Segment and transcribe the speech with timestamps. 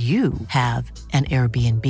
[0.00, 1.84] you have an Airbnb.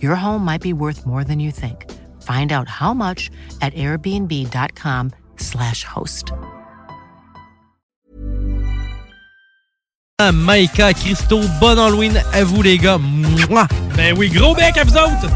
[0.00, 1.90] Your home might be worth more than you think.
[2.22, 6.32] Find out how much at airbnb.com/slash host.
[10.20, 12.98] Ah, Maïka, Christo, bon Halloween à vous les gars.
[12.98, 13.66] Mouah!
[13.96, 15.28] Ben oui, gros bec à vous autres!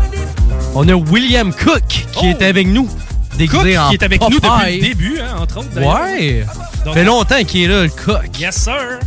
[0.74, 2.26] On a William Cook qui Oh!
[2.26, 2.86] est avec nous.
[2.86, 5.68] Cook qui est avec nous depuis le début, hein, entre autres.
[5.74, 6.00] d'ailleurs.
[6.02, 6.46] Ouais!
[6.84, 8.38] Donc- fait longtemps qu'il est là, le Cook.
[8.38, 8.98] Yes, sir!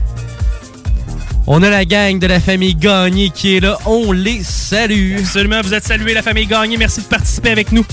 [1.47, 3.77] On a la gang de la famille Gagné qui est là.
[3.85, 5.17] On les salue.
[5.19, 6.77] Absolument, vous êtes salués, la famille Gagné.
[6.77, 7.85] Merci de participer avec nous.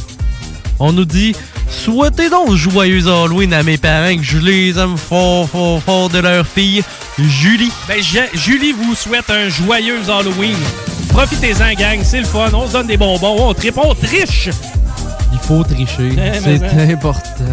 [0.79, 1.35] On nous dit
[1.69, 6.19] Souhaitez donc joyeux Halloween à mes parents que je les aime fort, fort, fort de
[6.19, 6.83] leur fille,
[7.19, 7.73] Julie.
[7.89, 10.57] Ben, Je- Julie vous souhaite un joyeux Halloween.
[11.09, 12.51] Profitez-en, gang, c'est le fun.
[12.53, 14.51] On se donne des bonbons, on tripe, on triche.
[15.33, 16.11] Il faut tricher.
[16.17, 16.91] Eh, C'est hein.
[16.91, 17.45] important.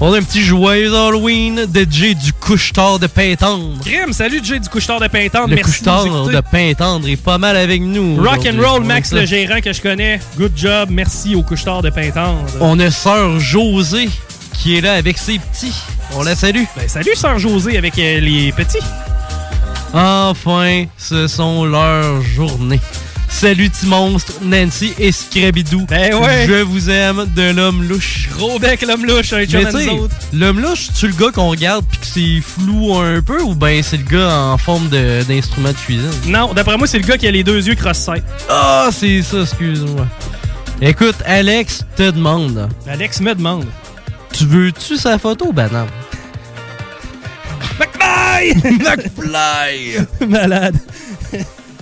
[0.00, 3.74] On a un petit joyeux Halloween de Jay du couche-tard de Pintendre.
[3.84, 5.48] Crème, salut Jay du couche-tard de Pintendre.
[5.52, 8.16] Le couche-tard de Pintendre est pas mal avec nous.
[8.22, 10.20] Rock and roll, Max le gérant que je connais.
[10.36, 12.44] Good job, merci au couche-tard de Pintendre.
[12.60, 14.08] On a Sœur Josée
[14.52, 15.74] qui est là avec ses petits.
[16.14, 16.62] On la salue.
[16.76, 18.78] Ben, salut Sœur Josée avec euh, les petits.
[19.92, 22.80] Enfin, ce sont leurs journées.
[23.30, 25.86] Salut petit monstre, Nancy et Scrabidou.
[25.88, 26.46] Ben ouais.
[26.48, 28.28] Je vous aime de l'homme louche.
[28.36, 29.44] Gros bec, l'homme louche, un
[30.32, 33.82] l'homme louche, tu le gars qu'on regarde puis que c'est flou un peu ou ben
[33.82, 36.10] c'est le gars en forme de- d'instrument de, cuisine?
[36.26, 38.24] Non, d'après moi, c'est le gars qui a les deux yeux cross-site.
[38.48, 40.06] Ah, c'est ça, excuse-moi.
[40.80, 43.66] Écoute, Alex te demande, Alex me demande.
[44.32, 45.86] tu veux-tu sa photo, banane?
[47.78, 48.54] McFly!
[48.78, 50.26] McFly!
[50.28, 50.76] Malade.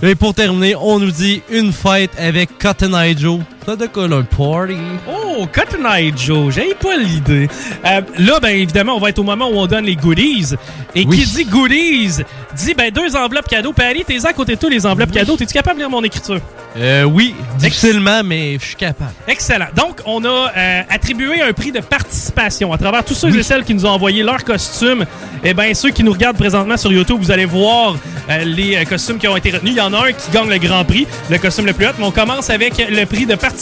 [0.03, 3.39] Et pour terminer, on nous dit une fête avec Cotton Eye Joe.
[3.67, 4.77] Ça là, un party?
[5.09, 7.49] Oh, Cotton Eye Joe, j'ai pas l'idée.
[7.85, 10.53] Euh, là, ben évidemment, on va être au moment où on donne les goodies.
[10.95, 11.17] Et Oui.
[11.19, 12.23] qui dit goodies,
[12.55, 13.73] dit ben deux enveloppes cadeaux.
[13.73, 15.35] Puis t'es à côté de toi les enveloppes cadeaux.
[15.35, 16.39] T'es-tu capable de lire mon écriture?
[16.77, 19.11] Euh, oui, difficilement, mais je suis capable.
[19.27, 19.67] Excellent.
[19.75, 23.63] Donc, on a euh, attribué un prix de participation à travers tous ceux et celles
[23.63, 25.05] qui nous ont envoyé leurs costumes.
[25.43, 27.95] Eh bien, ceux qui nous regardent présentement sur YouTube, vous allez voir
[28.29, 29.73] euh, les costumes qui ont été retenus.
[29.73, 31.91] Il y en a un qui gagne le grand prix, le costume le plus haut.
[31.97, 33.56] Mais on commence avec le prix de participation,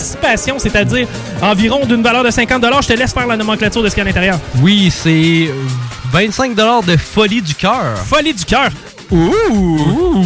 [0.59, 1.07] c'est-à-dire
[1.41, 4.07] environ d'une valeur de 50 Je te laisse faire la nomenclature de ce qu'il y
[4.07, 4.39] a à l'intérieur.
[4.61, 5.49] Oui, c'est
[6.11, 7.97] 25 de folie du cœur.
[8.05, 8.69] Folie du cœur.
[9.11, 10.25] Ouh!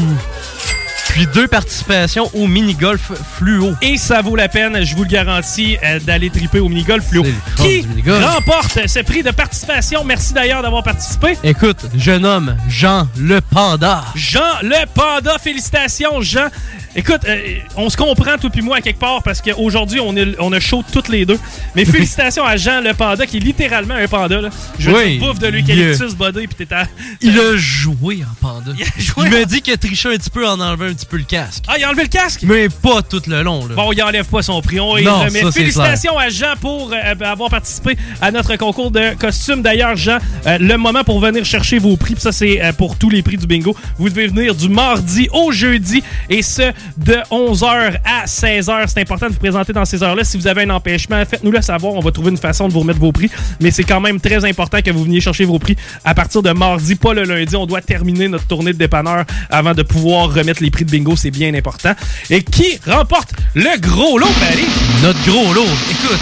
[1.09, 3.73] Puis deux participations au mini-golf fluo.
[3.81, 7.23] Et ça vaut la peine, je vous le garantis, euh, d'aller triper au mini-golf fluo.
[7.57, 10.03] Qui remporte ce prix de participation?
[10.05, 11.35] Merci d'ailleurs d'avoir participé.
[11.43, 14.05] Écoute, jeune homme, Jean le Panda.
[14.15, 16.47] Jean le panda, félicitations Jean.
[16.95, 20.35] Écoute, euh, on se comprend tout puis moi à quelque part parce qu'aujourd'hui on, est-
[20.39, 21.39] on a chaud toutes les deux.
[21.75, 24.41] Mais félicitations à Jean le panda qui est littéralement un panda.
[24.41, 24.49] Là.
[24.79, 26.85] Je Oui, bouffe de l'eucalyptus body puis t'es à...
[27.21, 28.71] Il a joué en panda.
[28.77, 30.85] Il a joué Il en- m'a dit qu'il a triché un petit peu en enlevant
[30.85, 31.63] un petit peu le casque.
[31.67, 32.41] Ah, il a enlevé le casque?
[32.43, 33.75] Mais pas tout le long, là.
[33.75, 34.79] Bon, il enlève pas son prix.
[34.79, 35.41] On y Non, remet.
[35.41, 39.61] ça, c'est Félicitations à Jean pour euh, avoir participé à notre concours de costumes.
[39.61, 40.17] D'ailleurs, Jean,
[40.47, 43.21] euh, le moment pour venir chercher vos prix, puis ça c'est euh, pour tous les
[43.21, 43.75] prix du bingo.
[43.97, 48.83] Vous devez venir du mardi au jeudi et ce de 11h à 16h.
[48.87, 50.23] C'est important de vous présenter dans ces heures-là.
[50.23, 51.93] Si vous avez un empêchement, faites-nous le savoir.
[51.93, 53.29] On va trouver une façon de vous remettre vos prix.
[53.61, 56.51] Mais c'est quand même très important que vous veniez chercher vos prix à partir de
[56.51, 57.55] mardi, pas le lundi.
[57.55, 61.15] On doit terminer notre tournée de dépanneur avant de pouvoir remettre les prix bingo.
[61.15, 61.93] C'est bien important.
[62.29, 64.67] Et qui remporte le gros lot, Paris?
[65.01, 66.19] Notre gros lot, écoute,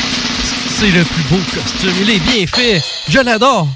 [0.77, 1.93] c'est le plus beau costume.
[2.01, 2.81] Il est bien fait.
[3.09, 3.67] Je l'adore.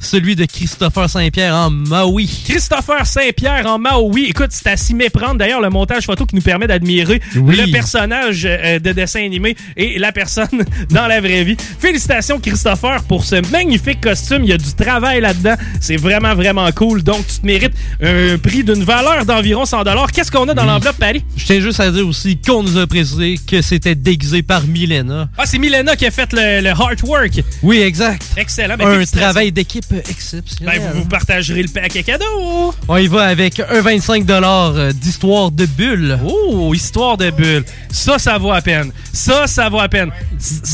[0.00, 2.28] Celui de Christopher Saint-Pierre en Maui.
[2.48, 4.26] Christopher Saint-Pierre en Maui.
[4.28, 5.36] Écoute, c'est à s'y méprendre.
[5.36, 7.56] D'ailleurs, le montage photo qui nous permet d'admirer Oui.
[7.56, 11.56] le personnage euh, de dessin animé et la personne dans la vraie vie.
[11.78, 14.44] Félicitations, Christopher, pour ce magnifique costume.
[14.44, 15.54] Il y a du travail là-dedans.
[15.80, 17.02] C'est vraiment, vraiment cool.
[17.02, 20.96] Donc, tu te mérites un prix d'une valeur d'environ 100 Qu'est-ce qu'on a dans l'enveloppe,
[20.98, 21.22] Paris?
[21.36, 25.28] Je tiens juste à dire aussi qu'on nous a précisé que c'était déguisé par Milena.
[25.36, 27.42] Ah, c'est Milena qui a fait le, le artwork.
[27.62, 28.22] Oui, exact.
[28.36, 28.76] Excellent.
[28.76, 30.80] Ben, Un travail d'équipe exceptionnel.
[30.80, 32.74] Ben, vous, vous partagerez le paquet cadeau.
[32.88, 36.18] On y va avec un 25 euh, d'histoire de bulle.
[36.24, 37.64] Oh, histoire de bulle.
[37.90, 38.92] Ça, ça vaut à peine.
[39.12, 40.10] Ça, ça vaut à peine.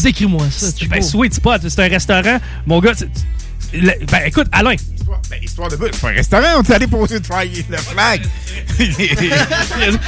[0.02, 2.38] Décris-moi ça, tu Ben, Sweet Spot, c'est un restaurant.
[2.66, 2.92] Mon gars,
[3.72, 4.72] le- ben, écoute, Alain.
[4.74, 5.90] Histoire, ben, histoire de bulle.
[5.92, 8.22] C'est pas un restaurant, on est allé poser le flag.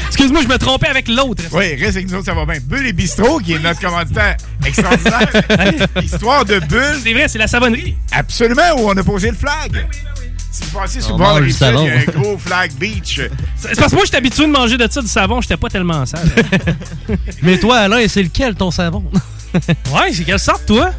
[0.09, 1.43] Excuse-moi, je me trompais avec l'autre.
[1.53, 2.61] oui, reste avec nous autres, ça va bien.
[2.63, 5.29] Bulle et Bistrot, qui est notre commanditaire extraordinaire.
[6.03, 7.01] histoire de bulle.
[7.03, 7.97] C'est vrai, c'est la savonnerie.
[8.13, 9.87] Absolument, où on a posé le flag.
[10.51, 13.21] Si vous passez sur le bord de il y a un gros flag beach.
[13.57, 15.41] C'est parce que moi, j'étais habitué de manger de ça, du savon.
[15.41, 16.29] J'étais pas tellement sale.
[17.43, 19.05] Mais toi, Alain, c'est lequel ton savon?
[19.55, 20.91] ouais, c'est quelle sorte, toi?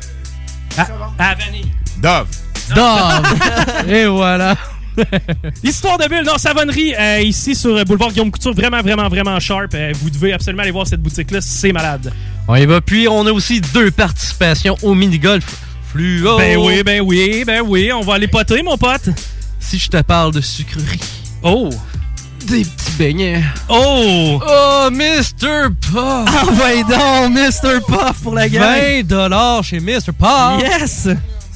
[0.77, 1.71] À, à vanille.
[1.97, 2.27] Dove.
[2.75, 3.89] Dove!
[3.89, 4.55] Et voilà.
[5.63, 9.39] Histoire de bulle, non, savonnerie, euh, ici sur euh, Boulevard Guillaume Couture, vraiment, vraiment, vraiment
[9.39, 9.73] sharp.
[9.73, 12.11] Euh, vous devez absolument aller voir cette boutique-là, c'est malade.
[12.47, 12.81] On y va.
[12.81, 15.45] Puis, on a aussi deux participations au mini-golf
[15.91, 16.37] fluo.
[16.37, 19.09] Ben oui, ben oui, ben oui, on va aller poter, mon pote.
[19.59, 20.99] Si je te parle de sucrerie,
[21.43, 21.69] Oh!
[22.47, 23.43] des petits beignets.
[23.67, 24.39] Oh!
[24.41, 25.69] Oh, Mr.
[25.81, 26.25] Puff!
[26.27, 27.79] Ah, ouais donc, Mr.
[27.85, 29.03] Puff pour la gang.
[29.05, 30.11] 20 chez Mr.
[30.17, 30.61] Puff!
[30.61, 31.07] Yes!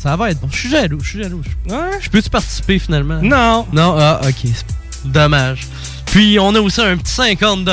[0.03, 0.49] Ça va être bon.
[0.51, 1.41] Je suis jaloux, je suis jaloux.
[1.69, 1.97] Ouais?
[2.01, 3.21] Je peux-tu participer finalement?
[3.21, 3.65] Non.
[3.71, 4.51] Non, ah, ok.
[5.05, 5.65] Dommage.
[6.07, 7.63] Puis, on a aussi un petit 50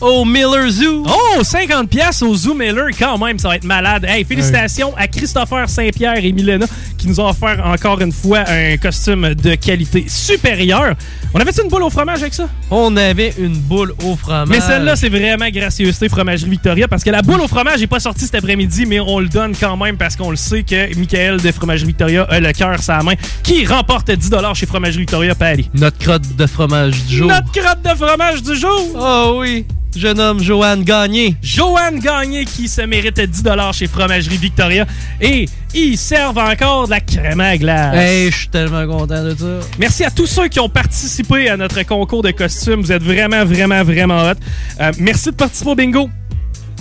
[0.00, 1.04] au Miller Zoo.
[1.06, 4.04] Oh, 50 pièces au Zoo Miller, quand même, ça va être malade.
[4.08, 6.66] Hey, félicitations à Christopher Saint-Pierre et Milena
[6.98, 10.94] qui nous ont offert encore une fois un costume de qualité supérieure.
[11.34, 12.48] On avait-tu une boule au fromage avec ça?
[12.70, 14.48] On avait une boule au fromage.
[14.48, 18.00] Mais celle-là, c'est vraiment gracieuseté Fromagerie Victoria parce que la boule au fromage n'est pas
[18.00, 21.40] sortie cet après-midi, mais on le donne quand même parce qu'on le sait que Michael
[21.40, 25.68] de Fromagerie Victoria a le cœur sa main qui remporte 10 chez Fromagerie Victoria Paris.
[25.74, 27.28] Notre crotte de fromage du jour.
[27.28, 28.88] Notre crotte de fromage du jour!
[28.94, 29.66] Oh oui.
[29.96, 31.36] Je nomme Joanne Gagné.
[31.40, 33.42] Joanne Gagné qui se mérite 10
[33.72, 34.86] chez Fromagerie Victoria.
[35.20, 37.94] Et ils servent encore de la crème à glace.
[37.94, 39.66] Hey, je suis tellement content de ça.
[39.78, 42.80] Merci à tous ceux qui ont participé à notre concours de costumes.
[42.80, 44.34] Vous êtes vraiment, vraiment, vraiment hot.
[44.80, 46.10] Euh, merci de participer au bingo.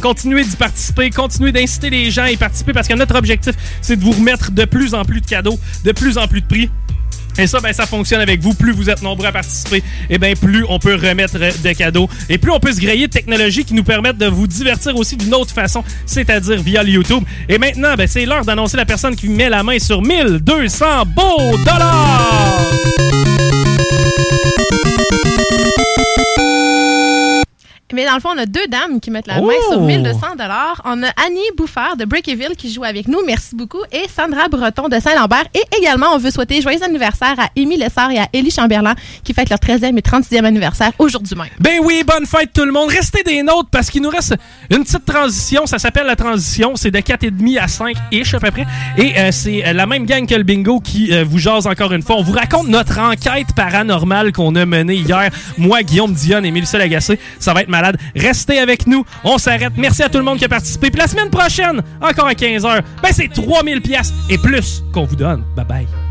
[0.01, 3.95] Continuez d'y participer, continuez d'inciter les gens à y participer parce que notre objectif, c'est
[3.95, 6.69] de vous remettre de plus en plus de cadeaux, de plus en plus de prix.
[7.37, 8.53] Et ça, ben, ça fonctionne avec vous.
[8.53, 12.09] Plus vous êtes nombreux à participer, et ben, plus on peut remettre de cadeaux.
[12.29, 15.17] Et plus on peut se griller de technologies qui nous permettent de vous divertir aussi
[15.17, 17.23] d'une autre façon, c'est-à-dire via le YouTube.
[17.49, 21.57] Et maintenant, ben, c'est l'heure d'annoncer la personne qui met la main sur 1200 beaux
[21.57, 22.53] dollars!
[27.93, 29.45] Mais dans le fond, on a deux dames qui mettent la Oh!
[29.45, 30.19] main sur 1200
[30.85, 33.19] On a Annie Bouffard de Breakyville qui joue avec nous.
[33.25, 33.81] Merci beaucoup.
[33.91, 35.45] Et Sandra Breton de Saint-Lambert.
[35.53, 39.33] Et également, on veut souhaiter joyeux anniversaire à Émile Lessard et à Élie Chamberlain qui
[39.33, 41.47] fêtent leur 13e et 36e anniversaire aujourd'hui même.
[41.59, 42.89] Ben oui, bonne fête tout le monde.
[42.89, 44.35] Restez des nôtres parce qu'il nous reste
[44.71, 45.65] une petite transition.
[45.65, 46.75] Ça s'appelle la transition.
[46.75, 48.65] C'est de 4,5 à 5-ish à peu près.
[48.97, 51.93] Et euh, c'est euh, la même gang que le bingo qui euh, vous jase encore
[51.93, 52.15] une fois.
[52.17, 55.29] On vous raconte notre enquête paranormale qu'on a menée hier.
[55.57, 57.19] Moi, Guillaume Dionne et Mélissa Lagacé.
[57.39, 57.82] Ça va être malade.
[58.15, 59.05] Restez avec nous.
[59.23, 59.73] On s'arrête.
[59.77, 60.89] Merci à tout le monde qui a participé.
[60.89, 65.15] Puis la semaine prochaine, encore à 15h, ben c'est 3000 pièces et plus qu'on vous
[65.15, 65.43] donne.
[65.55, 66.02] Bye bye.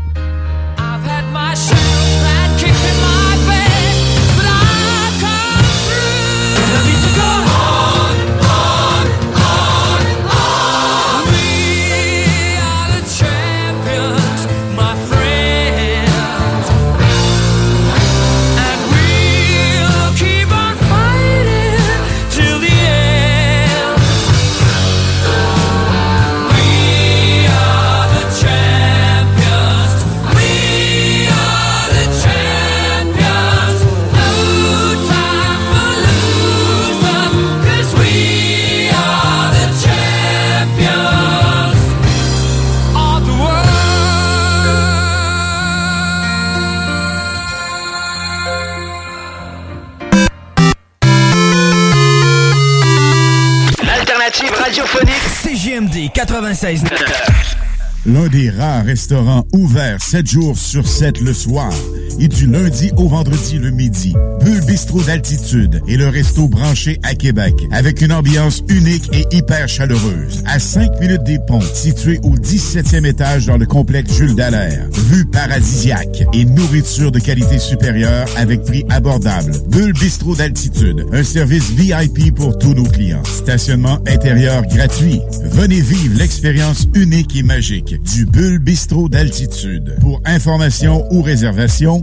[58.93, 61.73] Restaurants ouverts 7 jours sur 7 le soir
[62.19, 64.13] et du lundi au vendredi le midi.
[64.43, 69.69] Bulle Bistrot d'altitude et le resto branché à Québec avec une ambiance unique et hyper
[69.69, 70.43] chaleureuse.
[70.45, 74.87] À 5 minutes des ponts, situé au 17e étage dans le complexe Jules Dallaire.
[75.09, 79.53] Vue paradisiaque et nourriture de qualité supérieure avec prix abordable.
[79.69, 83.23] Bulle Bistrot d'altitude, un service VIP pour tous nos clients.
[83.23, 85.21] Stationnement intérieur gratuit.
[85.45, 89.95] Venez vivre l'expérience unique et magique du Bulle Bistrot d'altitude.
[90.01, 92.02] Pour information ou réservation,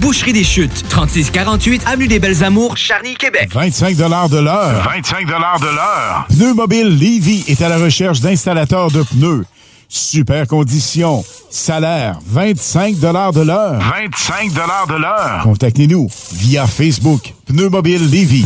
[0.01, 0.83] Boucherie des Chutes.
[0.89, 3.49] 3648 Avenue des Belles Amours, Charny, Québec.
[3.53, 4.83] 25 de l'heure.
[4.83, 6.25] 25 de l'heure.
[6.27, 9.45] Pneu Mobile Levy est à la recherche d'installateurs de pneus.
[9.87, 11.23] Super conditions.
[11.51, 13.79] Salaire 25 de l'heure.
[13.79, 15.39] 25 de l'heure.
[15.43, 17.33] Contactez-nous via Facebook.
[17.45, 18.45] Pneu Mobile Levy.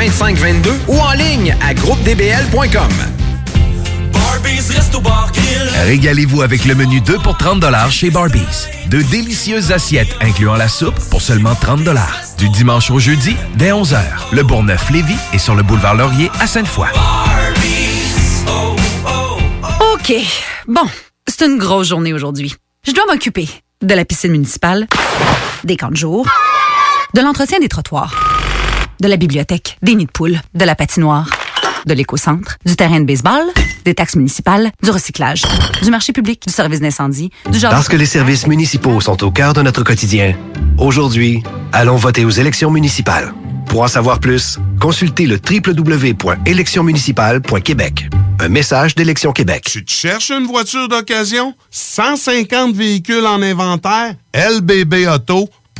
[0.01, 2.89] 2522 ou en ligne à groupedbl.com.
[5.85, 8.67] Régalez-vous avec le menu 2 pour 30 chez Barbies.
[8.87, 11.81] De délicieuses assiettes incluant la soupe pour seulement 30
[12.39, 13.99] Du dimanche au jeudi, dès 11h.
[14.31, 16.87] Le Bourgneuf-Lévis est sur le boulevard Laurier à Sainte-Foy.
[19.93, 20.13] OK.
[20.67, 20.87] Bon,
[21.27, 22.55] c'est une grosse journée aujourd'hui.
[22.87, 23.47] Je dois m'occuper
[23.83, 24.87] de la piscine municipale,
[25.63, 26.27] des camps de jour,
[27.13, 28.30] de l'entretien des trottoirs,
[29.01, 31.27] de la bibliothèque, des nids de poules, de la patinoire,
[31.87, 33.41] de l'éco-centre, du terrain de baseball,
[33.83, 35.41] des taxes municipales, du recyclage,
[35.81, 37.71] du marché public, du service d'incendie, du genre...
[37.71, 40.35] Parce que les services municipaux sont au cœur de notre quotidien,
[40.77, 41.41] aujourd'hui,
[41.71, 43.33] allons voter aux élections municipales.
[43.65, 48.07] Pour en savoir plus, consultez le www.électionsmunicipales.québec.
[48.39, 49.67] Un message d'Élection Québec.
[49.71, 51.55] Tu te cherches une voiture d'occasion?
[51.71, 54.13] 150 véhicules en inventaire?
[54.35, 55.07] LBB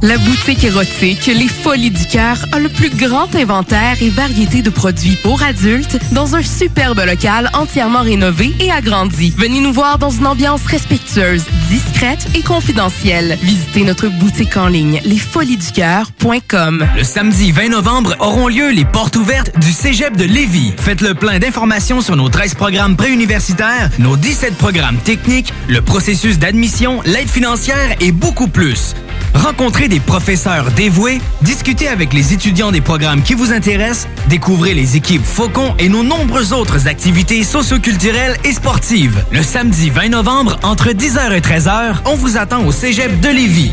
[0.04, 4.68] La boutique érotique Les Folies du Cœur a le plus grand inventaire et variété de
[4.68, 9.32] produits pour adultes dans un superbe local entièrement rénové et agrandi.
[9.38, 13.38] Venez nous voir dans une ambiance respectueuse, discrète et confidentielle.
[13.40, 16.87] Visitez notre boutique en ligne lesfoliesducoeur.com.
[16.99, 20.75] Le samedi 20 novembre auront lieu les portes ouvertes du Cégep de Lévis.
[20.76, 26.38] Faites le plein d'informations sur nos 13 programmes préuniversitaires, nos 17 programmes techniques, le processus
[26.38, 28.94] d'admission, l'aide financière et beaucoup plus.
[29.35, 34.97] Rencontrez des professeurs dévoués, discutez avec les étudiants des programmes qui vous intéressent, découvrez les
[34.97, 39.25] équipes Faucon et nos nombreuses autres activités socioculturelles et sportives.
[39.31, 43.73] Le samedi 20 novembre, entre 10h et 13h, on vous attend au Cégep de Lévis.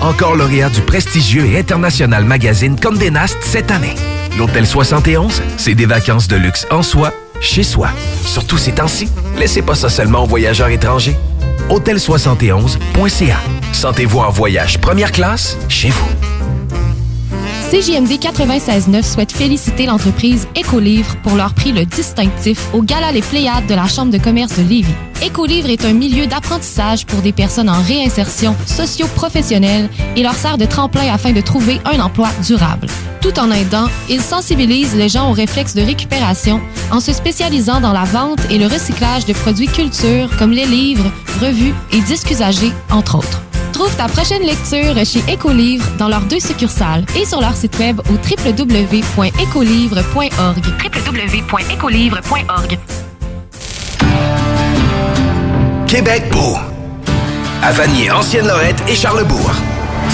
[0.00, 3.94] Encore lauréat du prestigieux et international magazine Condé Nast cette année.
[4.36, 7.88] L'Hôtel 71, c'est des vacances de luxe en soi, chez soi.
[8.24, 9.08] Surtout ces temps-ci,
[9.38, 11.16] laissez pas ça seulement aux voyageurs étrangers.
[11.70, 13.38] Hôtel71.ca.
[13.72, 16.08] Sentez-vous en voyage première classe chez vous.
[17.74, 23.66] CJMD 96.9 souhaite féliciter l'entreprise Écolivre pour leur prix le distinctif au Gala Les Pléiades
[23.66, 24.94] de la Chambre de commerce de Lévis.
[25.24, 30.66] Écolivre est un milieu d'apprentissage pour des personnes en réinsertion socio-professionnelle et leur sert de
[30.66, 32.86] tremplin afin de trouver un emploi durable.
[33.20, 36.60] Tout en aidant, ils sensibilisent les gens aux réflexes de récupération
[36.92, 41.10] en se spécialisant dans la vente et le recyclage de produits culture comme les livres,
[41.40, 43.42] revues et disques usagés, entre autres.
[43.74, 48.00] Trouve ta prochaine lecture chez Écolivre dans leurs deux succursales et sur leur site web
[48.08, 50.64] au www.écolivre.org.
[50.84, 52.78] www.écolivre.org.
[55.88, 56.56] Québec beau.
[57.62, 59.50] À Vanier, Ancienne-Lorette et Charlebourg.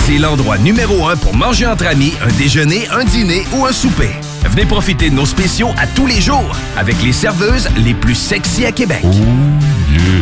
[0.07, 4.09] C'est l'endroit numéro un pour manger entre amis, un déjeuner, un dîner ou un souper.
[4.51, 8.67] Venez profiter de nos spéciaux à tous les jours avec les serveuses les plus sexy
[8.67, 9.05] à Québec.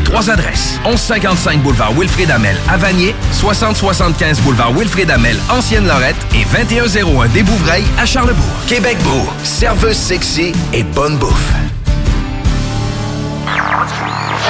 [0.05, 0.79] Trois adresses.
[0.85, 7.85] 1155 boulevard Wilfrid Amel à Vanier, 6075 boulevard Wilfrid Amel, Ancienne-Lorette et 2101 des Bouvrailles
[7.99, 8.45] à Charlebourg.
[8.67, 11.53] Québec beau, serveuse sexy et bonne bouffe.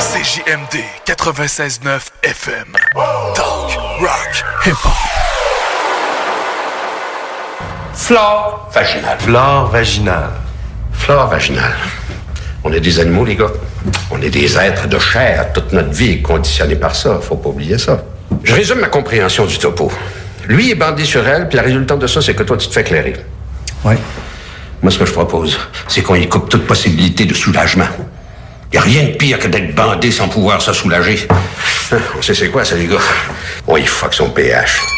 [0.01, 2.67] CJMD 96.9 FM.
[3.35, 5.58] Talk, rock, hip-hop.
[7.99, 9.19] Flore vaginale.
[9.19, 10.31] Flore vaginale.
[10.93, 11.75] Flore vaginale.
[12.65, 13.51] On est des animaux, les gars.
[14.11, 15.53] On est des êtres de chair.
[15.53, 17.19] Toute notre vie est conditionnée par ça.
[17.21, 18.03] Faut pas oublier ça.
[18.45, 19.93] Je résume ma compréhension du topo.
[20.47, 22.73] Lui est bandé sur elle, puis la résultante de ça, c'est que toi, tu te
[22.73, 23.17] fais clairer.
[23.85, 23.97] Oui.
[24.81, 27.89] Moi, ce que je propose, c'est qu'on y coupe toute possibilité de soulagement.
[28.73, 31.27] Y a rien de pire que d'être bandé sans pouvoir se soulager.
[31.29, 32.97] Hein, On sait c'est quoi, ça, les gars?
[33.67, 34.98] Oui, fuck son pH.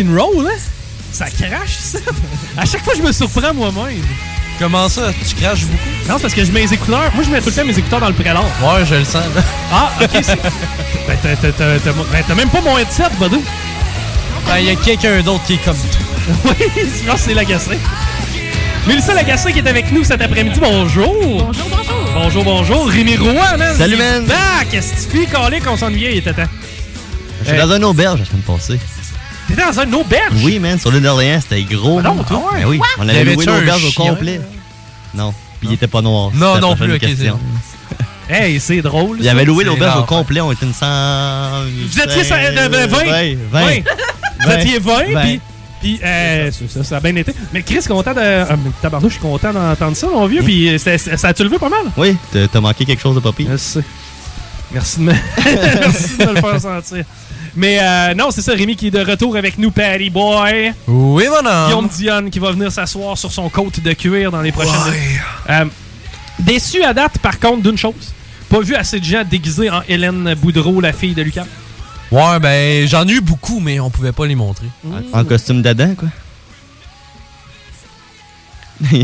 [0.00, 0.58] And roll, hein?
[1.12, 1.98] Ça crache, ça!
[2.56, 4.02] À chaque fois, je me surprends moi-même.
[4.58, 5.10] Comment ça?
[5.28, 5.78] Tu craches beaucoup?
[6.08, 7.10] Non, c'est parce que je mets les écouteurs.
[7.14, 8.40] Moi, je mets tout le temps mes écouteurs dans le prélat.
[8.40, 9.24] Ouais, je le sens.
[9.34, 9.42] là.
[9.72, 10.10] Ah, ok.
[10.22, 10.36] c'est-
[11.06, 13.42] Ben, t'as- t'as- t'as- t'as ben, t'as même pas mon headset, Badou.
[14.46, 16.34] Ben, il y a quelqu'un d'autre qui est comme toi.
[16.44, 17.78] Oui, je pense que c'est Lagacé.
[18.86, 20.60] Mélissa Lagacé qui est avec nous cet après-midi.
[20.60, 21.14] Bonjour.
[21.14, 21.94] Bonjour, bonjour.
[22.14, 22.88] Bonjour, bonjour.
[22.88, 23.76] Rémi Roy, man.
[23.76, 24.26] Salut, man.
[24.30, 26.48] Ah, qu'est-ce que tu fais, Calé, qu'on s'ennuyait, il était temps.
[27.44, 28.78] J'étais dans un auberge la semaine passée.
[29.60, 30.42] Dans un auberge?
[30.42, 31.98] Oui, man, sur l'île d'Orléans, c'était gros.
[32.00, 32.50] Ah non, toi?
[32.54, 34.40] Ben oui, on avait loué l'auberge au complet.
[35.14, 36.30] Non, puis il était pas noir.
[36.34, 37.38] Non, non plus, ok, question.
[38.32, 39.16] Hey, c'est drôle.
[39.20, 40.86] Il avait loué l'auberge au complet, on était une 100...
[41.88, 42.86] Vous étiez ça- de- de 20?
[42.86, 43.36] 20.
[43.50, 43.60] 20.
[44.46, 45.20] Vous étiez 20, 20.
[45.22, 45.40] puis...
[45.80, 47.34] Puis, euh, ça, ça, ça a bien été.
[47.54, 48.44] Mais Chris, content de.
[48.82, 50.42] Tabarnouche, je suis content d'entendre ça, mon vieux.
[50.42, 51.80] Puis, euh, ça a-tu levé pas mal?
[51.96, 52.16] Oui,
[52.52, 53.48] t'as manqué quelque chose de pas pire.
[53.50, 53.80] Je sais.
[54.72, 55.12] Merci de me,
[55.44, 57.04] Merci de me le faire sentir.
[57.56, 60.72] Mais euh, non, c'est ça, Rémi qui est de retour avec nous, Patty Boy.
[60.86, 61.66] Oui, mon homme.
[61.66, 64.72] Guillaume Dionne qui va venir s'asseoir sur son côte de cuir dans les prochaines
[65.48, 65.64] Euh,
[66.38, 68.14] déçu à date, par contre, d'une chose.
[68.48, 71.46] Pas vu assez de gens déguisés en Hélène Boudreau, la fille de Lucas.
[72.10, 74.66] Ouais, ben, j'en ai eu beaucoup, mais on pouvait pas les montrer.
[75.12, 76.08] En costume d'Adam, quoi.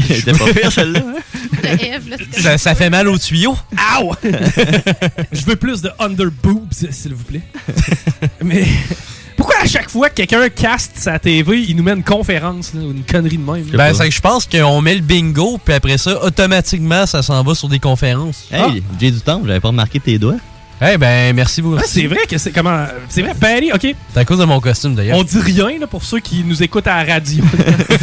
[0.08, 1.00] C'était pas pire, celle-là.
[1.06, 1.98] hein?
[2.32, 3.56] Ça, ça fait mal au tuyau.
[4.00, 4.14] Ow!
[5.32, 7.42] Je veux plus de under boobs, s'il vous plaît.
[8.42, 8.64] Mais
[9.36, 12.90] pourquoi à chaque fois que quelqu'un caste sa TV, il nous met une conférence, ou
[12.92, 13.64] une connerie de même?
[13.72, 17.42] Ben, c'est que je pense qu'on met le bingo, puis après ça, automatiquement, ça s'en
[17.42, 18.46] va sur des conférences.
[18.50, 20.36] Hey, Jay du Temple, j'avais pas remarqué tes doigts.
[20.82, 21.78] Eh ben, merci beaucoup.
[21.78, 22.84] Ah, c'est vrai que c'est comment.
[23.08, 23.94] C'est vrai, Patty, ok.
[24.12, 25.16] C'est à cause de mon costume, d'ailleurs.
[25.18, 27.42] On dit rien là, pour ceux qui nous écoutent à la radio.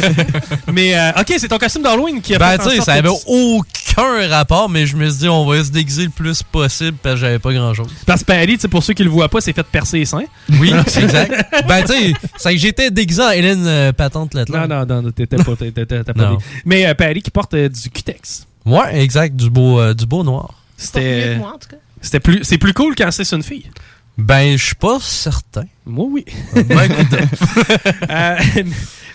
[0.72, 2.94] Mais euh, ok, c'est ton costume d'Halloween qui a Ben, fait en tu sais, ça
[2.94, 6.96] avait aucun rapport, mais je me suis dit, on va se déguiser le plus possible
[7.00, 7.86] parce que j'avais pas grand chose.
[8.06, 10.24] Parce que sais, pour ceux qui le voient pas, c'est fait percer les seins.
[10.58, 11.32] Oui, c'est exact.
[11.68, 15.10] Ben, tu sais, c'est que j'étais déguisé en Hélène euh, Patente là Non, non, non,
[15.12, 15.54] t'étais pas.
[15.56, 16.34] t'étais- t'étais pas Non.
[16.36, 18.46] des- Mais euh, Patty qui porte euh, du cutex.
[18.66, 20.54] Ouais, exact, du beau, euh, du beau noir.
[20.76, 21.36] C'était.
[21.36, 21.76] moi, en tout cas.
[22.04, 22.44] C'était plus.
[22.44, 23.68] C'est plus cool quand c'est une fille.
[24.16, 25.64] Ben, je suis pas certain.
[25.84, 26.24] Moi, oui.
[26.54, 27.18] Ben, écoute,
[28.10, 28.36] Euh,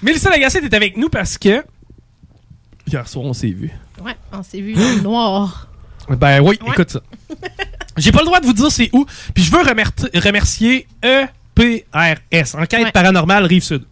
[0.01, 1.63] Mélissa Lagacé est avec nous parce que.
[2.87, 3.71] Hier soir, on s'est vu.
[4.03, 5.67] Ouais, on s'est vu dans le noir.
[6.09, 6.69] Ben oui, Ouais.
[6.73, 7.01] écoute ça.
[7.97, 9.83] J'ai pas le droit de vous dire c'est où, puis je veux remer-
[10.15, 12.91] remercier EPRS, Enquête Ouais.
[12.91, 13.83] paranormale Rive-Sud.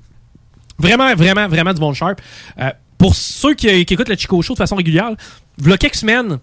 [0.79, 2.21] Vraiment, vraiment, vraiment du bon sharp.
[2.59, 5.11] Euh, pour ceux qui, qui écoutent le Chico Show de façon régulière,
[5.59, 6.39] il y a quelques semaines,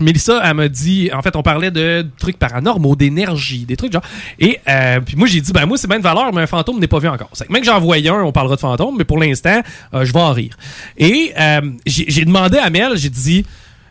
[0.00, 4.02] Mélissa, elle m'a dit, en fait, on parlait de trucs paranormaux, d'énergie, des trucs genre.
[4.38, 6.78] Et euh, puis moi, j'ai dit, ben moi, c'est bien de valeur, mais un fantôme
[6.78, 7.30] n'est pas vu encore.
[7.32, 9.62] C'est que même que j'en voyais un, on parlera de fantôme, mais pour l'instant,
[9.94, 10.56] euh, je vais en rire.
[10.96, 13.44] Et euh, j'ai demandé à Mel, j'ai dit,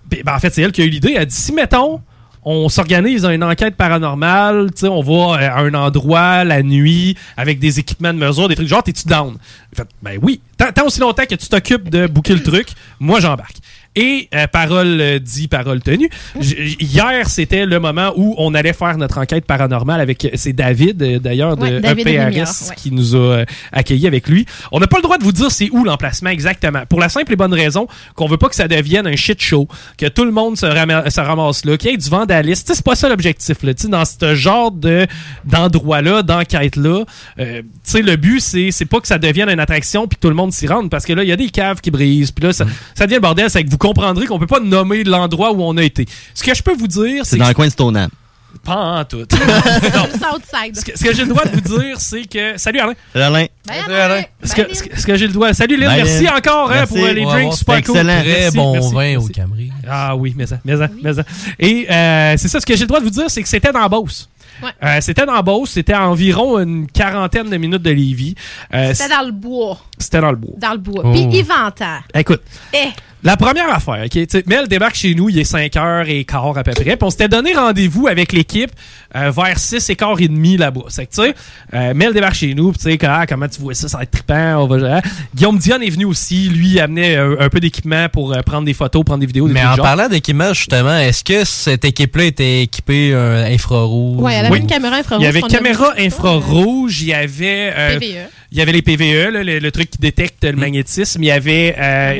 [0.09, 1.15] ben, ben, en fait, c'est elle qui a eu l'idée.
[1.17, 2.01] Elle dit, si mettons,
[2.43, 7.17] on s'organise une enquête paranormale, tu sais, on va euh, à un endroit la nuit
[7.37, 9.37] avec des équipements de mesure, des trucs genre, t'es-tu down?
[9.75, 10.41] Fait, ben oui.
[10.57, 12.69] Tant, tant aussi longtemps que tu t'occupes de booker le truc,
[12.99, 13.57] moi j'embarque.
[13.95, 16.09] Et euh, parole euh, dit, parole tenue.
[16.39, 20.23] J- Hier, c'était le moment où on allait faire notre enquête paranormale avec.
[20.25, 22.75] euh, C'est David, euh, d'ailleurs, de Ouais, David EPRS, ouais.
[22.77, 24.45] qui nous a euh, accueillis avec lui.
[24.71, 26.83] On n'a pas le droit de vous dire c'est où l'emplacement exactement.
[26.87, 29.67] Pour la simple et bonne raison qu'on veut pas que ça devienne un shit show,
[29.97, 32.63] que tout le monde se, rama- se ramasse là, qu'il y ait du vandalisme.
[32.63, 33.57] Tu sais, C'est pas ça l'objectif.
[33.63, 33.73] là.
[33.73, 35.07] Tu sais, Dans ce genre de
[35.45, 37.03] d'endroit-là, d'enquête-là,
[37.39, 40.21] euh, tu sais, le but, c'est c'est pas que ça devienne une attraction puis que
[40.21, 42.31] tout le monde s'y rende parce que là, il y a des caves qui brisent.
[42.31, 43.49] Puis là, ça, ça devient le bordel.
[43.49, 46.05] C'est que vous comprendrez qu'on peut pas nommer l'endroit où on a été.
[46.35, 48.09] Ce que je peux vous dire, C'est c'est dans que le coin de Stoneham.
[48.63, 49.25] pas en tout.
[50.73, 52.57] Ce que, ce que j'ai le droit de vous dire, c'est que.
[52.57, 52.93] Salut Alain.
[53.13, 53.47] Salut, Alain.
[53.65, 54.23] Ben, Alain.
[54.43, 55.53] Ce que, ce j'ai le droit.
[55.53, 56.33] Salut Lynn, Bye, merci Lynn.
[56.35, 57.97] encore hein, pour euh, les drinks super c'était cool.
[57.97, 58.21] excellent.
[58.21, 59.17] Très Merci, bon merci, vin merci.
[59.17, 59.71] au Camry.
[59.87, 61.23] Ah oui, mais ça, mais ça, mais ça.
[61.59, 63.71] Et euh, c'est ça, ce que j'ai le droit de vous dire, c'est que c'était
[63.71, 64.29] dans Beauce.
[64.61, 64.69] Ouais.
[64.83, 68.35] Euh, c'était dans Beauce, c'était à environ une quarantaine de minutes de Lévis.
[68.73, 69.79] Euh, C'était dans le bois.
[69.99, 70.53] C'était dans le bois.
[70.57, 71.03] Dans le bois.
[71.05, 71.11] Oh.
[71.11, 71.85] Puis il ventait.
[72.15, 72.41] Écoute,
[72.73, 72.89] Eh,
[73.21, 74.27] la première affaire, OK?
[74.27, 76.83] t'sais, Mel débarque chez nous, il est 5h15 à peu près.
[76.83, 78.71] Puis on s'était donné rendez-vous avec l'équipe
[79.15, 80.83] euh, vers 6h15 et demi là-bas.
[80.87, 81.35] C'est que, tu sais,
[81.73, 84.03] euh, Mel débarque chez nous, puis tu sais, ah, comment tu vois ça, ça va
[84.03, 84.63] être trippant.
[84.63, 85.01] On va, hein.
[85.35, 86.47] Guillaume Dion est venu aussi.
[86.47, 89.47] Lui, il amenait euh, un peu d'équipement pour euh, prendre des photos, prendre des vidéos.
[89.49, 89.83] Des Mais en genre.
[89.85, 94.21] parlant d'équipement, justement, est-ce que cette équipe-là était équipée euh, infrarouge?
[94.21, 97.73] Ouais, elle avait une caméra infrarouge Il y avait caméra infrarouge, il y avait...
[97.75, 98.15] euh, PVE.
[98.51, 101.21] Il y avait les PVE, là, le, le truc qui détecte le magnétisme.
[101.21, 101.75] Il y avait...
[101.77, 102.13] euh,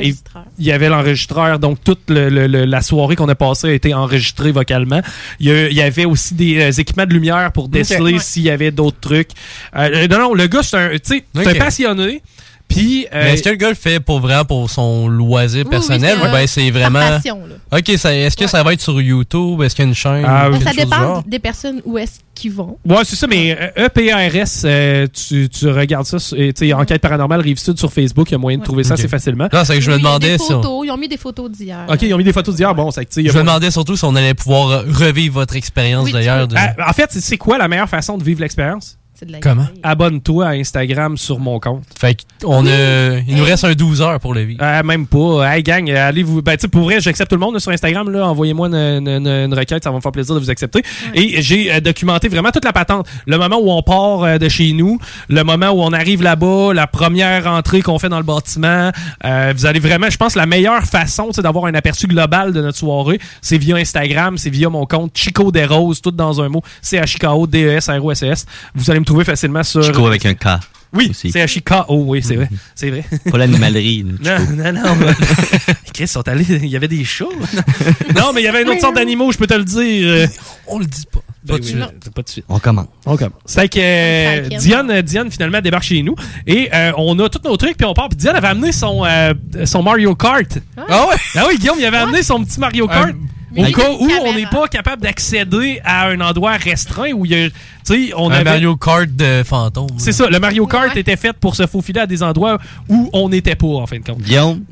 [0.58, 1.58] il y avait l'enregistreur.
[1.58, 5.00] Donc, toute le- le- le- la soirée qu'on a passée a été enregistrée vocalement.
[5.40, 8.42] Il y, a- il y avait aussi des euh, équipements de lumière pour déceler s'il
[8.42, 9.30] y avait d'autres trucs.
[9.74, 12.22] Euh, non, non, le gars, c'est un, tu sais, c'est un passionné.
[12.70, 13.06] Puis...
[13.12, 16.14] euh, Mais est-ce que le gars le fait pour vraiment pour son loisir Oui, personnel
[16.16, 16.98] oui, c'est ou bien un- c'est vraiment.
[17.00, 17.78] passion, là.
[17.78, 19.60] Ok, ça- est-ce que ça va être sur YouTube?
[19.62, 20.24] Est-ce qu'il y a une chaîne?
[20.26, 21.22] Ah, quelque Ça dépend genre?
[21.26, 22.78] des personnes où est-ce qu'ils vont.
[22.88, 27.40] Ouais, c'est ça, mais euh, EPRS, euh, tu, tu regardes ça, tu sais, Enquête paranormale
[27.40, 29.48] Rive-Sud sur Facebook, il y a moyen de trouver ça assez facilement.
[29.52, 30.52] Non, c'est que je me demandais si.
[30.52, 30.84] on-.
[30.84, 31.84] Ils ont mis des photos d'hier.
[31.88, 34.04] Ok, ils ont mis des photos d'hier, bon, c'est que, Je me demandais surtout si
[34.04, 36.46] on allait pouvoir revivre votre expérience Oui, d'ailleurs.
[36.48, 38.96] de- Ah, en fait, c'est quoi la meilleure façon de vivre l'expérience?
[39.20, 39.66] C'est de la Comment?
[39.82, 41.82] Abonne-toi à Instagram sur mon compte.
[42.00, 43.18] Fait qu'on a.
[43.28, 44.62] Il nous reste un 12 heures pour le vivre.
[44.64, 45.54] Euh, même pas.
[45.54, 46.40] Hey gang, euh, allez vous.
[46.40, 48.08] Ben, tu sais, pour vrai, j'accepte tout le monde là, sur Instagram.
[48.08, 50.82] Là, envoyez-moi une, une- une- une requête, ça va me faire plaisir de vous accepter.
[51.12, 53.06] Et j'ai euh, documenté vraiment toute la patente.
[53.26, 56.72] Le moment où on part euh, de chez nous, le moment où on arrive là-bas,
[56.72, 58.90] la première entrée qu'on fait dans le bâtiment.
[59.26, 62.54] Euh, vous allez vraiment, je pense, la meilleure façon tu sais, d'avoir un aperçu global
[62.54, 66.40] de notre soirée, c'est via Instagram, c'est via mon compte Chico des Roses, tout dans
[66.40, 66.62] un mot.
[66.80, 68.46] C-H-I-K-O, D-E-S-R-O-S-S.
[68.74, 69.82] Vous allez me trouver facilement sur.
[69.82, 70.46] Chico avec un K.
[70.92, 71.84] Oui, c'est Chicago.
[71.88, 72.48] Oh, oui, c'est vrai.
[72.74, 73.04] C'est vrai.
[73.30, 74.04] Pas l'animalerie.
[74.20, 74.96] Non, non, non.
[74.96, 76.44] mais- Chris, sont allés.
[76.48, 77.26] Il y avait des chats.
[78.16, 80.28] non, mais il y avait une autre sorte d'animaux, je peux te le dire.
[80.66, 81.20] On le dit pas.
[81.44, 81.84] ben Pas de oui, suite.
[82.02, 82.44] c'est pas de suite.
[82.48, 82.86] On commence.
[83.06, 83.32] On commence.
[83.46, 84.48] C'est que euh.
[84.58, 86.14] Diane, euh, Diane, finalement, débarque chez nous.
[86.46, 88.08] Et euh, on a tous nos trucs, puis on part.
[88.08, 89.32] Puis Diane avait amené son, euh,
[89.66, 90.58] son Mario Kart.
[90.76, 91.16] Ah ouais?
[91.36, 93.14] Ah oui, Guillaume, il avait amené son petit Mario Kart.
[93.52, 97.32] Mais Au cas où on n'est pas capable d'accéder à un endroit restreint où il
[97.32, 97.48] y a.
[97.50, 98.44] Tu sais, on Un avait.
[98.44, 99.88] Mario Kart de fantôme.
[99.98, 102.58] C'est ça, le Mario Kart était fait pour se faufiler à des endroits
[102.88, 104.18] où on n'était pas, en fin de compte.
[104.20, 104.62] Guillaume,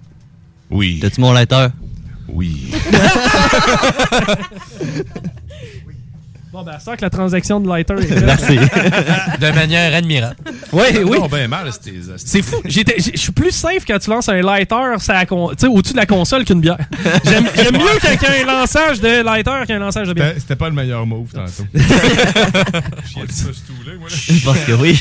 [0.71, 0.99] Oui.
[1.01, 1.67] t'as-tu mon lighter?
[2.29, 2.71] Oui.
[6.59, 8.25] Bon, ben, ça que la transaction de lighter est faite.
[8.25, 8.57] Merci.
[9.41, 10.35] de manière admirable.
[10.73, 11.19] Oui, oui.
[11.21, 11.95] Non, ben mal, c'était.
[12.17, 12.57] C'est fou.
[12.65, 12.83] Je
[13.15, 15.99] suis plus safe quand tu lances un lighter ça la con- tu sais, au-dessus de
[15.99, 16.79] la console qu'une bière.
[17.25, 17.45] J'aime
[17.75, 20.35] mieux quand il y a un lançage de lighter qu'un lançage de bière.
[20.37, 21.63] C'était pas le meilleur move tantôt.
[23.07, 25.01] Je pense que oui.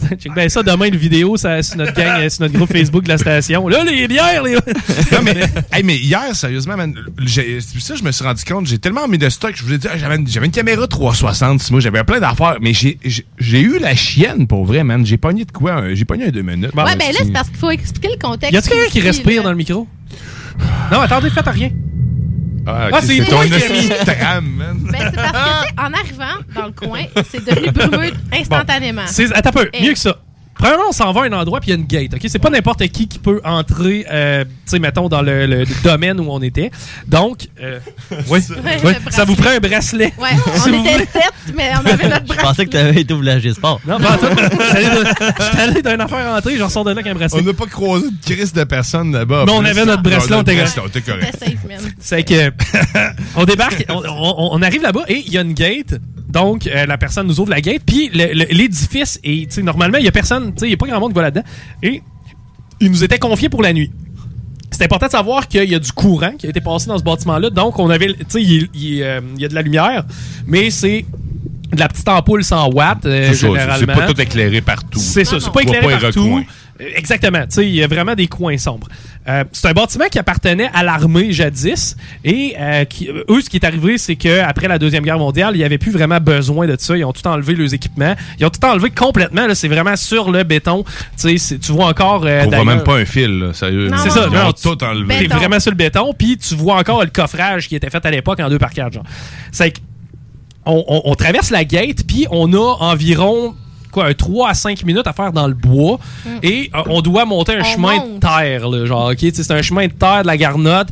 [0.18, 3.04] Check bien ça demain, une vidéo ça, sur notre gang, euh, sur notre groupe Facebook
[3.04, 3.68] de la station.
[3.68, 4.54] Là, les bières, les.
[5.12, 5.36] Non, mais,
[5.72, 6.94] hey, mais hier, sérieusement, man,
[7.26, 9.86] ça, je me suis rendu compte, j'ai tellement mis de stock, je vous ai dit,
[9.90, 12.98] ah, j'avais une, caméra 360, moi, j'avais plein d'affaires, mais j'ai,
[13.60, 15.04] eu la chienne, pour vrai, man.
[15.04, 15.94] J'ai pogné de quoi?
[15.94, 16.74] J'ai pogné un deux minutes.
[16.74, 18.52] Ouais, ben là, c'est parce qu'il faut expliquer le contexte.
[18.52, 19.44] Y a-tu quelqu'un qui respire là.
[19.44, 19.86] dans le micro?
[20.90, 21.70] Non, attendez, faites rien.
[22.66, 24.78] Ah, Ah, ok, c'est toi ton qui mis- tram, man.
[24.90, 29.02] Ben, c'est parce que, tu sais, en arrivant dans le coin, c'est devenu brumeux instantanément.
[29.06, 30.16] C'est, attends un peu, Et- mieux que ça.
[30.64, 32.14] Premièrement, on s'en va à un endroit puis il y a une gate.
[32.14, 32.20] ok?
[32.26, 36.18] C'est pas n'importe qui qui peut entrer, euh, tu sais, mettons, dans le, le domaine
[36.20, 36.70] où on était.
[37.06, 37.78] Donc, euh,
[38.28, 38.40] oui,
[38.84, 40.14] oui, ça vous prend un bracelet.
[40.18, 42.42] Ouais, Si on était sept, mais on avait notre Je bras.
[42.44, 43.78] pensais que t'avais été au village des sports.
[43.86, 44.28] Non, pas attends.
[44.34, 47.42] J'étais allé d'une affaire entrée, j'en sors de là avec un bracelet.
[47.42, 49.44] On n'a pas croisé de crise de personnes là-bas.
[49.46, 50.94] Mais on avait notre bracelet, on était bracelet, correct.
[50.96, 51.36] on était correct.
[51.38, 51.92] C'était safe, man.
[52.00, 52.52] C'est que
[53.36, 55.94] on débarque, on, on- on arrive là-bas et il y a une gate.
[56.34, 60.04] Donc euh, la personne nous ouvre la gate, puis l'édifice est, tu sais, normalement il
[60.04, 61.44] y a personne, tu sais, il y a pas grand monde qui va là-dedans.
[61.82, 62.02] Et
[62.80, 63.90] il nous était confié pour la nuit.
[64.70, 67.04] C'est important de savoir qu'il y a du courant qui a été passé dans ce
[67.04, 67.50] bâtiment-là.
[67.50, 70.04] Donc on avait, tu sais, il, il, euh, il y a de la lumière,
[70.46, 71.06] mais c'est
[71.72, 73.76] de la petite ampoule 100 watts euh, généralement.
[73.78, 74.98] c'est pas tout éclairé partout.
[74.98, 76.24] C'est ça, c'est pas éclairé partout.
[76.24, 76.44] recoins.
[76.80, 77.42] Euh, Exactement.
[77.42, 78.88] Tu sais, il y a vraiment des coins sombres.
[79.26, 81.96] Euh, c'est un bâtiment qui appartenait à l'armée jadis.
[82.24, 85.58] Et euh, qui- eux, ce qui est arrivé, c'est qu'après la Deuxième Guerre mondiale, il
[85.58, 86.96] n'y avait plus vraiment besoin de ça.
[86.96, 88.14] Ils ont tout enlevé leurs équipements.
[88.38, 89.46] Ils ont tout enlevé complètement.
[89.46, 89.54] là.
[89.54, 90.84] C'est vraiment sur le béton.
[91.18, 91.38] Tu
[91.72, 92.24] vois encore.
[92.26, 93.88] euh, On voit même pas un fil, là, sérieux.
[94.02, 95.06] c'est ça, Ils ont tout enlevé.
[95.20, 98.10] T'es vraiment sur le béton, puis tu vois encore le coffrage qui était fait à
[98.10, 99.04] l'époque en 2 par 4 genre.
[99.52, 99.78] C'est que
[100.66, 103.54] on, on- on traverse la gate, puis on a environ
[103.94, 105.98] quoi, un 3 à 5 minutes à faire dans le bois,
[106.42, 108.14] et euh, on doit monter un On chemin monte.
[108.16, 110.88] de terre, là, genre, ok, c'est un chemin de terre de la garnotte.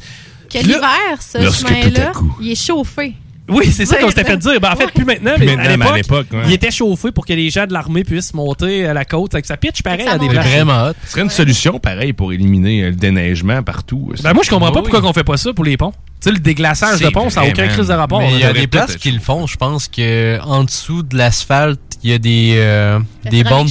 [0.49, 3.15] Que Puis là- l'hiver, ce chemin-là, il est chauffé.
[3.49, 4.61] Oui, c'est ça qu'on s'était fait dire.
[4.61, 7.33] Ben, en fait, plus maintenant, Plus mais, maintenant, à l'époque, il était chauffé pour que
[7.33, 9.35] les gens de l'armée puissent monter à la côte.
[9.45, 10.93] Ça pitch pareil à des C'est vraiment hot.
[11.05, 14.13] Ce serait une solution, pareil, pour éliminer euh, le déneigement partout.
[14.23, 14.89] Ben, moi, je comprends pas Oui.
[14.91, 15.93] pourquoi on fait pas ça pour les ponts.
[15.93, 18.21] Tu sais, le déglaçage de C'est pont, ça n'a aucun crise de rapport.
[18.21, 19.47] Mais il y a des places qui le font.
[19.49, 23.65] Je pense que en dessous de l'asphalte, il y a des, euh, des là.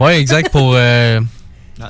[0.00, 1.20] Ouais, exact, pour euh,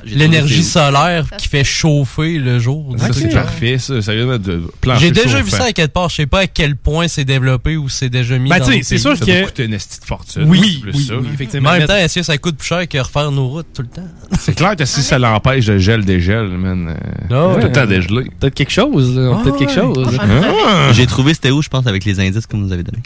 [0.05, 2.95] j'ai l'énergie solaire qui fait chauffer le jour.
[2.97, 4.01] Ça, c'est parfait, ça.
[4.01, 6.09] Sérieusement, de plancher J'ai déjà vu ça à quelque part.
[6.09, 8.71] Je sais pas à quel point c'est développé ou c'est déjà mis Ben, dans tu
[8.71, 10.43] sais, nos c'est sûr Ça que- doit coûter une estie de fortune.
[10.47, 11.15] Oui, plus oui, ça.
[11.17, 11.69] oui, effectivement.
[11.69, 13.87] En même temps, est-ce que ça coûte plus cher que refaire nos routes tout le
[13.89, 14.07] temps?
[14.39, 16.95] C'est clair que si ça l'empêche de gel, dégel, man.
[17.31, 17.55] Ah ouais.
[17.61, 18.29] Tout le temps dégelé.
[18.39, 19.31] Peut-être quelque chose, là.
[19.35, 20.17] Ah Peut-être quelque chose.
[20.19, 20.91] Ah.
[20.93, 23.01] J'ai trouvé c'était où, je pense, avec les indices que vous nous avez donnés.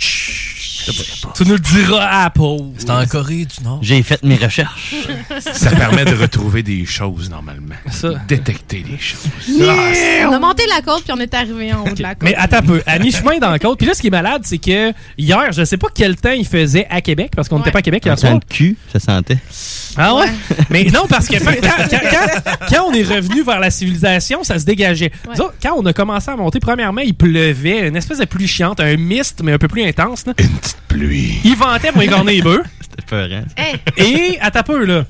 [1.36, 2.74] Tu nous le diras à la pause.
[2.78, 3.80] C'est en Corée du Nord.
[3.82, 4.96] J'ai fait mes recherches.
[5.40, 7.76] Ça permet de retrouver des choses, normalement.
[7.92, 8.10] Ça.
[8.28, 9.28] Détecter des choses.
[10.28, 12.24] On a monté la côte, puis on est arrivé en haut de la côte.
[12.24, 13.78] Mais attends un peu, à mi-chemin dans la côte.
[13.78, 16.46] Puis là, ce qui est malade, c'est que hier, je sais pas quel temps il
[16.46, 18.40] faisait à Québec, parce qu'on n'était pas à Québec hier Un temps soir.
[18.40, 19.38] de cul, ça sentait.
[19.98, 20.28] Ah ouais?
[20.70, 24.60] Mais non, parce que quand, quand- quand- quand on est revenu vers la civilisation, ça
[24.60, 25.12] se dégageait.
[25.26, 25.32] Ouais.
[25.34, 28.80] Disons, quand on a commencé à monter, premièrement, il pleuvait, une espèce de pluie chiante,
[28.80, 30.26] un mist, mais un peu plus intense.
[30.26, 30.34] Là.
[30.40, 31.40] Une petite pluie.
[31.44, 32.64] Il ventait pour égorner les bœufs.
[32.82, 33.44] C'était peurant.
[33.58, 35.06] Hey, Et, à ta peu, là,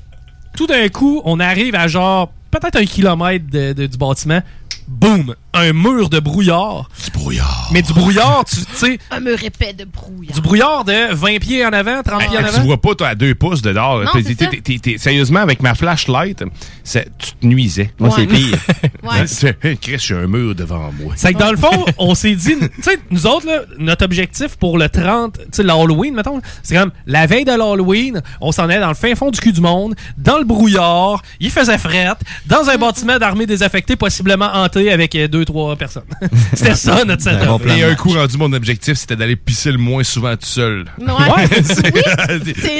[0.56, 4.40] tout d'un coup, on arrive à genre, peut-être un kilomètre de- de- du bâtiment.
[4.88, 5.34] Boum!
[5.56, 6.88] Un mur de brouillard.
[7.04, 7.70] Du brouillard.
[7.72, 10.34] Mais du brouillard, tu tu sais, un mur épais de brouillard.
[10.34, 12.64] du brouillard de 20 pieds en avant, 30 pieds en Ah, tu avant.
[12.64, 13.98] vois pas, toi, à deux pouces de dehors.
[14.00, 14.06] là.
[14.06, 14.50] Non, T'es- c'est t'es- ça.
[14.62, 16.42] t'es- t'es- sérieusement, avec ma flashlight,
[16.84, 17.00] tu
[17.40, 17.92] te nuisais.
[17.98, 18.58] Moi, c'est pire.
[19.04, 19.76] Ouais.
[19.76, 21.12] Chris, j'ai un mur devant moi.
[21.16, 24.56] C'est que dans le fond, on s'est dit, tu sais, nous autres, là, notre objectif
[24.56, 28.70] pour le 30, tu sais, l'Halloween, mettons, c'est comme la veille de l'Halloween, on s'en
[28.70, 32.16] est dans le fin fond du cul du monde, dans le brouillard, il faisait frette,
[32.46, 36.04] dans un bâtiment d'armée désaffecté, possiblement hanté avec euh, deux, trois personnes.
[36.54, 37.66] C'était ça, notre setup.
[37.66, 40.84] Et un coup rendu, mon objectif, c'était d'aller pisser le moins souvent tout seul.
[40.98, 41.06] Ouais.
[41.50, 41.92] oui, c'est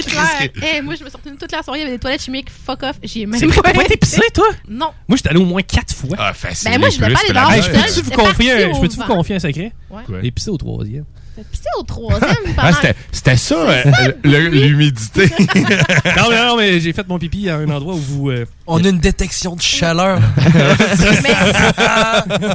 [0.02, 0.50] clair.
[0.56, 2.48] Eh, moi, je me suis retenue toute la soirée, il y avait des toilettes chimiques,
[2.50, 2.96] fuck off.
[3.02, 4.46] J'y ai même t'as pas été pissé, toi?
[4.68, 4.90] Non.
[5.08, 6.16] Moi, j'étais allé au moins quatre fois.
[6.18, 6.70] Ah, facile.
[6.70, 9.72] Ben, moi, je voulais pas aller dehors Hey, je peux-tu vous confier un secret?
[9.90, 10.02] Ouais.
[10.22, 11.04] J'ai pissé au troisième.
[11.50, 12.68] Pissé au troisième pendant...
[12.68, 12.72] Ah,
[13.10, 15.30] c'était- ça, euh, l'humidité.
[15.38, 18.30] non, mais, non, mais j'ai fait mon pipi à un endroit où vous.
[18.30, 20.20] euh, On a une détection de chaleur.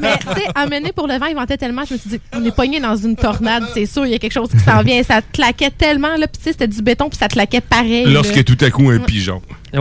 [0.01, 2.43] Mais, tu sais, amené pour le vent, il ventait tellement, je me suis dit, on
[2.45, 5.01] est pogné dans une tornade, c'est sûr, il y a quelque chose qui s'en vient.
[5.03, 8.05] Ça claquait tellement, là, puis tu sais, c'était du béton, puis ça claquait pareil.
[8.05, 8.11] là.
[8.11, 9.41] Lorsque tout à coup, un pigeon.
[9.73, 9.79] Ouais.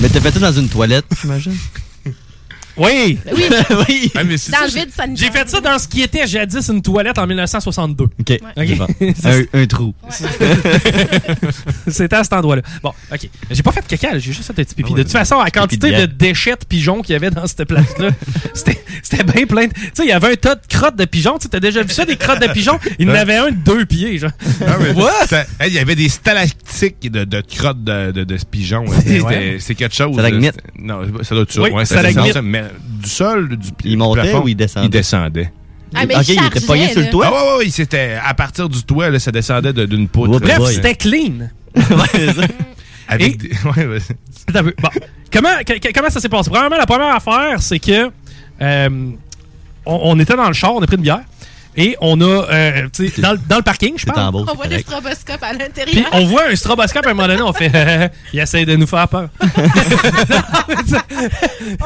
[0.00, 1.56] Mais t'as fait ça dans une toilette, j'imagine?
[2.76, 3.18] Oui!
[3.34, 3.44] Oui.
[3.88, 4.12] oui.
[4.16, 5.26] Ah, mais c'est Dans ça, le j'ai- vide sanitaire.
[5.32, 8.04] J'ai fait ça dans ce qui était jadis une toilette en 1962.
[8.04, 8.40] OK.
[9.24, 9.94] Un, un trou.
[11.88, 12.62] C'était à cet endroit-là.
[12.82, 13.28] Bon, OK.
[13.50, 14.88] J'ai pas fait de caca, j'ai juste fait un petit pipi.
[14.90, 14.98] Ah ouais.
[14.98, 17.64] de toute façon, la quantité de de déchets de pigeons qu'il y avait dans cette
[17.64, 18.10] place-là,
[18.54, 19.68] c'était bien plein.
[19.68, 21.38] Tu sais, il y avait un tas de crottes de pigeons.
[21.38, 22.78] Tu sais, t'as déjà vu ça, des crottes de pigeons?
[22.98, 24.30] Il y en avait un de deux pieds, genre.
[24.66, 24.76] Ah,
[25.60, 28.84] hey, Il y avait des stalactiques de, de crottes de, de, de ce pigeon.
[28.98, 29.56] C'était- Ouais.
[29.58, 30.12] C'est quelque chose.
[30.12, 30.52] Stalagmite.
[30.54, 31.62] C'était- Non, ça doit être ça.
[32.88, 34.86] Du sol, du Il montait plafond, ou il descendait?
[34.86, 35.52] Il descendait.
[35.94, 37.26] Ah, mais Ok, il était pogné sur le toit?
[37.28, 40.40] Ah ouais, ouais, ouais, c'était à partir du toit, là, ça descendait de- d'une poutre.
[40.40, 40.72] Bref, Ouais.
[40.72, 41.48] c'était clean.
[43.08, 43.98] Avec Et- des- ouais, ouais.
[44.48, 44.74] Attends un peu.
[44.80, 44.88] Bon.
[45.32, 45.50] Comment,
[45.94, 46.50] comment ça s'est passé?
[46.50, 48.10] Premièrement, la première affaire, c'est que
[48.62, 49.10] euh,
[49.86, 51.20] on, on était dans le char, on a pris une bière.
[51.76, 54.68] Et on a, euh, tu sais, dans, le- dans le parking, je beau, On voit
[54.68, 56.06] des stroboscopes à Puis l'intérieur.
[56.12, 57.70] on voit un stroboscope à un moment donné, on fait
[58.32, 59.28] il essaie de nous faire peur.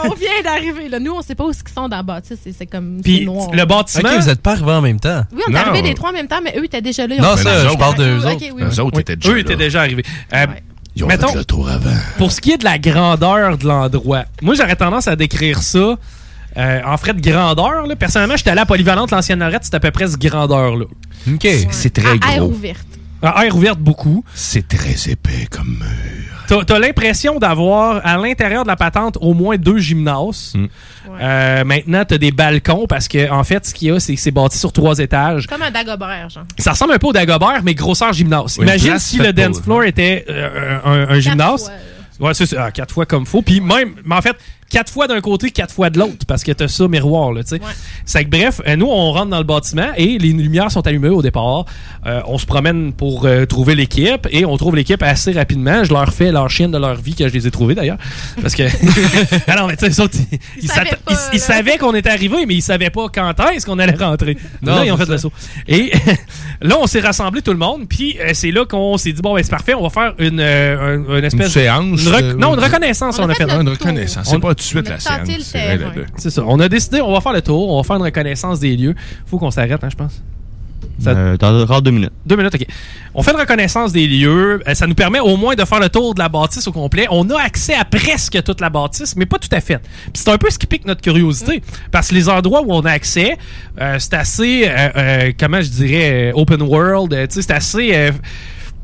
[0.05, 0.99] On vient d'arriver, là.
[1.01, 2.39] Nous, on sait pas où ils sont dans la bâtisse.
[2.43, 3.01] C'est- C'est comme.
[3.03, 3.51] Puis noir.
[3.53, 4.09] le bâtiment.
[4.11, 5.23] Ok, vous êtes pas arrivés en même temps.
[5.33, 7.17] Oui, on est arrivés les trois en même temps, mais eux étaient déjà là.
[7.17, 8.37] Non, ça, Mais je parle autres, d'eux autres.
[8.41, 8.81] oui, Eux oui.
[8.81, 10.05] autres étaient déjà eux étaient déjà arrivés.
[10.35, 10.47] Euh,
[10.97, 11.91] Ils ont mettons- fait le tour avant.
[12.19, 15.97] Pour ce qui est de la grandeur de l'endroit, moi j'aurais tendance à décrire ça
[16.59, 17.87] euh, en frais de grandeur.
[17.87, 17.97] Là.
[17.97, 20.85] Personnellement, j'étais allé à Polyvalente, l'ancienne Lorette, c'était à peu près cette grandeur-là.
[21.33, 21.49] OK.
[21.71, 22.49] C'est très À air gros.
[22.51, 22.87] ouverte.
[23.23, 24.25] À air ouverte beaucoup.
[24.35, 26.65] C'est très épais comme mur.
[26.67, 30.53] T'as l'impression d'avoir à l'intérieur de la patente au moins deux gymnases.
[30.55, 30.67] Mm.
[31.21, 34.21] Euh, maintenant, t'as des balcons parce que en fait, ce qu'il y a, c'est que
[34.21, 35.47] c'est bâti sur trois étages.
[35.47, 36.45] Comme un Dagobert, genre.
[36.59, 38.57] Ça ressemble un peu au Dagobert, mais grosseur gymnase.
[38.59, 41.65] Oui, Imagine si le dance floor était euh, un, un gymnase.
[41.65, 42.65] fois, Ouais, c'est ça.
[42.67, 43.43] Ah, quatre fois comme faut.
[43.43, 44.37] Puis même, mais en fait,
[44.71, 47.51] quatre fois d'un côté, quatre fois de l'autre, parce que t'as ça miroir, là, tu
[47.57, 47.61] sais.
[48.05, 51.09] C'est que bref, euh, nous, on rentre dans le bâtiment et les lumières sont allumées
[51.09, 51.65] au départ.
[52.07, 55.85] Euh, on se promène pour euh, trouver l'équipe et on trouve l'équipe assez rapidement.
[55.85, 57.99] Je leur fais leur chienne de leur vie que je les ai trouvés d'ailleurs.
[58.41, 58.63] Parce que.
[59.47, 60.03] ah non, mais tu sais,
[60.33, 61.39] ils, ils savaient ils- là.
[61.39, 64.37] savaient qu'on était arrivés, mais ils savaient pas quand est-ce qu'on allait rentrer.
[64.63, 65.33] Non, là, ils ont fait le saut.
[65.67, 65.93] Et
[66.61, 69.35] là, on s'est rassemblés tout le monde, puis euh, c'est là qu'on s'est dit, bon,
[69.35, 72.25] ben, c'est parfait, on va faire une, euh, un- une espèce Une séance, une rec-
[72.25, 74.29] euh, non, une reconnaissance, On a on a fait Une reconnaissance.
[74.29, 76.43] On- C'est pas de suite la le c'est ça.
[76.47, 78.95] On a décidé, on va faire le tour, on va faire une reconnaissance des lieux.
[79.27, 80.23] Faut qu'on s'arrête, hein, je pense.
[81.01, 82.13] Ça- Euh, T'as encore deux minutes.
[82.27, 82.67] Deux minutes, OK.
[83.15, 84.61] On fait une reconnaissance des lieux.
[84.67, 87.07] Euh, Ça nous permet au moins de faire le tour de la bâtisse au complet.
[87.11, 89.79] On a accès à presque toute la bâtisse, mais pas tout à fait.
[89.79, 91.63] Puis c'est un peu ce qui pique notre curiosité.
[91.93, 93.37] Parce que les endroits où on a accès,
[93.81, 97.13] euh, c'est assez, euh, euh, comment je dirais, open world.
[97.15, 98.11] euh, tu sais, c'est assez...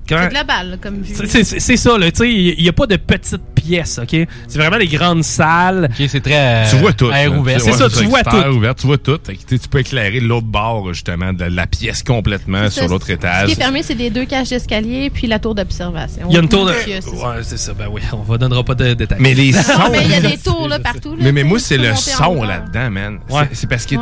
[0.07, 1.15] C'est global, là, comme vue.
[1.27, 2.11] c'est- ça, là.
[2.11, 4.11] Tu sais, il n'y a pas de petites pièces, OK?
[4.49, 5.89] C'est vraiment des grandes salles.
[5.91, 6.35] Ok, c'est très.
[6.67, 7.11] euh, Tu vois tout.
[7.11, 7.61] Air ouvert.
[7.61, 8.37] C'est ça, tu vois tout.
[8.37, 9.19] ouvert, tu vois tout.
[9.49, 13.47] Tu peux éclairer l'autre bord, justement, de la pièce complètement sur l'autre Ce étage.
[13.47, 16.27] qui est fermé, c'est des deux cages d'escalier puis la tour d'observation.
[16.29, 16.71] Il y a une tour de...
[16.73, 17.11] Euh, c'est ça.
[17.11, 17.73] Ouais, c'est ça.
[17.75, 19.19] Ben oui, on ne donnera pas de détails.
[19.21, 19.73] Mais les sons.
[19.91, 21.17] mais il y a des tours là, partout.
[21.19, 23.19] Mais, moi, c'est le son là-dedans, man.
[23.29, 23.49] C'est- Ouais.
[23.53, 23.95] C'est parce que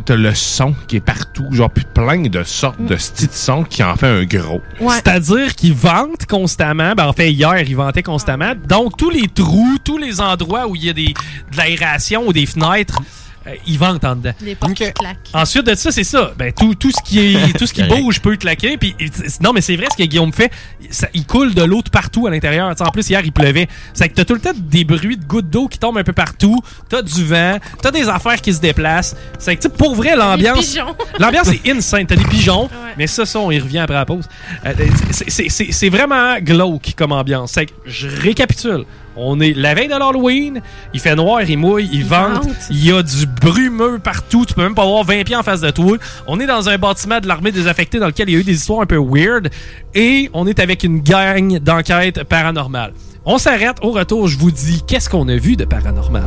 [0.00, 3.64] t'as- le son qui est partout, genre puis plein de sortes de styles de son
[3.64, 4.60] qui en fait un gros.
[4.80, 5.00] Ouais.
[5.48, 6.94] Qu'ils vantent constamment.
[6.94, 8.52] Ben, en fait, hier, ils vantaient constamment.
[8.68, 11.14] Donc, tous les trous, tous les endroits où il y a des,
[11.52, 13.00] de l'aération ou des fenêtres,
[13.46, 14.32] euh, ils vantent en dedans.
[14.42, 15.16] Les portes qui claquent.
[15.32, 16.32] Ensuite de ça, c'est ça.
[16.36, 18.76] Ben, tout, tout ce qui, est, tout ce qui bouge peut claquer.
[18.76, 18.94] Puis,
[19.40, 20.50] non, mais c'est vrai ce que Guillaume fait.
[20.90, 22.74] Ça, il coule de l'eau de partout à l'intérieur.
[22.80, 23.68] En plus, hier, il pleuvait.
[23.94, 26.12] C'est que t'as tout le temps des bruits de gouttes d'eau qui tombent un peu
[26.12, 26.60] partout.
[26.88, 27.58] T'as du vent.
[27.82, 29.16] T'as des affaires qui se déplacent.
[29.38, 30.76] C'est que, pour vrai, l'ambiance.
[31.18, 32.06] L'ambiance est insane.
[32.06, 32.68] T'as des pigeons.
[32.98, 34.24] Mais ça, ça, on y revient après la pause.
[34.66, 34.72] Euh,
[35.10, 37.52] c'est- c'est- C'est c'est vraiment glauque comme ambiance.
[37.52, 38.84] C'est que, je récapitule.
[39.16, 40.62] On est la veille de l'Halloween,
[40.94, 42.56] il fait noir, il mouille, il, vente, vente.
[42.70, 45.60] il y a du brumeux partout, tu peux même pas avoir 20 pieds en face
[45.60, 45.96] de toi.
[46.26, 48.54] On est dans un bâtiment de l'armée désaffectée dans lequel il y a eu des
[48.54, 49.50] histoires un peu weird
[49.94, 52.92] et on est avec une gang d'enquête paranormale.
[53.24, 56.24] On s'arrête, au retour, je vous dis qu'est-ce qu'on a vu de paranormal?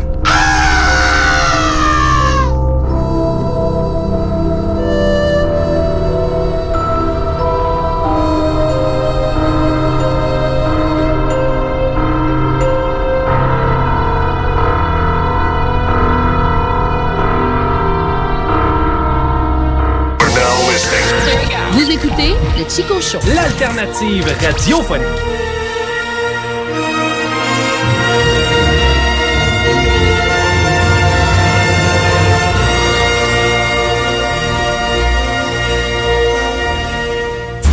[22.63, 23.19] Le Chico Show.
[23.36, 25.08] L'alternative radiophonique.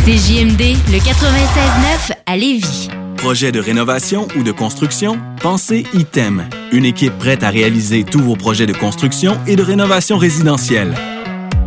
[0.03, 2.89] CJMD, le 96.9 à Lévis.
[3.17, 5.19] Projet de rénovation ou de construction?
[5.41, 6.49] Pensez ITEM.
[6.71, 10.95] Une équipe prête à réaliser tous vos projets de construction et de rénovation résidentielle.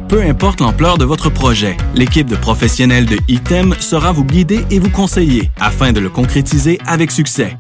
[0.09, 4.79] Peu importe l'ampleur de votre projet, l'équipe de professionnels de ITEM sera vous guider et
[4.79, 7.57] vous conseiller afin de le concrétiser avec succès.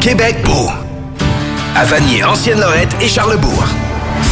[0.00, 0.68] Québec beau.
[1.74, 3.64] À Vanier, Ancienne-Lorette et Charlebourg.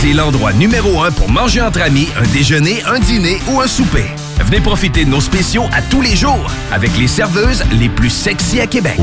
[0.00, 4.04] C'est l'endroit numéro un pour manger entre amis, un déjeuner, un dîner ou un souper.
[4.40, 8.60] Venez profiter de nos spéciaux à tous les jours avec les serveuses les plus sexy
[8.60, 9.00] à Québec.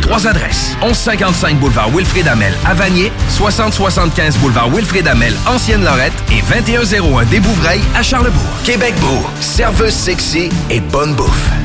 [0.00, 0.76] Trois adresses.
[0.82, 7.82] 1155 boulevard Wilfrid Amel à Vanier, 6075 boulevard Wilfrid Amel, Ancienne-Lorette et 2101 des Bouvrailles
[7.94, 8.42] à Charlebourg.
[8.64, 11.61] Québec beau, serveuse sexy et bonne bouffe.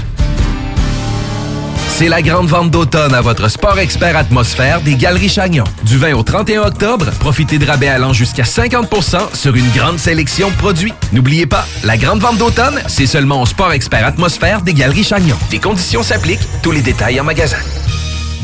[1.98, 5.64] C'est la grande vente d'automne à votre Sport Expert Atmosphère des Galeries Chagnon.
[5.84, 10.52] Du 20 au 31 octobre, profitez de rabais allant jusqu'à 50% sur une grande sélection
[10.52, 10.93] de produits.
[11.12, 15.36] N'oubliez pas, la grande vente d'automne, c'est seulement au Sport Expert Atmosphère des Galeries Chagnon.
[15.50, 17.58] Des conditions s'appliquent, tous les détails en magasin.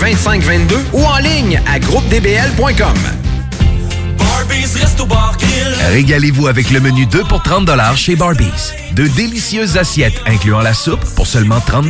[0.00, 2.94] 418-681-2522 ou en ligne à groupedbl.com.
[5.90, 8.72] Régalez-vous avec le menu 2 pour 30 chez Barbies.
[8.92, 11.86] De délicieuses assiettes incluant la soupe pour seulement 30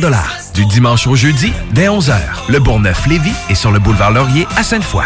[0.53, 2.15] Du dimanche au jeudi, dès 11h,
[2.49, 5.05] le Bourgneuf-Lévis est sur le boulevard Laurier à Sainte-Foy.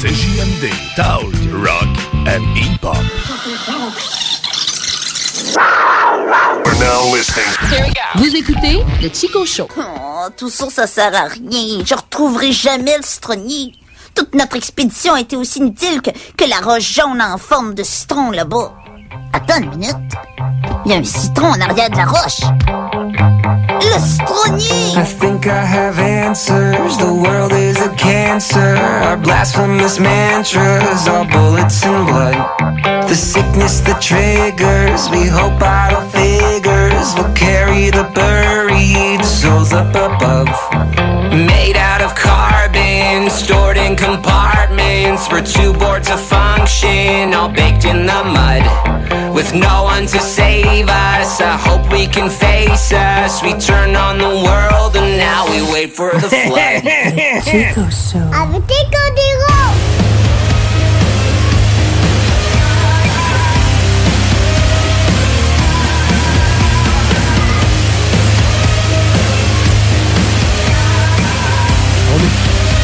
[0.00, 1.86] CJMD, Talk, Rock
[2.26, 2.96] and Hip-Hop.
[6.64, 7.44] You're now listening.
[8.14, 9.68] Vous écoutez le Chico Show.
[9.76, 11.84] Oh, tout ça, ça sert à rien.
[11.84, 13.74] Je retrouverai jamais le citronnier.
[14.14, 17.82] Toute notre expédition a été aussi inutile que, que la roche jaune en forme de
[17.82, 18.72] citron là-bas.
[19.34, 19.96] Attends une minute.
[20.86, 22.40] Il y a un citron en arrière de la roche.
[24.96, 26.98] I think I have answers.
[26.98, 28.76] The world is a cancer.
[29.06, 32.36] Our blasphemous mantras are bullets and blood.
[33.08, 35.08] The sickness that triggers.
[35.10, 40.48] We hope idle figures will carry the buried souls up above.
[41.32, 45.28] Made out of carbon, stored in compartments.
[45.30, 46.16] We're too bored to
[46.70, 49.34] function, all baked in the mud.
[49.34, 53.42] With no one to save us, I hope we can face us.
[53.42, 56.82] We turn on the world and now we wait for the flood.
[57.44, 58.18] Chico Show.
[58.32, 59.74] Avec tes codéraux!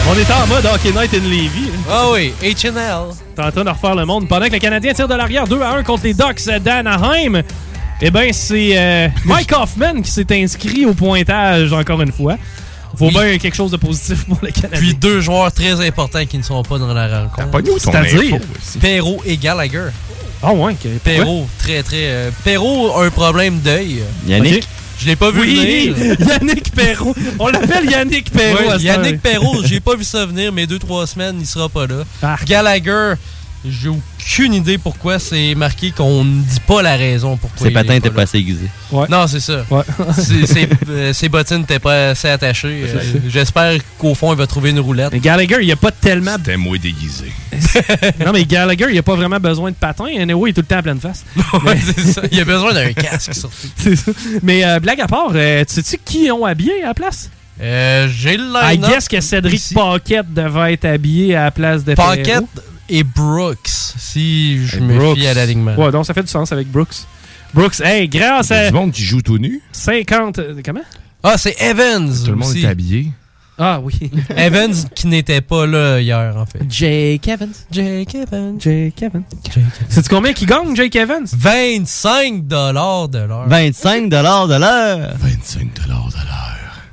[0.08, 1.72] On est en mode Hockey Night in Levy.
[1.90, 3.25] Ah oui, H&L.
[3.36, 4.26] T'es en train de refaire le monde.
[4.28, 7.42] Pendant que le Canadien tire de l'arrière 2 à 1 contre les Ducks d'Anaheim,
[8.00, 12.36] eh bien, c'est euh, Mike Hoffman qui s'est inscrit au pointage encore une fois.
[12.96, 14.78] Faut bien quelque chose de positif pour le Canadien.
[14.78, 17.50] Puis deux joueurs très importants qui ne sont pas dans la rencontre.
[17.50, 18.38] pas nous ton C'est-à-dire?
[18.80, 19.88] Perrault et Gallagher.
[20.42, 22.04] Ah ouais, que- Perrault, très très.
[22.06, 24.02] euh, Perrault a un problème d'œil.
[24.26, 24.62] Yannick?
[24.62, 24.68] Ok.
[24.98, 26.16] Je l'ai pas vu Oui, venir.
[26.28, 27.14] Yannick Perrault.
[27.38, 28.78] On l'appelle Yannick Perrault.
[28.78, 29.20] Yannick.
[29.20, 32.04] Perrault, j'ai pas vu ça venir, mais deux, trois semaines, il sera pas là.
[32.22, 32.36] Ah.
[32.46, 33.14] Gallagher,
[33.64, 37.66] j'ai aucune idée pourquoi c'est marqué qu'on ne dit pas la raison pourquoi.
[37.66, 38.14] Ses patins est étaient là.
[38.14, 38.68] pas assez aiguisés.
[38.92, 39.64] Non, c'est ça.
[40.16, 42.84] C'est- ses, euh, ses bottines n'étaient pas assez attachées.
[42.86, 45.12] Euh, J'espère qu'au fond, il va trouver une roulette.
[45.12, 46.36] Mais Gallagher, il a pas tellement.
[46.36, 47.32] C'était moi déguisé.
[48.24, 50.06] non, mais Gallagher, il a pas vraiment besoin de patins.
[50.16, 51.24] Anyway, il est tout le temps à pleine face.
[51.64, 52.22] Ouais, c'est ça.
[52.30, 53.56] Il a besoin d'un casque, surtout.
[53.76, 54.12] C'est ça.
[54.42, 57.30] Mais euh, blague à part, euh, tu sais-tu qui ont habillé à la place?
[57.60, 59.62] Euh, J'ai le I guess que Cédric.
[59.74, 62.48] Paquette devait être habillé à la place de Paquette Perrault.
[62.88, 65.18] Et Brooks, si je Et me Brooks.
[65.18, 65.74] fie à l'alignement.
[65.76, 66.94] Ouais, donc ça fait du sens avec Brooks.
[67.54, 69.60] Brooks, hey, grâce Il y a à du monde qui joue tout nu.
[69.72, 70.38] 50.
[70.38, 70.80] euh, Comment?
[71.22, 72.12] Ah, c'est Evans.
[72.24, 72.64] Tout le monde aussi.
[72.64, 73.12] est habillé.
[73.58, 74.10] Ah oui.
[74.36, 76.60] Evans qui n'était pas là hier, en fait.
[76.68, 77.54] Jake Evans.
[77.70, 78.60] Jake Evans.
[78.60, 79.22] Jake Evans.
[79.88, 81.26] C'est combien qui gagne, Jake Evans?
[81.32, 83.08] 25 de l'heure.
[83.48, 84.46] 25 de l'heure.
[85.18, 86.08] 25 de l'heure.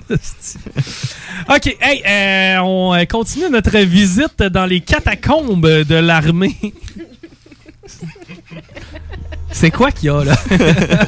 [1.50, 6.56] OK, hey, euh, on euh, continue notre visite dans les catacombes de l'armée.
[9.52, 10.36] C'est quoi qu'il y a, là?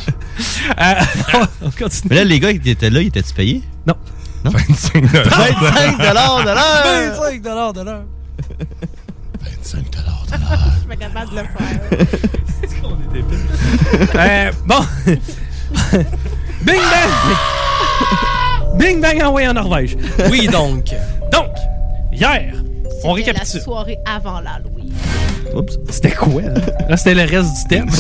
[0.81, 0.93] Euh,
[1.61, 2.09] on continue.
[2.09, 3.61] Mais là, les gars qui étaient là, ils étaient-tu payés?
[3.87, 3.93] Non.
[4.43, 4.51] Non?
[4.51, 6.43] 25 25 de l'heure.
[6.43, 8.03] 25 de l'heure de l'heure.
[9.41, 11.79] 25 de Je suis pas capable de le faire.
[14.15, 14.85] Euh, bon.
[16.63, 17.11] Bing bang!
[18.77, 19.95] Bing bang envoyé en Norvège.
[20.29, 20.85] Oui, donc.
[21.31, 21.51] Donc,
[22.11, 22.53] hier,
[23.03, 23.61] on C'était la récapitule.
[23.61, 24.91] soirée avant l'Halloween.
[25.55, 25.77] Oups.
[25.89, 26.53] C'était quoi, là?
[26.89, 27.89] Là, c'était le reste du thème.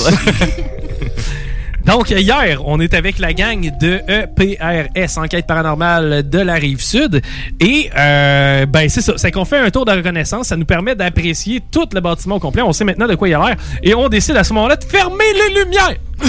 [1.85, 7.21] Donc, hier, on est avec la gang de EPRS, Enquête paranormale de la Rive-Sud.
[7.59, 9.13] Et, euh, ben, c'est ça.
[9.17, 10.47] C'est qu'on fait un tour de reconnaissance.
[10.47, 12.63] Ça nous permet d'apprécier tout le bâtiment au complet.
[12.63, 13.55] On sait maintenant de quoi il a l'air.
[13.83, 15.95] Et on décide à ce moment-là de fermer les lumières.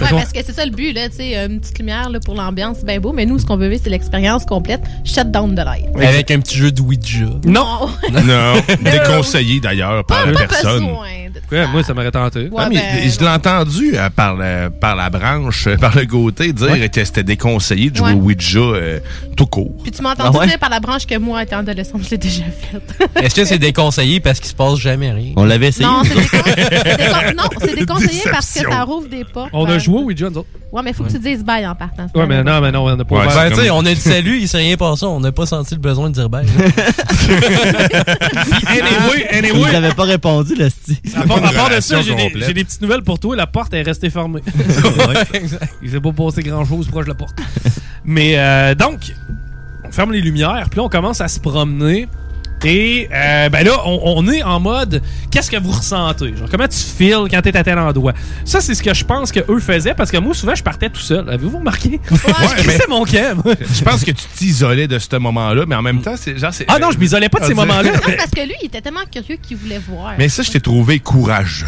[0.00, 2.34] Ouais, parce que c'est ça le but, là, tu sais, une petite lumière là, pour
[2.34, 4.82] l'ambiance, c'est bien beau, mais nous, ce qu'on veut vivre, c'est l'expérience complète.
[5.04, 5.86] Shut down the light.
[5.96, 7.26] Avec un petit jeu de Ouija.
[7.44, 7.88] Non.
[8.12, 10.84] Non, déconseillé d'ailleurs par Pas personne.
[10.86, 11.08] besoin
[11.52, 12.48] Ouais, moi, ça m'aurait tenté.
[12.50, 16.06] Ouais, mais ben, je l'ai entendu euh, par, le- par la branche, euh, par le
[16.06, 16.88] côté, dire Ouais.
[16.88, 18.12] que c'était déconseillé de jouer Ouais.
[18.14, 18.98] au Ouija euh,
[19.36, 19.70] tout court.
[19.82, 20.46] Puis tu m'as entendu Ah ouais?
[20.48, 23.10] dire par la branche que moi, étant adolescente, je l'ai déjà faite.
[23.22, 25.32] Est-ce que c'est déconseillé parce qu'il se passe jamais rien?
[25.36, 25.86] On l'avait essayé.
[25.86, 28.70] non, c'est décon- c'est décon- non, c'est déconseillé parce que Déception.
[28.70, 29.50] ça rouvre des portes.
[29.52, 30.48] On a vers- joué au Ouija, nous autres.
[30.74, 32.06] Ouais, mais faut que tu dises bye en partant.
[32.16, 33.34] Ouais, mais non, mais non, on n'a pas Ouais, ouvert.
[33.36, 35.04] Ben, tu sais, comme- on a dit salut, il s'est rien passé.
[35.06, 36.44] On n'a pas senti le besoin de dire bye.
[38.66, 39.72] Anyway, Ils anyway.
[39.72, 40.96] n'avaient pas répondu, le style.
[41.16, 42.44] À part, à part de ça, j'ai des, complète.
[42.46, 43.36] j'ai des petites nouvelles pour toi.
[43.36, 44.40] La porte est restée fermée.
[45.82, 47.36] Il s'est pas passé grand-chose proche de la porte.
[48.04, 49.14] Mais euh, donc,
[49.84, 52.08] on ferme les lumières, puis là, on commence à se promener.
[52.64, 56.34] Et euh, ben là, on, on est en mode qu'est-ce que vous ressentez?
[56.36, 58.12] Genre, comment tu files quand t'es à tel endroit?
[58.44, 61.00] Ça, c'est ce que je pense qu'eux faisaient parce que moi, souvent, je partais tout
[61.00, 61.28] seul.
[61.28, 62.00] Avez-vous remarqué?
[62.66, 63.42] mais- mon camp.
[63.44, 66.52] Je pense que tu t'isolais de ce moment-là, mais en même temps, c'est genre.
[66.54, 67.92] c'est- Ah non, je m'isolais pas de ces Ah, c'est- moments-là.
[67.92, 70.14] Non, parce que lui, il était tellement curieux qu'il voulait voir.
[70.18, 71.66] Mais ça, je t'ai trouvé courageux.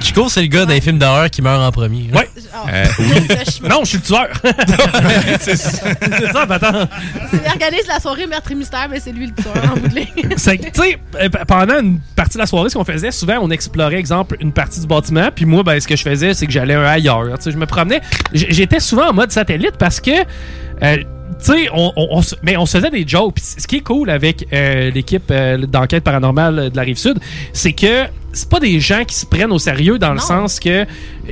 [0.00, 2.10] Chico, c'est le gars d'un film d'horreur qui meurt en premier.
[2.12, 2.28] Ouais.
[2.54, 3.28] Oh, Euh, oui.
[3.68, 4.28] Non, je suis le tueur.
[5.40, 5.70] c'est ça,
[6.00, 6.88] c'est ça, attends.
[7.32, 9.94] Il organise la soirée meurtre et mystère, mais c'est lui le tueur en bout de
[9.94, 10.06] ligne.
[10.36, 13.38] C'est que, tu sais, euh, pendant une partie de la soirée, ce qu'on faisait, souvent,
[13.40, 15.28] on explorait, exemple, une partie du bâtiment.
[15.34, 17.24] Puis moi, ben, ce que je faisais, c'est que j'allais un ailleurs.
[17.38, 18.00] Tu sais, je me promenais.
[18.32, 20.10] J'étais souvent en mode satellite parce que.
[20.82, 20.96] euh,
[21.44, 23.38] tu sais, on, on- on se- mais on se faisait des jokes.
[23.40, 27.18] Ce qui est cool avec euh, l'équipe euh, d'enquête paranormale de la rive sud,
[27.52, 30.68] c'est que c'est pas des gens qui se prennent au sérieux dans le sens que
[30.68, 30.84] euh,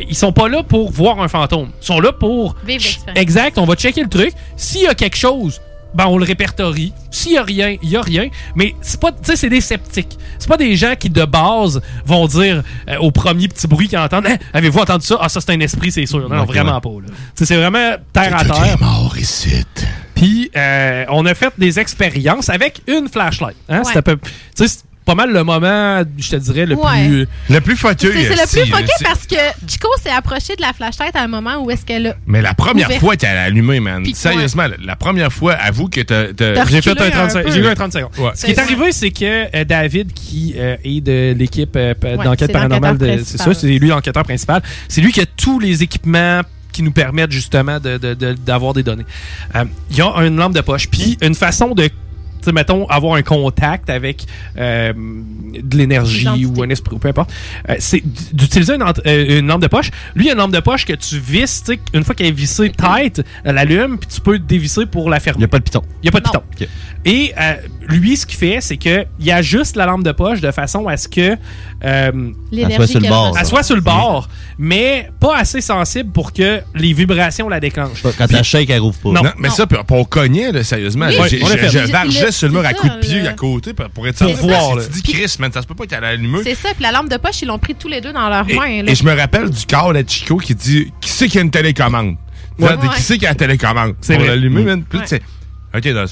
[0.08, 1.68] ils sont pas là pour voir un fantôme.
[1.80, 3.18] Ils sont là pour l'expérience.
[3.22, 4.32] Exact, on va checker le truc.
[4.56, 5.60] S'il y a quelque chose,
[5.94, 6.92] ben on le répertorie.
[7.10, 8.28] S'il y a rien, il y a rien.
[8.56, 10.18] Mais c'est pas, tu sais, c'est des sceptiques.
[10.38, 13.98] C'est pas des gens qui de base vont dire euh, au premier petit bruit qu'ils
[13.98, 15.18] entendent, Hein, avez-vous entendu ça?
[15.20, 16.28] Ah ça c'est un esprit, c'est sûr.
[16.28, 16.80] Non, vraiment ouais.
[16.80, 16.88] pas.
[16.90, 17.06] là.
[17.08, 18.76] Tu sais, c'est vraiment terre à terre.
[18.80, 19.64] mort ici.
[20.14, 23.56] Puis euh, on a fait des expériences avec une flashlight.
[23.68, 23.78] Hein?
[23.78, 23.84] Ouais.
[23.92, 27.06] C'est à peu- tu sais, c'est pas mal le moment, je te dirais, le Ouais.
[27.06, 27.28] plus.
[27.50, 28.06] Le plus fucké.
[28.10, 29.36] C'est c'est le plus c'est- parce que
[29.68, 32.14] Chico s'est approché de la flashlight à un moment où est-ce qu'elle a.
[32.26, 33.00] Mais la première Ouvert.
[33.00, 34.02] fois qu'elle a allumé, man.
[34.14, 36.28] Sérieusement, la- la première fois, avoue que t'as.
[36.28, 37.50] J'ai fait un reculé 35 un peu.
[37.52, 38.10] J'ai eu un 30 secondes.
[38.18, 38.30] Ouais.
[38.34, 42.16] Ce qui est arrivé, c'est que euh, David, qui euh, est de l'équipe euh, Ouais,
[42.24, 44.62] d'enquête paranormale, de- c'est ça, c'est lui l'enquêteur principal.
[44.88, 46.40] C'est lui qui a tous les équipements
[46.72, 49.04] qui nous permettent justement de- de- de- d'avoir des données.
[49.54, 51.88] Euh, Il y a une lampe de poche, puis une façon de
[52.44, 54.26] sais, mettons, avoir un contact avec
[54.58, 57.32] euh, de l'énergie ou un esprit, ou peu importe,
[57.68, 59.90] euh, c'est d'utiliser une, euh, une lampe de poche.
[60.14, 62.14] Lui, il y a une lampe de poche que tu visses, tu sais, une fois
[62.14, 65.38] qu'elle est vissée tight, elle allume, puis tu peux dévisser pour la fermer.
[65.38, 65.82] Il n'y a pas de piton.
[66.02, 66.42] Il n'y a pas de piton.
[67.04, 67.54] Et euh,
[67.88, 70.96] lui, ce qu'il fait, c'est que il ajuste la lampe de poche de façon à
[70.96, 71.36] ce que
[71.84, 72.12] euh,
[72.50, 73.50] L'énergie Elle soit sur le bord, Elle ça.
[73.50, 74.28] soit sur le bord,
[74.58, 78.02] mais pas assez sensible pour que les vibrations la déclenchent.
[78.02, 79.10] Quand Puis- la shake, elle rouvre pas.
[79.10, 79.22] Non.
[79.22, 81.06] Non, mais ça, puis on cognait, là, sérieusement.
[81.08, 81.28] Oui, l'a.
[81.68, 83.88] Je vargeais Le- sur le mur à coups de ça, pied le- à côté pour
[83.90, 84.42] pour être Pour certain.
[84.46, 86.38] voir, Tu dis, Chris, man, ça se peut pas être allumé.
[86.42, 88.46] C'est ça, puis la lampe de poche, ils l'ont pris tous les deux dans leurs
[88.46, 88.82] mains.
[88.86, 91.50] Et je me rappelle du corps de Chico qui dit Qui c'est qui a une
[91.50, 92.16] télécommande?
[92.58, 93.94] Qui c'est qui a la télécommande?
[94.00, 94.64] C'est l'allumer, Mm.
[94.64, 94.84] man.
[95.76, 96.04] OK, dans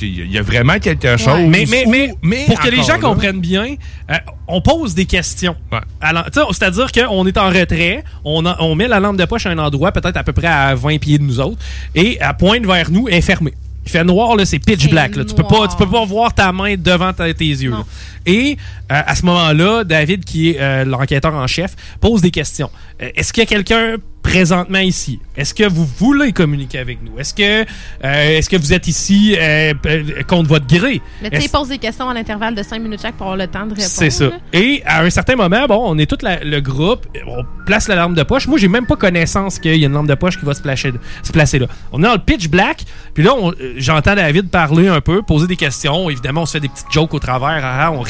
[0.00, 1.28] il y a- il y a vraiment quelque chose.
[1.48, 3.74] Mais, mais, mais, mais pour que les gens là- comprennent bien,
[4.10, 4.14] euh,
[4.48, 5.54] on pose des questions.
[6.00, 9.24] Alors, tu sais, C'est-à-dire qu'on est en retrait, on, a- on met la lampe de
[9.26, 11.58] poche à un endroit, peut-être à peu près à 20 pieds de nous autres,
[11.94, 13.52] et elle pointe vers nous, elle est fermée.
[13.84, 15.16] Il fait noir, là, c'est pitch black.
[15.16, 15.24] Là.
[15.24, 17.72] Tu, peux pas, tu peux pas voir ta main devant ta- tes yeux.
[18.26, 18.56] Et
[18.92, 22.70] euh, à ce moment-là, David, qui est euh, l'enquêteur en chef, pose des questions.
[23.02, 25.18] Euh, Est-ce qu'il y a quelqu'un présentement ici?
[25.36, 27.18] Est-ce que vous voulez communiquer avec nous?
[27.18, 29.72] Est-ce que, euh, est-ce que vous êtes ici euh,
[30.28, 31.00] contre votre gré?
[31.22, 33.46] Mais tu sais, posent des questions à l'intervalle de 5 minutes chaque pour avoir le
[33.46, 33.86] temps de répondre.
[33.88, 34.26] c'est ça.
[34.52, 37.94] Et à un certain moment, bon, on est tout la- le groupe, on place la
[37.96, 38.46] lampe de poche.
[38.46, 40.60] Moi, j'ai même pas connaissance qu'il y a une lampe de poche qui va se,
[40.60, 40.92] placer-
[41.22, 41.66] se placer là.
[41.92, 43.32] On est dans le pitch black, puis là,
[43.78, 46.10] j'entends David parler un peu, poser des questions.
[46.10, 48.02] Évidemment, on se fait des petites jokes au travers, ah, ah, on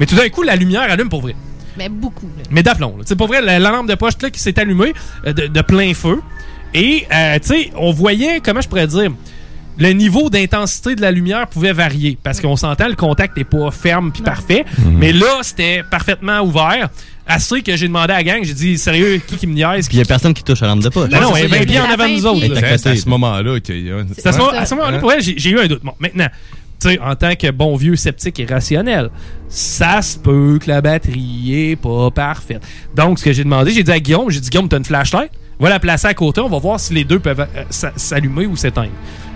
[0.00, 1.34] Mais tout d'un coup, la lumière allume pour vrai.
[1.78, 2.26] Mais beaucoup.
[2.26, 2.42] là.
[2.50, 2.96] Mais d'aplomb.
[3.04, 4.92] C'est pas vrai, la, la lampe de poche là, qui s'est allumée
[5.26, 6.20] euh, de, de plein feu.
[6.74, 9.10] Et, euh, tu sais, on voyait, comment je pourrais dire,
[9.78, 12.16] le niveau d'intensité de la lumière pouvait varier.
[12.22, 14.64] Parce qu'on s'entend, le contact n'est pas ferme puis parfait.
[14.90, 16.88] Mais là, c'était parfaitement ouvert.
[17.28, 19.88] Assez que j'ai demandé à la gang, j'ai dit, sérieux, qui qui me niaise?
[19.88, 21.10] Puis il y a personne qui touche à la lampe de poche.
[21.10, 22.40] Ben non, elle est 20 pieds en avant de nous autres.
[22.54, 23.52] C'est à ce moment-là.
[24.16, 25.80] C'est à ce moment- à ce moment-là, pour vrai, j'ai eu un doute.
[25.82, 26.28] Bon, maintenant,
[26.80, 29.10] sais, en tant que bon vieux sceptique et rationnel,
[29.48, 32.62] ça se peut que la batterie est pas parfaite.
[32.94, 35.30] Donc, ce que j'ai demandé, j'ai dit à Guillaume, j'ai dit, Guillaume, t'as une flashlight?
[35.58, 38.44] Va la placer à côté, on va voir si les deux peuvent euh, s'a- s'allumer
[38.46, 38.90] ou s'éteindre.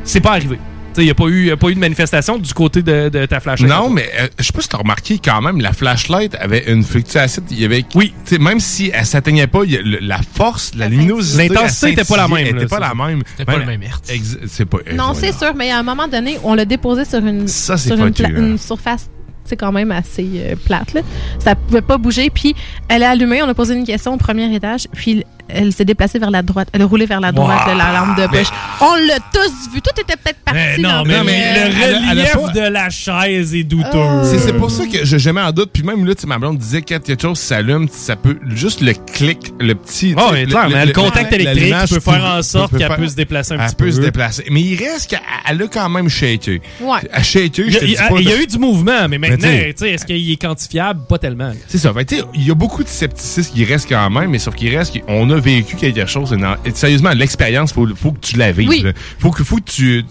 [0.05, 0.59] C'est pas arrivé.
[0.99, 3.27] Il n'y a, pas eu- y a pas eu de manifestation du côté de, de
[3.27, 3.71] ta flashlight.
[3.73, 6.83] Non, mais euh, je sais pas si t'as remarqué quand même, la flashlight avait une
[6.83, 7.43] fluctuation.
[7.51, 8.13] Il y avait, oui.
[8.39, 11.49] Même si elle s'atteignait pas, il y a le- la force, la luminosité.
[11.49, 13.23] L'intensité elle était pas la même, elle là, était pas la même.
[13.31, 14.65] C'était pas le même hertz.
[14.65, 14.79] Pas.
[14.89, 17.77] euh, Non, c'est sûr, mais à un moment donné, on l'a déposé sur une, Ça,
[17.77, 19.09] sur pla- une surface
[19.45, 20.93] c'est quand même assez euh, plate.
[20.93, 21.01] Là.
[21.41, 22.31] Ça pouvait pas bouger.
[22.31, 22.55] Puis
[22.89, 23.43] elle est allumée.
[23.43, 24.87] On a posé une question au premier étage.
[24.93, 25.25] Puis
[25.55, 26.69] elle s'est déplacée vers la droite.
[26.73, 27.73] Elle a roulé vers la droite Wow.
[27.75, 28.53] de la lampe de Mais- poche.
[28.81, 29.81] On l'a tous vu.
[29.83, 30.61] Tout était peut-être parti.
[30.61, 32.91] Mais non, dans mais, le- mais le elle a- elle a relief pas- de la
[32.91, 33.89] chaise est douteux.
[34.25, 35.71] C'est c'est pour ça que je jamais en doute.
[35.73, 38.81] Puis même là, tu sais, ma blonde disait que quelque chose s'allume, ça peut juste
[38.81, 40.15] le clic, le petit.
[40.19, 42.97] Oh, mais clair, mais le contact électrique peut faire en peut- sorte peut qu'elle faire-
[42.97, 43.93] peut se déplacer un elle petit peut peu.
[43.93, 44.45] se déplacer.
[44.51, 46.61] Mais il reste qu'elle elle a quand même shaké.
[46.81, 46.99] Ouais.
[47.13, 49.09] Elle shaké, Il y je a, te dis pas il y a eu du mouvement,
[49.09, 51.01] mais maintenant, est-ce qu'il est quantifiable?
[51.09, 51.53] Pas tellement.
[51.69, 51.93] C'est ça.
[52.35, 55.31] Il y a beaucoup de scepticisme qui reste quand même, mais sauf qu'il reste qu'on
[55.31, 56.37] a vécu quelque chose.
[56.65, 58.69] Et sérieusement, l'expérience, faut, faut que tu la vives.
[58.69, 58.85] Oui.
[59.19, 60.05] Faut que, faut que tu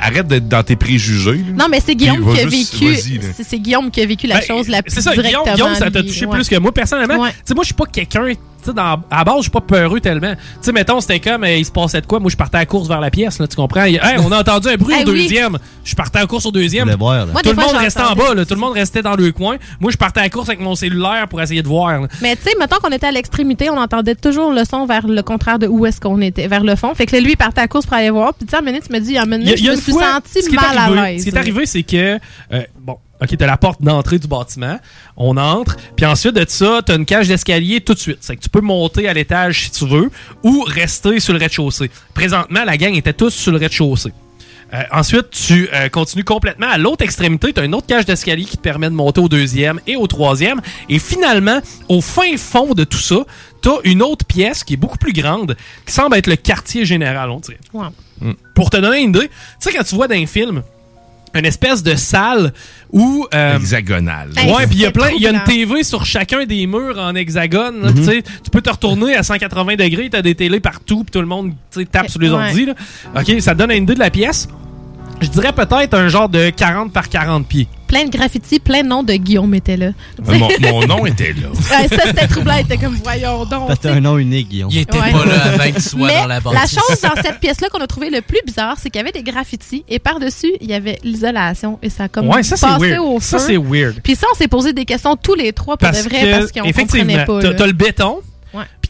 [0.00, 1.32] arrête d'être dans tes préjugés.
[1.48, 1.52] là.
[1.56, 2.96] Non, mais c'est Guillaume qui a vécu.
[3.42, 5.54] C'est Guillaume qui a vécu la Ben, chose la plus C'est ça, Guillaume, directement.
[5.54, 6.36] Guillaume, ça t'a touché Ouais.
[6.36, 6.72] plus que moi.
[6.72, 7.30] Personnellement, Ouais.
[7.30, 8.26] tu sais, moi, je suis pas quelqu'un.
[8.26, 10.34] tu sais, dans- à la base, je suis pas peureux tellement.
[10.34, 12.18] Tu sais, mettons, c'était comme, euh, il se passait de quoi?
[12.18, 13.84] Moi, je partais à la course vers la pièce, là, tu comprends?
[13.84, 15.22] Hey, on a entendu un bruit Hey, au oui.
[15.22, 15.56] deuxième.
[15.84, 16.82] Je partais à la course au deuxième.
[16.86, 17.28] voulais voir.
[17.28, 19.30] Moi, tout le fois, monde restait en bas, là, tout le monde restait dans le
[19.30, 19.56] coin.
[19.78, 22.00] Moi, je partais à la course avec mon cellulaire pour essayer de voir.
[22.00, 22.08] là.
[22.22, 25.22] Mais tu sais, mettons qu'on était à l'extrémité, on entendait toujours le son vers le
[25.22, 26.92] contraire de où est-ce qu'on était, vers le fond.
[26.96, 28.34] Fait que là, lui, il partait à la course pour aller voir.
[28.34, 29.82] Puis tu sais, donné, tu me dis, il y a Il y a- je me
[29.82, 29.92] suis
[30.56, 31.20] mal arrivé- à l'aise.
[31.20, 32.18] Ce qui est arrivé, c'est que,
[32.52, 34.78] euh, bon, OK, t'as la porte d'entrée du bâtiment,
[35.16, 38.18] on entre, puis ensuite de ça, t'as une cage d'escalier tout de suite.
[38.20, 40.10] C'est que tu peux monter à l'étage si tu veux,
[40.42, 41.90] ou rester sur le rez-de-chaussée.
[42.12, 44.12] Présentement, la gang était tous sur le rez-de-chaussée.
[44.74, 47.52] Euh, ensuite, tu euh, continues complètement à l'autre extrémité.
[47.52, 50.08] Tu as une autre cage d'escalier qui te permet de monter au deuxième et au
[50.08, 50.60] troisième.
[50.88, 53.24] Et finalement, au fin fond de tout ça,
[53.62, 56.84] tu as une autre pièce qui est beaucoup plus grande, qui semble être le quartier
[56.84, 57.58] général, on dirait.
[58.54, 60.62] Pour te donner une idée, tu sais, quand tu vois dans un film
[61.34, 62.52] une espèce de salle
[62.90, 63.26] où.
[63.34, 64.30] euh, Hexagonale.
[64.36, 65.44] Ouais, puis il y a plein, il y a une.
[65.44, 67.82] TV sur chacun des murs en hexagone.
[67.82, 68.22] là, tu sais.
[68.22, 71.50] Tu peux te retourner à 180 degrés, t'as des télés partout, puis tout le monde
[71.70, 72.64] tu sais, tape sur les Ouais.
[72.64, 72.74] là.
[73.20, 74.48] Ok, ça te donne une idée de la pièce?
[75.20, 77.68] Je dirais peut-être un genre de 40 par 40 pieds.
[77.86, 79.90] Plein de graffitis, plein de noms de Guillaume étaient là.
[80.24, 81.48] Mon, mon nom était là.
[81.52, 82.54] Ouais, ça, c'était troublant.
[82.56, 83.70] Il était comme, voyons donc.
[83.80, 84.70] T'as un nom unique, Guillaume.
[84.72, 85.12] Il était Ouais.
[85.12, 86.78] pas là avant que tu sois Mais dans la la bâtisse.
[86.78, 89.22] chose dans cette pièce-là qu'on a trouvé le plus bizarre, c'est qu'il y avait des
[89.22, 92.88] graffitis et par-dessus, il y avait l'isolation et ça a comme Ouais, ça, c'est passé
[92.90, 93.00] weird.
[93.00, 93.44] au Ça, feu.
[93.46, 94.00] c'est weird.
[94.02, 96.30] Puis ça, on s'est posé des questions tous les trois pour Parce de vrai que,
[96.38, 97.40] parce qu'on comprenait pas.
[97.54, 98.20] t'as le béton,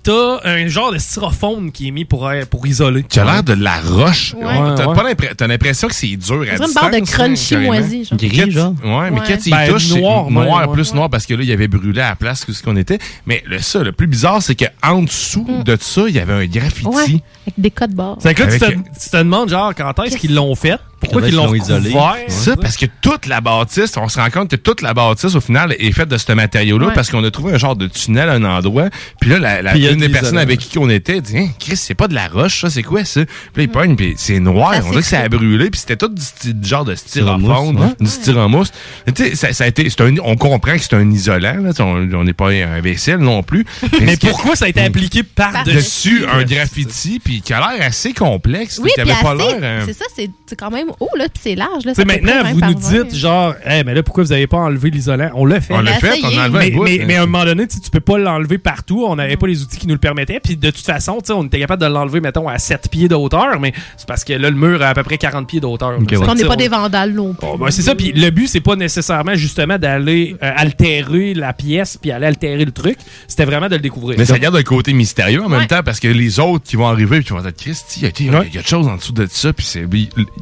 [0.07, 3.03] t'as un genre de styrofoam qui est mis pour, euh, pour isoler.
[3.09, 4.35] Tu as l'air de la roche.
[4.35, 4.43] Ouais.
[4.77, 4.95] T'as Ouais.
[4.95, 6.75] pas l'impré- t'as l'impression que c'est dur à dirait une distance.
[6.75, 7.73] barre de hein, crunchy carrément.
[7.73, 8.19] moisi, genre.
[8.19, 8.75] Gris, genre.
[8.85, 11.43] Ouais, mais quand tu y Ben, touches, c'est noir, noir, plus noir, parce que là,
[11.43, 12.99] il y avait brûlé à la place que ce qu'on était.
[13.27, 15.65] Mais le, ça, le plus bizarre, c'est qu'en dessous Mm.
[15.65, 16.87] de ça, il y avait un graffiti.
[16.87, 18.17] Ouais, avec des codes barres.
[18.21, 20.77] C'est que là, tu te, tu te demandes, genre, quand est-ce qu'ils l'ont fait?
[21.07, 21.95] Pourquoi qu'ils l'ont isolé.
[22.29, 25.41] Ça, parce que toute la bâtisse, on se rend compte que toute la bâtisse, au
[25.41, 26.95] final, est faite de ce matériau-là Ouais.
[26.95, 28.89] parce qu'on a trouvé un genre de tunnel à un endroit.
[29.21, 30.89] Puis là, la, la- Puis il y a une de des personnes avec qui on
[30.89, 33.25] était dit, Hein, Chris, c'est pas de la roche, ça, c'est quoi ça?
[33.25, 34.75] Puis là, il pogne, puis c'est noir.
[34.75, 37.95] Ça, on dirait que ça a brûlé, puis c'était tout du, genre de styrofoam, ouais.
[38.01, 38.73] du styromousse.
[39.15, 42.25] Tu sais, ça, ça a été, un, on comprend que c'est un isolant, là, on
[42.25, 43.65] n'est pas un vaisselle non plus.
[44.01, 45.77] Mais pourquoi ça a été appliqué par-dessus?
[45.77, 49.93] dessus un graffiti puis qui a l'air assez complexe Oui, puis pas l'air euh, c'est
[49.93, 51.84] ça, c'est quand même haut, là, puis c'est large.
[51.84, 53.03] Là, ça maintenant, vous 20 nous par 20.
[53.05, 55.30] dites, genre, hey, mais là, pourquoi vous n'avez pas enlevé l'isolant?
[55.34, 55.74] On l'a fait.
[55.74, 57.05] On l'a fait, on a enlevé un mais, hein.
[57.07, 59.05] mais à un moment donné, tu peux pas l'enlever partout.
[59.07, 60.40] On n'avait pas les outils qui nous le permettaient.
[60.40, 63.09] Puis de toute façon, tu sais, on était capable de l'enlever, mettons, à 7 pieds
[63.09, 63.61] de hauteur.
[63.61, 65.97] Mais c'est parce que là, le mur a à peu près 40 pieds de hauteur.
[65.99, 67.47] qu'on Tu n'est pas on- des vandales non plus.
[67.47, 67.94] Bon, ben, c'est ça.
[67.94, 72.64] Puis le but, c'est pas nécessairement justement d'aller euh, altérer la pièce puis aller altérer
[72.64, 72.99] le truc.
[73.28, 74.18] C'était vraiment de le découvrir.
[74.18, 76.86] mais ça garde le côté mystérieux en même temps parce que les autres qui vont
[76.88, 79.53] arriver puis qui vont dire Christy, il y a- quelque chose en dessous de ça
[79.53, 79.86] puis c'est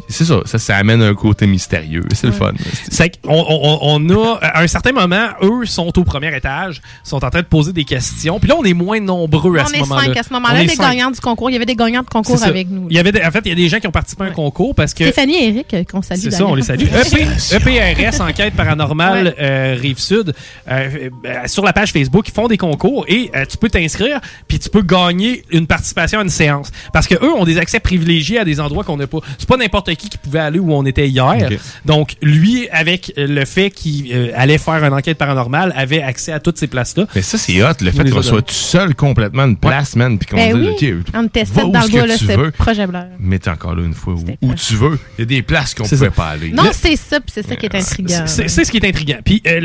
[0.09, 2.53] c'est ça, ça ça amène un côté mystérieux, c'est le fun.
[2.91, 7.25] C'est qu'on on, on a, à un certain moment, eux sont au premier étage, sont
[7.25, 8.39] en train de poser des questions.
[8.41, 10.05] Puis là, on est moins nombreux à On ce est moment-là.
[10.07, 10.91] cinq à ce On moment-là, est les cinq.
[10.91, 11.51] gagnants du concours.
[11.51, 12.87] Il y avait des gagnants de concours avec nous.
[12.91, 14.27] Il y avait des- en fait, il y a des gens qui ont participé à
[14.27, 15.05] un concours parce que.
[15.05, 16.21] Stéphanie et Eric, euh, qu'on salue.
[16.21, 16.83] C'est ça, on les salue.
[16.85, 20.35] EP, EPRS, Enquête paranormale euh, Rive-Sud,
[20.71, 24.21] euh, euh, sur la page Facebook, ils font des concours et euh, tu peux t'inscrire
[24.49, 26.71] puis tu peux gagner une participation à une séance.
[26.93, 29.19] Parce que eux ont des accès privilégiés à des endroits qu'on n'a pas.
[29.39, 31.49] C'est pas n'importe qui qui pouvait aller où on était hier.
[31.85, 36.33] Donc, lui, avec euh, le fait qu'il euh, allait faire une enquête paranormale, avait accès
[36.33, 37.07] à toutes ces places-là.
[37.15, 40.29] Mais ça c'est hot, le fait qu'on soit tout seul complètement une place, man, puis
[40.29, 42.51] qu'on Ben dise oui, OK, on était sept dans le que bois, là, veux.
[42.51, 43.07] projet blanc.
[43.19, 44.99] Mais t'es encore là une fois où, où tu veux.
[45.19, 46.15] Il y a des places qu'on C'est pouvait ça.
[46.15, 46.51] pas aller.
[46.51, 48.25] Non, c'est ça, puis c'est ça qui est intriguant.
[48.27, 49.19] C'est c'est ce qui est intriguant.
[49.25, 49.61] Puis euh,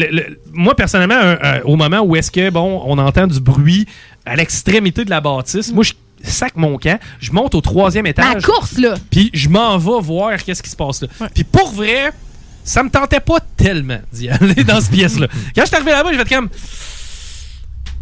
[0.51, 3.86] moi personnellement, euh, euh, au moment où est-ce que bon, on entend du bruit
[4.26, 5.93] à l'extrémité de la bâtisse, moi je
[6.24, 8.95] sac mon camp, je monte au troisième La étage, course, là!
[9.09, 11.07] puis je m'en vais voir qu'est-ce qui se passe là.
[11.34, 12.11] Puis pour vrai,
[12.63, 15.28] ça me tentait pas tellement d'y aller dans cette pièce là.
[15.55, 16.49] Quand je suis arrivé là-bas, j'ai fait comme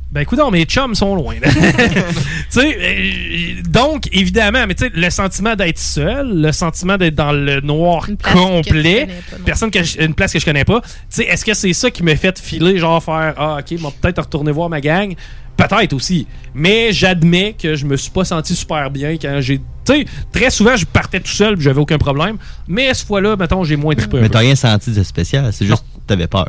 [0.10, 1.36] ben écoute, mes chums sont loin.
[2.58, 7.60] euh, donc évidemment, mais tu sais, le sentiment d'être seul, le sentiment d'être dans le
[7.60, 10.82] noir complet, pas, personne que je- une place que je connais pas.
[11.18, 14.52] Est-ce que c'est ça qui m'a fait filer, genre faire ah ok, bon, peut-être retourner
[14.54, 15.14] voir ma gang,
[15.58, 16.28] peut-être aussi.
[16.54, 20.50] Mais j'admets que je me suis pas senti super bien quand j'ai, tu sais, très
[20.50, 22.38] souvent je partais tout seul, j'avais aucun problème.
[22.68, 24.20] Mais cette fois-là, mettons, j'ai moins trippé.
[24.22, 26.48] Mais t'as rien senti de spécial, c'est juste que t'avais peur.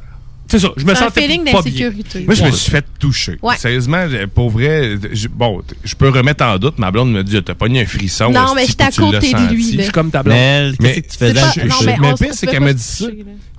[0.50, 1.60] C'est ça, je me C'est un sentais feeling pas bien.
[1.60, 2.24] d'insécurité.
[2.24, 3.36] Moi, je me suis fait toucher.
[3.42, 3.56] Ouais.
[3.58, 6.78] Sérieusement, pour vrai, je- bon, je peux remettre en doute.
[6.78, 8.30] Ma blonde me dit, t'as pogné un frisson.
[8.30, 9.54] Non, mais j'étais à côté de senti.
[9.54, 9.76] lui, là.
[9.78, 10.34] Je suis comme ta blonde.
[10.34, 12.82] Mais Mais qu'est-ce que tu faisais pas- non, mais pire, c'est qu'elle pas m'a dit
[12.82, 13.04] ça.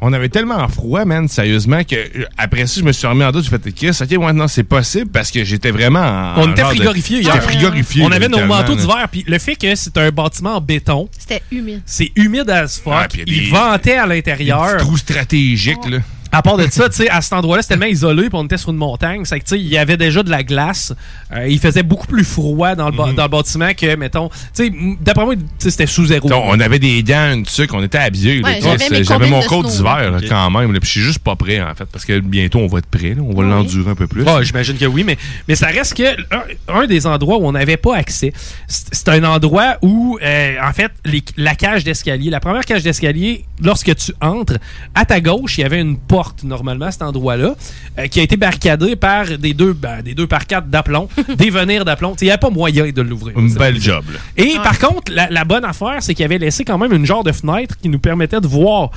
[0.02, 3.32] On avait tellement froid, man, sérieusement, que euh, après ça, je me suis remis en
[3.32, 3.44] doute.
[3.44, 6.42] J'ai fait, Chris, ok, maintenant c'est possible parce que j'étais vraiment en.
[6.44, 7.44] On était frigorifiés hier.
[7.44, 8.04] Frigorifié.
[8.04, 11.44] On avait nos manteaux d'hiver, puis le fait que c'est un bâtiment en béton, C'était
[11.52, 11.82] humide.
[11.86, 13.10] c'est humide as fuck.
[13.28, 14.78] Il ventait à l'intérieur.
[14.78, 15.98] petits trous stratégiques, là.
[16.32, 18.58] À part de ça, tu sais, à cet endroit-là, c'était tellement isolé, puis on était
[18.58, 19.26] sur une montagne.
[19.26, 20.94] C'est que, tu sais, il y avait déjà de la glace.
[21.34, 24.36] Euh, il faisait beaucoup plus froid dans le, ba- dans le bâtiment que, mettons, tu
[24.54, 24.72] sais,
[25.02, 26.30] d'après moi, tu sais, c'était sous zéro.
[26.30, 28.44] Donc, on avait des gants, une tuque, on était habillés.
[28.44, 28.60] Ouais,
[29.04, 30.72] j'avais mon coat d'hiver, quand même.
[30.74, 32.86] là, Puis je suis juste pas prêt, en fait, parce que bientôt, on va être
[32.88, 33.16] prêt.
[33.16, 33.50] là, on va Oui.
[33.50, 34.24] l'endurer un peu plus.
[34.28, 35.18] Ah, j'imagine que oui, mais,
[35.48, 36.04] mais ça reste que
[36.34, 36.44] un,
[36.82, 38.34] un des endroits où on n'avait pas accès,
[38.68, 42.84] c'est c'est un endroit où, euh, en fait, les- la cage d'escalier, la première cage
[42.84, 44.58] d'escalier, lorsque tu entres,
[44.94, 47.56] à ta gauche, il y avait une porte, normalement, à cet endroit-là,
[47.98, 51.50] euh, qui a été barricadée par des deux, ben, des deux par quatre d'aplomb, des
[51.50, 52.16] venires d'aplomb.
[52.22, 53.38] Il n'y avait pas moyen de l'ouvrir.
[53.38, 54.20] Une belle job, là.
[54.38, 57.24] Et par contre, la, la bonne affaire, c'est qu'il avait laissé quand même une genre
[57.24, 58.92] de fenêtre qui nous permettait de voir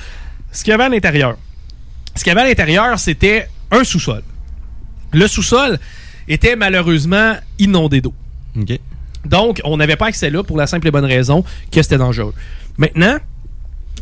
[0.51, 1.37] ce qu'il y avait à l'intérieur.
[2.15, 4.23] Ce qu'il y avait à l'intérieur, c'était un sous-sol.
[5.13, 5.79] Le sous-sol
[6.29, 8.15] était malheureusement inondé d'eau.
[8.61, 8.79] Ok.
[9.25, 12.35] Donc, on n'avait pas accès là pour la simple et bonne raison que c'était dangereux.
[12.77, 13.19] Maintenant,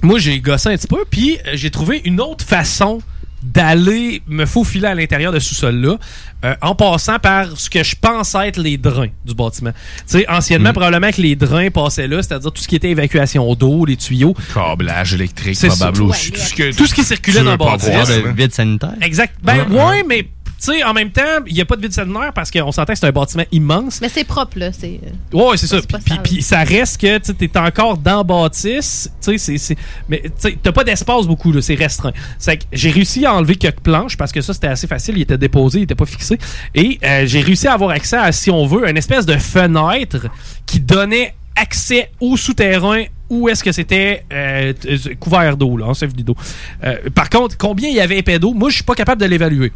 [0.02, 3.00] moi, j'ai gossé un petit peu, puis euh, j'ai trouvé une autre façon
[3.42, 5.96] d'aller me faufiler à l'intérieur de ce sous-sol-là,
[6.44, 9.72] euh, en passant par ce que je pense être les drains du bâtiment.
[9.72, 13.54] Tu sais, anciennement, probablement que les drains passaient là, c'est-à-dire tout ce qui était évacuation
[13.54, 14.34] d'eau, les tuyaux.
[14.52, 16.32] Câblage électrique, probablement aussi.
[16.32, 18.02] Tout ce, que, Tout ce qui circulait dans le bâtiment.
[18.04, 18.94] de vide sanitaire?
[19.00, 19.34] Exact.
[19.42, 20.26] Ben, ouais, mais
[20.60, 22.98] sais, en même temps, il n'y a pas de vide sanitaire parce qu'on s'entend que
[22.98, 24.00] c'est un bâtiment immense.
[24.00, 24.70] Mais c'est propre, là.
[24.72, 25.00] C'est.
[25.04, 25.76] euh, Ouais, c'est ça.
[26.22, 29.10] Puis, ça reste que tu es encore dans bâtisse.
[29.22, 29.76] Tu sais, c'est- c'est.
[30.08, 31.62] Mais tu sais, t'as pas d'espace beaucoup, là.
[31.62, 32.12] C'est restreint.
[32.38, 35.16] C'est que j'ai réussi à enlever quelques planches parce que ça, c'était assez facile.
[35.16, 36.38] Il était déposé, il était pas fixé.
[36.74, 40.26] Et euh, j'ai réussi à avoir accès à, si on veut, une espèce de fenêtre
[40.66, 44.72] qui donnait accès au souterrain où est-ce que c'était euh,
[45.20, 46.34] couvert d'eau, là, en cette d'eau.
[46.82, 49.26] Euh, par contre, combien il y avait épais d'eau, moi, je suis pas capable de
[49.26, 49.72] l'évaluer.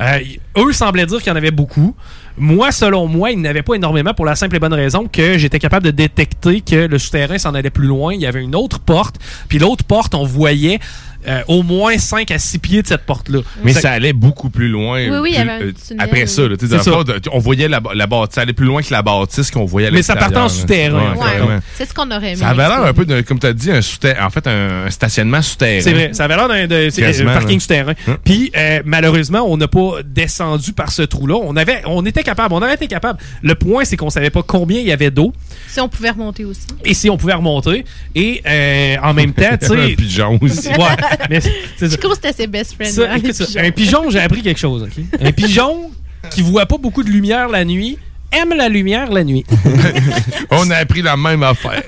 [0.00, 0.18] Euh,
[0.58, 1.96] eux semblaient dire qu'il y en avait beaucoup.
[2.36, 5.08] Moi, selon moi, il n'y en avait pas énormément pour la simple et bonne raison
[5.10, 8.14] que j'étais capable de détecter que le souterrain s'en allait plus loin.
[8.14, 9.16] Il y avait une autre porte.
[9.48, 10.78] Puis l'autre porte, on voyait
[11.28, 13.40] euh, au moins 5 à 6 pieds de cette porte-là.
[13.64, 14.98] Mais ça allait beaucoup plus loin.
[15.10, 16.04] Oui, oui, il y plus- avait un euh, tunnel.
[16.04, 16.90] après ça, là, tu sais, C'est dans le ça.
[16.92, 19.64] fond, de- on voyait la, la bâtisse, ça allait plus loin que la bâtisse qu'on
[19.64, 21.12] voyait à Mais ça partait en souterrain.
[21.12, 21.24] Ouais, Ouais.
[21.24, 21.60] carrément.
[21.74, 22.36] C'est ce qu'on aurait aimé.
[22.36, 24.90] Ça avait l'air un peu, de, comme tu as dit, un souterrain, en fait, un,
[24.90, 25.80] stationnement souterrain.
[25.82, 27.60] C'est vrai, ça avait l'air d'un parking là.
[27.60, 27.92] souterrain.
[28.08, 28.16] Hein?
[28.24, 31.34] Puis euh, malheureusement, on n'a pas descendu par ce trou-là.
[31.42, 33.18] On avait, on était capable, on avait été capable.
[33.42, 35.32] Le point, c'est qu'on savait pas combien il y avait d'eau
[35.68, 36.66] Si on pouvait remonter aussi.
[36.84, 37.84] et si on pouvait remonter.
[38.14, 40.68] Et euh, en même temps, tu sais, Un pigeon aussi.
[40.68, 40.74] Ouais,
[41.30, 41.90] mais c'est ça.
[41.90, 42.92] Chico, c'était ses best friends.
[42.92, 43.60] Ça, hein, écoute ça.
[43.60, 44.82] Un pigeon, j'ai appris quelque chose.
[44.82, 45.04] ok?
[45.20, 45.90] Un pigeon
[46.30, 47.98] qui voit pas beaucoup de lumière la nuit
[48.32, 49.44] aime la lumière la nuit.
[50.50, 51.82] On a appris la même affaire.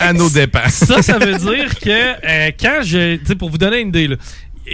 [0.00, 0.68] à nos dépens.
[0.68, 3.16] Ça, ça veut dire que euh, quand je.
[3.16, 4.16] Tu sais, pour vous donner une idée, là,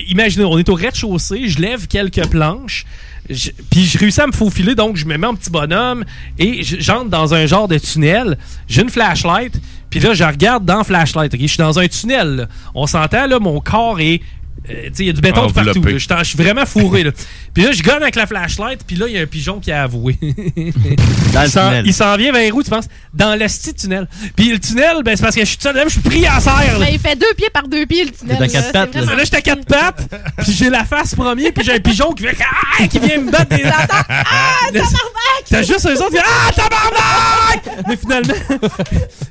[0.08, 2.86] imaginez, on est au rez-de-chaussée, je lève quelques planches.
[3.28, 6.04] Puis je réussis à me faufiler, donc je me mets en petit bonhomme
[6.38, 8.36] et je- j'entre dans un genre de tunnel.
[8.68, 9.54] J'ai une flashlight,
[9.90, 11.32] puis là je regarde dans la flashlight.
[11.32, 11.40] ok?
[11.40, 12.48] Je suis dans un tunnel.
[12.74, 14.20] On s'entend là, mon corps est,
[14.70, 15.82] euh, il y a du béton de partout.
[15.82, 16.18] Là.
[16.22, 17.02] Je suis vraiment fourré.
[17.04, 17.10] Là.
[17.54, 19.70] Puis là je gonne avec la flashlight, puis là il y a un pigeon qui
[19.70, 20.16] a avoué.
[21.32, 22.86] Dans le Il s'en- vient vers où tu penses?
[23.12, 24.08] Dans le petit tunnel.
[24.34, 26.26] Puis le tunnel, ben c'est parce que je suis tout seul, là, je suis pris
[26.26, 26.78] à serre.
[26.78, 26.86] là.
[26.86, 28.38] Mais il fait deux pieds par deux pieds, le tunnel.
[28.38, 29.14] T'es à quatre là, pattes, là.
[29.16, 30.08] Là, j'étais à quatre pattes,
[30.38, 32.36] puis j'ai la face premier, puis j'ai un pigeon qui, fait,
[32.80, 34.68] ah, qui vient me battre des Ah,
[35.50, 37.84] T'as juste un autres qui Ah, tabarnak!
[37.88, 38.68] Mais finalement,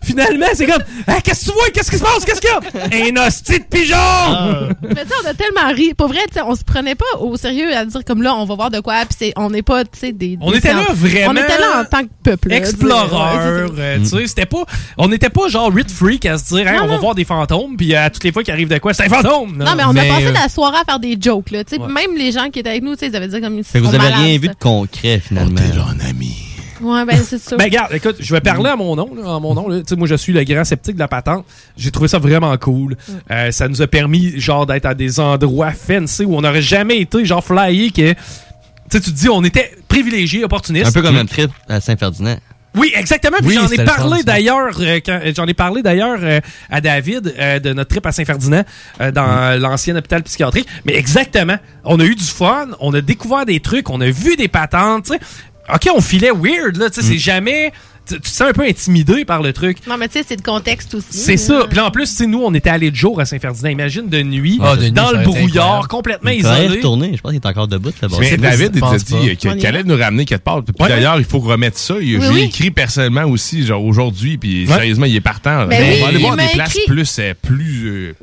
[0.03, 1.69] finalement, c'est comme Ah, Qu'est-ce que tu vois?
[1.73, 2.25] Qu'est-ce qui se passe?
[2.25, 3.21] Qu'est-ce qu'il y a?
[3.21, 4.69] Un hostie de pigeon!
[4.83, 5.93] Mais on a tellement ri.
[5.93, 8.45] Pour vrai, tu sais, on se prenait pas au sérieux à dire comme là, on
[8.45, 10.37] va voir de quoi, puis c'est- on n'est pas, tu sais, des.
[10.41, 11.31] On des était là vraiment.
[11.31, 12.49] On était là en tant que peuple.
[12.49, 13.81] là, Explorer, tu sais.
[13.81, 14.63] Euh, tu sais, c'était pas.
[14.97, 16.99] On n'était pas genre Rit Freak à se dire, Hey, Non, on va non.
[17.01, 19.57] voir des fantômes, puis à toutes les fois qu'il arrive de quoi, c'est un fantôme!
[19.57, 21.63] Non, mais on a passé euh, la soirée à faire des jokes, là.
[21.63, 21.87] Tu sais, Ouais.
[21.91, 23.87] même les gens qui étaient avec nous, tu sais, ils avaient dit comme ils vous
[23.89, 24.53] avez malades, rien vu ça.
[24.53, 25.59] de concret, finalement.
[26.81, 27.55] Ouais, ben, c'est ça.
[27.57, 29.09] Ben, regarde, écoute, je vais parler à mon nom.
[29.15, 29.79] Là, à mon nom là.
[29.79, 31.45] Tu sais, moi, je suis le grand sceptique de la patente.
[31.77, 32.97] J'ai trouvé ça vraiment cool.
[33.29, 36.99] Euh, ça nous a permis, genre, d'être à des endroits fancy où on n'aurait jamais
[36.99, 38.13] été, genre, flyé que.
[38.13, 38.17] Tu
[38.89, 40.87] sais, tu te dis, on était privilégiés, opportunistes.
[40.87, 42.37] Un peu comme un trip à Saint-Ferdinand.
[42.75, 43.37] Oui, exactement.
[43.39, 47.33] Puis Oui, j'en ai parlé d'ailleurs, euh, euh, j'en ai parlé d'ailleurs euh, à David
[47.37, 48.63] euh, de notre trip à Saint-Ferdinand
[49.01, 50.67] euh, dans l'ancien hôpital psychiatrique.
[50.85, 54.37] Mais exactement, on a eu du fun, on a découvert des trucs, on a vu
[54.37, 55.11] des patentes.
[55.73, 57.71] Ok, on filait weird là, tu sais, c'est jamais.
[58.15, 59.77] Tu te sens un peu intimidé par le truc.
[59.87, 61.07] Non, mais tu sais, c'est le contexte aussi.
[61.11, 61.65] C'est ça.
[61.67, 63.69] Puis là, en plus, tu sais, nous, on était allés de jour à Saint-Ferdinand.
[63.69, 66.67] Imagine de nuit, Ah, de dans le brouillard, complètement isolé.
[66.67, 67.13] retourner.
[67.15, 68.17] Je pense qu'il est encore debout là-bas.
[68.19, 69.55] Mais David, il t'a pense dit pas.
[69.55, 70.61] qu'il allait nous ramener quelque part.
[70.63, 70.89] Puis Ouais.
[70.89, 71.95] d'ailleurs, il faut remettre ça.
[72.01, 72.47] Il- Oui, je lui ai oui.
[72.47, 74.73] écrit personnellement aussi, genre aujourd'hui, puis Ouais.
[74.73, 75.63] sérieusement, il est partant.
[75.63, 75.75] On va
[76.07, 78.13] aller voir des places plus, euh, plus, euh,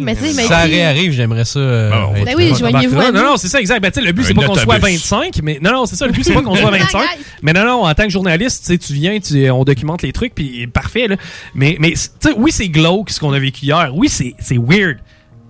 [0.00, 0.14] mais
[0.46, 1.60] Ça réarrive, j'aimerais ça.
[1.60, 3.80] Ben oui, joignez-vous non, non, c'est ça, exact.
[3.82, 4.92] Ben, tu sais, le but, c'est pas qu'on soit autobus.
[5.00, 7.02] 25, mais non, non, c'est ça, le but, c'est pas qu'on soit 25.
[7.42, 10.12] Mais non, non, en tant que journaliste, tu sais, tu viens, tu, on documente les
[10.12, 11.16] trucs, puis parfait, là.
[11.54, 11.94] Mais, mais
[12.36, 13.90] oui, c'est glauque ce qu'on a vécu hier.
[13.94, 14.98] Oui, c'est c'est weird.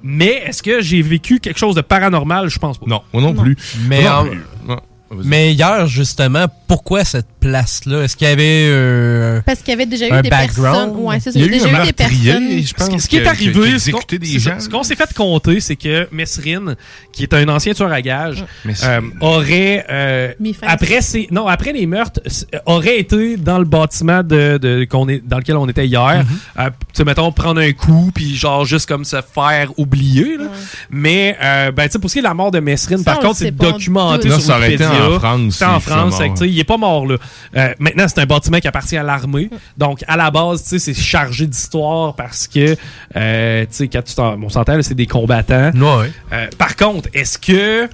[0.05, 2.49] Mais est-ce que j'ai vécu quelque chose de paranormal?
[2.51, 2.87] Je pense pas.
[2.89, 3.57] Non, moi non, plus.
[3.89, 4.41] Mais, Moi non en- plus.
[4.69, 4.81] Non.
[5.15, 5.27] Vas-y.
[5.29, 8.03] mais hier, justement, pourquoi cette place-là?
[8.05, 10.75] Est-ce qu'il y avait euh, Parce qu'il y avait déjà eu un des background?
[10.89, 11.05] personnes.
[11.05, 11.39] Ouais, c'est ça.
[11.39, 12.63] Il y a a eu déjà un eu des personnes.
[12.63, 13.03] je pense.
[13.03, 14.55] Ce qui- est arrivé, ce qu'on- exécutait des c'est ça.
[14.55, 14.61] gens.
[14.61, 16.77] ce qu'on s'est fait compter, c'est que Messrine,
[17.13, 18.91] qui est un ancien tueur à gages, Messrine.
[18.91, 20.33] euh, aurait euh,
[20.63, 20.99] après
[21.31, 25.39] non après les meurtres s- aurait été dans le bâtiment de, de- qu'on est dans
[25.39, 26.25] lequel on était hier.
[26.25, 26.61] Mm-hmm.
[26.67, 30.37] Euh, tu sais mettons prendre un coup puis genre juste comme se faire oublier.
[30.39, 30.45] là.
[30.91, 33.05] Mais euh, ben tu sais pour ce qui est de la mort de Messrine, Ça,
[33.05, 36.19] par on contre c'est documenté Là, sur ça aurait été en France, C'est en France,
[36.19, 37.17] tu sais, il est pas mort là.
[37.57, 39.51] Euh, maintenant c'est un bâtiment qui appartient à l'armée.
[39.77, 42.77] Donc à la base, tu sais c'est chargé d'histoire parce que
[43.17, 45.71] euh, tu sais quand tu t'en- on s'entend là, c'est des combattants.
[45.75, 46.11] Ouais.
[46.33, 47.89] Euh, par contre, est-ce que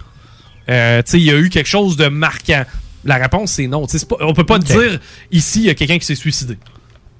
[0.71, 2.65] euh, tu sais, il y a eu quelque chose de marquant?
[3.05, 3.87] La réponse, c'est non.
[3.87, 4.99] Pas, on peut pas dire
[5.31, 6.59] ici, il y a quelqu'un qui s'est suicidé.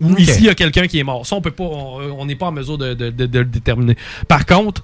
[0.01, 1.27] Ou ici, il y a quelqu'un qui est mort.
[1.27, 1.65] Ça, on peut pas.
[1.65, 3.97] On on n'est pas en mesure de, de- de- de le déterminer.
[4.29, 4.83] Par contre,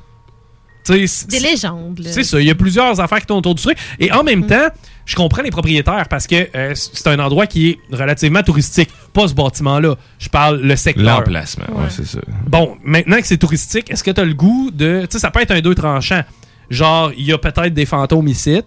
[0.88, 2.00] Des c'est- légendes.
[2.10, 2.40] c'est ça.
[2.40, 3.78] Il y a plusieurs affaires qui tournent autour du truc.
[4.00, 4.68] Et en même temps,
[5.06, 8.90] je comprends les propriétaires parce que euh, c'est un endroit qui est relativement touristique.
[9.12, 9.94] Pas ce bâtiment-là.
[10.18, 11.18] Je parle le secteur.
[11.20, 12.18] L'emplacement, ouais, c'est ça.
[12.46, 15.02] Bon, maintenant que c'est touristique, est-ce que tu as le goût de.
[15.02, 16.22] Tu sais, ça peut être un deux tranchant.
[16.70, 18.60] Genre, il y a peut-être des fantômes ici.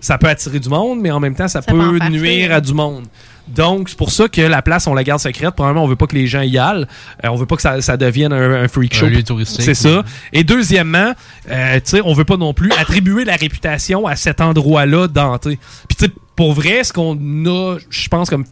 [0.00, 2.74] ça peut attirer du monde, mais en même temps, ça, Ça peut nuire à du
[2.74, 3.04] monde.
[3.48, 5.50] Donc, c'est pour ça que la place, on la garde secrète.
[5.56, 6.86] Premièrement, on veut pas que les gens y aillent.
[7.24, 9.06] Euh, on veut pas que ça, ça devienne un, un freak Un show.
[9.06, 9.62] lieu touristique.
[9.64, 10.04] C'est ça.
[10.32, 11.12] Et deuxièmement,
[11.50, 15.58] euh, tu sais, on veut pas non plus attribuer la réputation à cet endroit-là denté.
[15.88, 18.44] Puis, tu sais, pour vrai, ce qu'on a, je pense, comme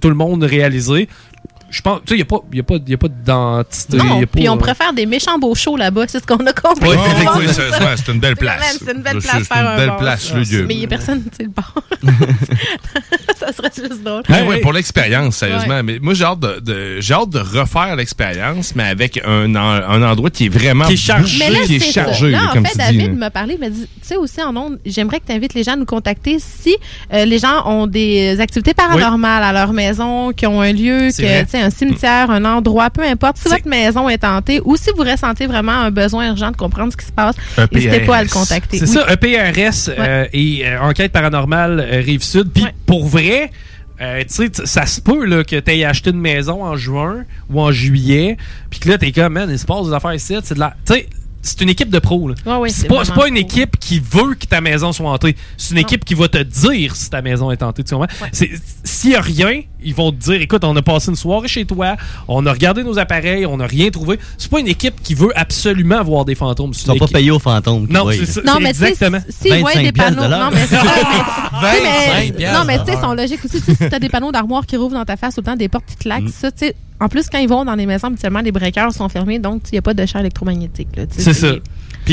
[0.00, 1.08] tout le monde réalisé,
[1.70, 3.96] je pense, tu sais, il n'y a pas, y a pas, y a pas d'identité.
[3.96, 6.26] y Non, a pas, puis on euh, préfère des méchants beaux shows là-bas, c'est ce
[6.26, 6.88] qu'on a compris.
[6.90, 6.96] Oui,
[7.38, 8.78] oui, sérieusement, c'est une belle place.
[8.84, 9.96] C'est une belle place une faire un belle bar.
[9.98, 10.64] place, le lieu.
[10.66, 11.74] Mais il n'y a personne, c'est le bar.
[13.38, 14.22] ça serait juste drôle.
[14.28, 15.82] Ouais, ouais, pour l'expérience, sérieusement.
[15.82, 20.02] Mais moi, j'ai hâte de, de- j'ai hâte de refaire l'expérience, mais avec un, un
[20.02, 21.38] endroit qui est vraiment Qui est chargé.
[21.38, 22.30] Mais là, qui est chargé.
[22.30, 24.56] Là, en comme fait, tu David m'a parlé, il m'a dit, tu sais aussi en
[24.56, 26.76] ondes, j'aimerais que tu invites les gens à nous contacter si
[27.12, 31.44] euh, les gens ont des activités paranormales à leur maison, qui ont un lieu, que,
[31.60, 33.36] Un cimetière, un endroit, peu importe.
[33.38, 36.92] Si votre maison est hantée ou si vous ressentez vraiment un besoin urgent de comprendre
[36.92, 37.36] ce qui se passe,
[37.72, 38.78] n'hésitez pas à le contacter.
[38.78, 38.92] C'est Oui.
[38.94, 42.50] ça, EPRS euh, et euh, Enquête paranormale euh, Rive-Sud.
[42.52, 43.50] Puis pour vrai,
[44.00, 47.24] euh, tu sais, ça se peut là, que tu aies acheté une maison en juin
[47.50, 48.36] ou en juillet,
[48.70, 50.36] puis que là, t'es comme, man, il se passe des affaires ici.
[50.44, 50.74] C'est de la.
[50.86, 51.08] Tu sais,
[51.42, 52.00] c'est une équipe de.
[52.46, 55.36] Ouais, ouais, c'est pas, une équipe qui veut que ta maison soit hantée.
[55.56, 57.84] C'est une équipe qui va te dire si ta maison est hantée.
[57.84, 58.08] Tu comprends?
[58.84, 61.64] S'il y a rien, ils vont te dire écoute, on a passé une soirée chez
[61.64, 64.18] toi, on a regardé nos appareils, on n'a rien trouvé.
[64.36, 66.72] C'est pas une équipe qui veut absolument voir des fantômes.
[66.74, 67.86] Ils sont pas payés aux fantômes.
[67.90, 68.44] Non, c'est.
[68.44, 69.20] Non, mais tu sais, exactement.
[69.28, 70.34] si- s'ils voient des 25 piastres panneaux.
[70.36, 70.40] de.
[70.40, 70.82] Non, mais c'est ça.
[71.62, 73.60] mais- tu sais, mais- 25 piastres Non, mais tu sais, ils sont logiques aussi.
[73.62, 75.84] Tu sais, si t'as des panneaux d'armoire qui rouvrent dans ta face, autant des portes
[75.86, 76.28] qui claquent, Mm.
[76.32, 76.74] ça, tu sais.
[77.00, 79.74] En plus, quand ils vont dans les maisons, habituellement, les breakers sont fermés, donc il
[79.74, 80.88] n'y a pas de champ électromagnétique.
[81.10, 81.52] C'est ça.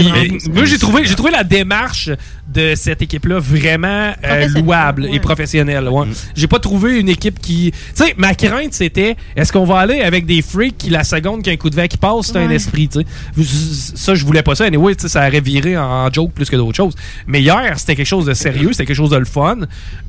[0.02, 0.50] Puis, euh, ça.
[0.54, 2.10] moi, j'ai trouvé, j'ai trouvé la démarche
[2.48, 5.88] de cette équipe-là vraiment euh, louable et professionnelle.
[5.90, 6.06] Ouais.
[6.36, 7.72] J'ai pas trouvé une équipe qui.
[7.72, 11.42] Tu sais, ma crainte, c'était est-ce qu'on va aller avec des freaks qui, la seconde
[11.44, 13.96] qu'un coup de vent qui passe, c'est un esprit, tu sais.
[13.96, 14.66] Ça, je voulais pas ça.
[14.66, 16.94] Anyway, tu sais, ça aurait viré en joke plus que d'autres choses.
[17.28, 19.58] Mais hier, c'était quelque chose de sérieux, c'était quelque chose de le fun.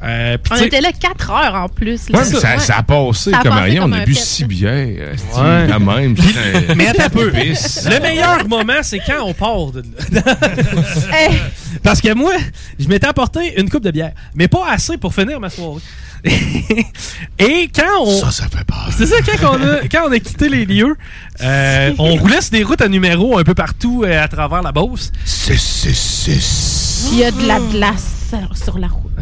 [0.05, 2.09] Euh, On était là 4 heures en plus.
[2.11, 2.19] là.
[2.19, 2.59] Ouais, ça, Ouais.
[2.59, 3.81] ça a passé Ça a comme passé rien.
[3.83, 4.13] comme On a bu
[4.47, 5.13] bières.
[5.15, 5.67] esti, Ouais.
[5.67, 6.15] La même.
[6.77, 7.31] Mais attends un peu.
[7.31, 10.23] Le meilleur moment, c'est quand on part de là.
[11.13, 11.39] Hey,
[11.83, 12.33] Parce que moi,
[12.79, 15.81] je m'étais apporté une coupe de bière, mais pas assez pour finir ma soirée.
[17.39, 18.21] Et quand on.
[18.21, 18.89] Ça, ça fait peur.
[18.97, 20.97] C'est ça, quand on, a, quand on a quitté les lieux,
[21.43, 24.73] euh, on roulait sur des routes à numéro un peu partout euh, à travers la
[24.73, 25.13] Beauce.
[25.25, 27.11] 666.
[27.13, 29.13] Il y a de la glace sur- sur la route.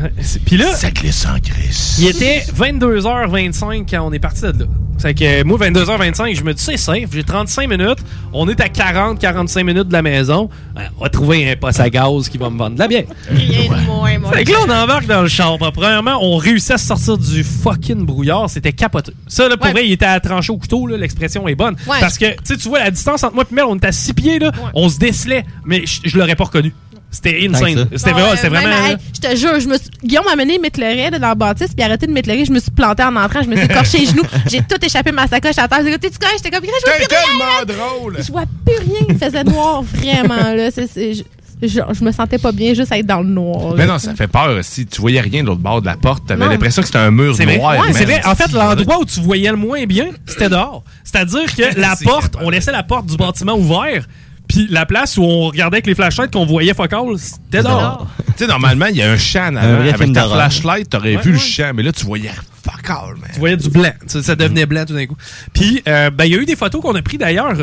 [0.46, 1.96] Puis là, Ça glisse en crise.
[1.98, 4.64] il était 22h25 quand on est parti de là.
[4.98, 7.98] C'est que moi, 22h25, je me dis, c'est safe, j'ai 35 minutes.
[8.32, 10.48] On est à 40-45 minutes de la maison.
[10.78, 13.04] Euh, On va trouver un poste à gaz qui va me vendre de la bière.
[13.30, 14.32] Rien de moins, moi.
[14.32, 15.58] Fait que là, on embarque dans le char.
[15.58, 18.48] Bah, Premièrement, on réussit à se sortir du fucking brouillard.
[18.48, 19.12] C'était capoté.
[19.26, 19.72] Ça, là, pour Ouais.
[19.72, 20.86] vrai, il était à trancher au couteau.
[20.86, 21.74] là, L'expression est bonne.
[21.86, 21.98] Ouais.
[22.00, 23.92] Parce que, tu sais, tu vois, la distance entre moi et Mel, on était à
[23.92, 24.38] 6 pieds.
[24.38, 25.44] Là, On se décelait.
[25.66, 26.72] Mais je, je l'aurais pas reconnu.
[27.14, 27.88] C'était insane.
[27.96, 28.28] C'était vraiment.
[28.28, 29.88] euh, c'était même, vraiment hey, je te jure, je me suis...
[30.04, 32.44] Guillaume m'a amené m'éclairer dans la bâtisse, puis arrêté de m'éclairer.
[32.44, 34.24] Je me suis planté en entrant, je me suis écorché les genoux.
[34.50, 35.78] J'ai tout échappé ma sacoche à terre.
[35.84, 36.40] J'ai dit, t'es-tu correct?
[36.42, 37.64] J'étais comme, je vois plus rien.
[37.66, 38.16] tellement drôle.
[38.20, 39.06] Je vois plus rien.
[39.08, 40.52] Il faisait noir, vraiment.
[40.54, 40.70] Là.
[40.70, 41.22] Je,
[41.62, 43.74] je, je me sentais pas bien juste à être dans le noir.
[43.76, 43.92] Mais là.
[43.94, 44.58] non, ça fait peur.
[44.62, 47.10] Si tu voyais rien de l'autre bord de la porte, t'avais l'impression que c'était un
[47.12, 47.56] mur vrai.
[47.56, 47.78] noir.
[47.80, 48.20] Ouais, c'est vrai.
[48.26, 50.82] En fait, l'endroit où tu voyais le moins bien, c'était dehors.
[51.04, 54.08] C'est-à-dire que la porte, on laissait la porte du bâtiment ouverte,
[54.48, 58.06] puis la place où on regardait avec les flashlights qu'on voyait focal, c'était dehors.
[58.26, 59.88] Tu sais, normalement, il y a un champ en avant.
[59.88, 61.36] Avec ta flashlight, t'aurais Ouais, vu ouais.
[61.36, 62.30] le champ, mais là, tu voyais
[62.64, 63.30] fuck all, man.
[63.32, 63.92] Tu voyais du blanc.
[64.06, 65.16] Ça, ça devenait blanc tout d'un coup.
[65.52, 67.54] Puis, euh, ben, il y a eu des photos qu'on a prises d'ailleurs.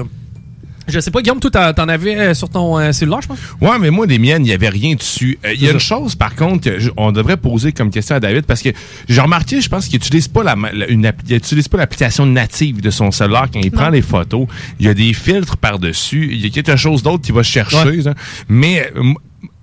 [0.91, 3.39] Je sais pas, Guillaume, toi, t'en- avais euh, sur ton euh, cellulaire, je pense?
[3.61, 5.39] Ouais, mais moi, les miennes, il n'y avait rien dessus.
[5.45, 8.43] Euh, Il y a une chose, par contre, on devrait poser comme question à David,
[8.45, 8.69] parce que
[9.07, 12.25] j'ai remarqué, je pense qu'il n'utilise pas la, la- une app- il utilise pas l'application
[12.25, 14.47] native de son cellulaire quand il prend les photos.
[14.79, 16.29] Il y a des filtres par-dessus.
[16.31, 17.77] Il y a quelque chose d'autre qu'il va chercher.
[17.77, 18.01] Ouais.
[18.01, 18.13] ça.
[18.49, 19.13] Mais euh,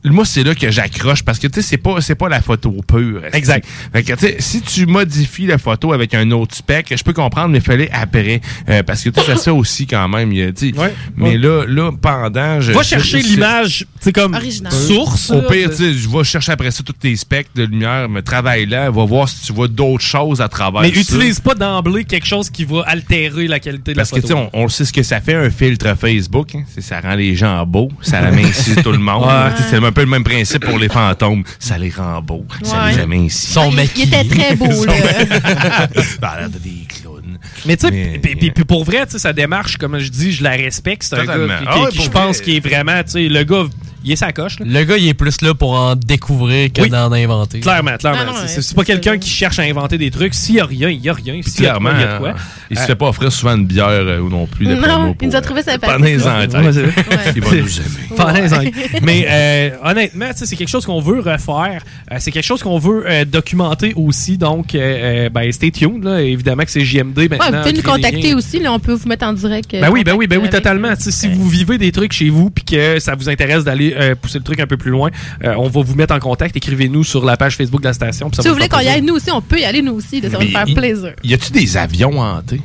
[0.04, 2.70] moi, c'est là que j'accroche parce que tu sais, c'est pas c'est pas la photo
[2.86, 3.22] pure.
[3.32, 3.66] Exact.
[3.92, 7.12] Fait que, tu sais, si tu modifies la photo avec un autre spec, je peux
[7.12, 10.32] comprendre, mais fallait après euh, parce que tu sais, ça aussi quand même.
[10.32, 10.72] il sais.
[10.78, 10.94] Ouais.
[11.16, 11.38] Mais Ouais.
[11.38, 14.72] là, là, pendant, je Va chercher l'image, c'est comme Original.
[14.72, 15.30] source.
[15.30, 18.22] Au pire, tu sais, je vais chercher après ça tous tes specs de lumière, me
[18.22, 21.00] travaille là, va voir si tu vois d'autres choses à travers mais ça.
[21.00, 24.28] utilise pas d'emblée quelque chose qui va altérer la qualité de Parce la que tu
[24.28, 24.50] sais, photo.
[24.54, 26.54] on, on sait ce que ça fait un filtre Facebook.
[26.54, 26.62] hein.
[26.72, 29.24] C'est- Ça rend les gens beaux, ça amincit tout le monde.
[29.26, 29.87] Ouais.
[29.88, 31.44] Un peu le même principe pour les fantômes.
[31.58, 33.46] Ça les rend beaux, ça les amincit.
[33.52, 34.92] Sont il, il était très beau, là.
[36.20, 37.38] Ça a l'air de des clowns.
[37.64, 40.42] Mais tu sais, Mais- puis- pour vrai, tu sais, sa démarche, comme je dis, je
[40.42, 41.04] la respecte.
[41.04, 43.44] C'est un gars qui, Ah ouais, qui, je pense, qui est vraiment, tu sais, le
[43.44, 43.64] gars,
[44.04, 44.58] il est sa coche.
[44.60, 44.66] là.
[44.68, 46.90] Le gars, il est plus là pour en découvrir que Oui.
[46.90, 47.60] d'en inventer.
[47.60, 48.32] Clairement, clairement.
[48.34, 50.34] Ah C'est- pas quelqu'un qui cherche à inventer des trucs.
[50.34, 51.40] S'il y a rien, il y a rien.
[51.56, 52.30] Clairement, il y a de quoi.
[52.30, 52.34] hein,
[52.70, 54.66] il se Euh, fait pas offrir souvent une bière euh, ou non plus.
[54.66, 56.18] Non, il nous a trouvé euh, sympathique.
[56.20, 56.54] Pendant-en en tête.
[56.54, 57.32] Ouais, c'est vrai.
[57.36, 57.88] Il va nous aimer.
[58.16, 59.00] Pendant-en.
[59.02, 61.82] Mais euh, honnêtement, c'est quelque chose qu'on veut refaire.
[62.12, 64.38] Euh, c'est quelque chose qu'on veut euh, documenter aussi.
[64.38, 66.04] Donc, euh, euh, ben, stay tuned.
[66.04, 66.20] Là.
[66.20, 69.26] Évidemment que c'est JMD Ouais, vous pouvez nous contacter aussi, là, on peut vous mettre
[69.26, 69.74] en direct.
[69.74, 70.92] euh, Ben oui, ben oui, ben oui, totalement.
[70.98, 74.38] Si vous vivez des trucs chez vous puis que ça vous intéresse d'aller euh, pousser
[74.38, 75.10] le truc un peu plus loin,
[75.44, 76.56] euh, on va vous mettre en contact.
[76.56, 78.30] Écrivez-nous sur la page Facebook de la station.
[78.32, 80.20] Si vous voulez qu'on y aille nous aussi, on peut y aller nous aussi.
[80.20, 81.12] là, ça va nous faire plaisir.
[81.22, 82.60] Y a-tu des avions hantés?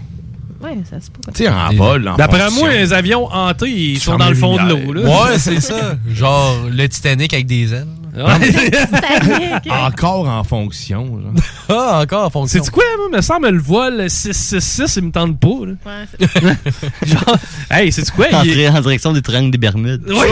[0.62, 1.20] Ouais, ça se peut.
[1.34, 4.56] Tu sais, en vol, en D'après moi, les avions hantés, ils sont dans le fond
[4.56, 5.02] de l'eau.
[5.04, 5.98] Ouais, c'est ça.
[6.14, 7.88] Genre le Titanic avec des ailes.
[9.70, 11.20] Encore en fonction.
[11.70, 12.62] Ah, encore en fonction.
[12.62, 13.08] C'est quoi, moi?
[13.18, 15.66] Me semble le vol 666, il me tente pas.
[15.66, 16.06] Là.
[17.06, 17.38] Genre,
[17.72, 18.26] hey, c'est quoi?
[18.34, 20.04] En, Il est- en direction du triangle des Bermudes.
[20.08, 20.28] Oui.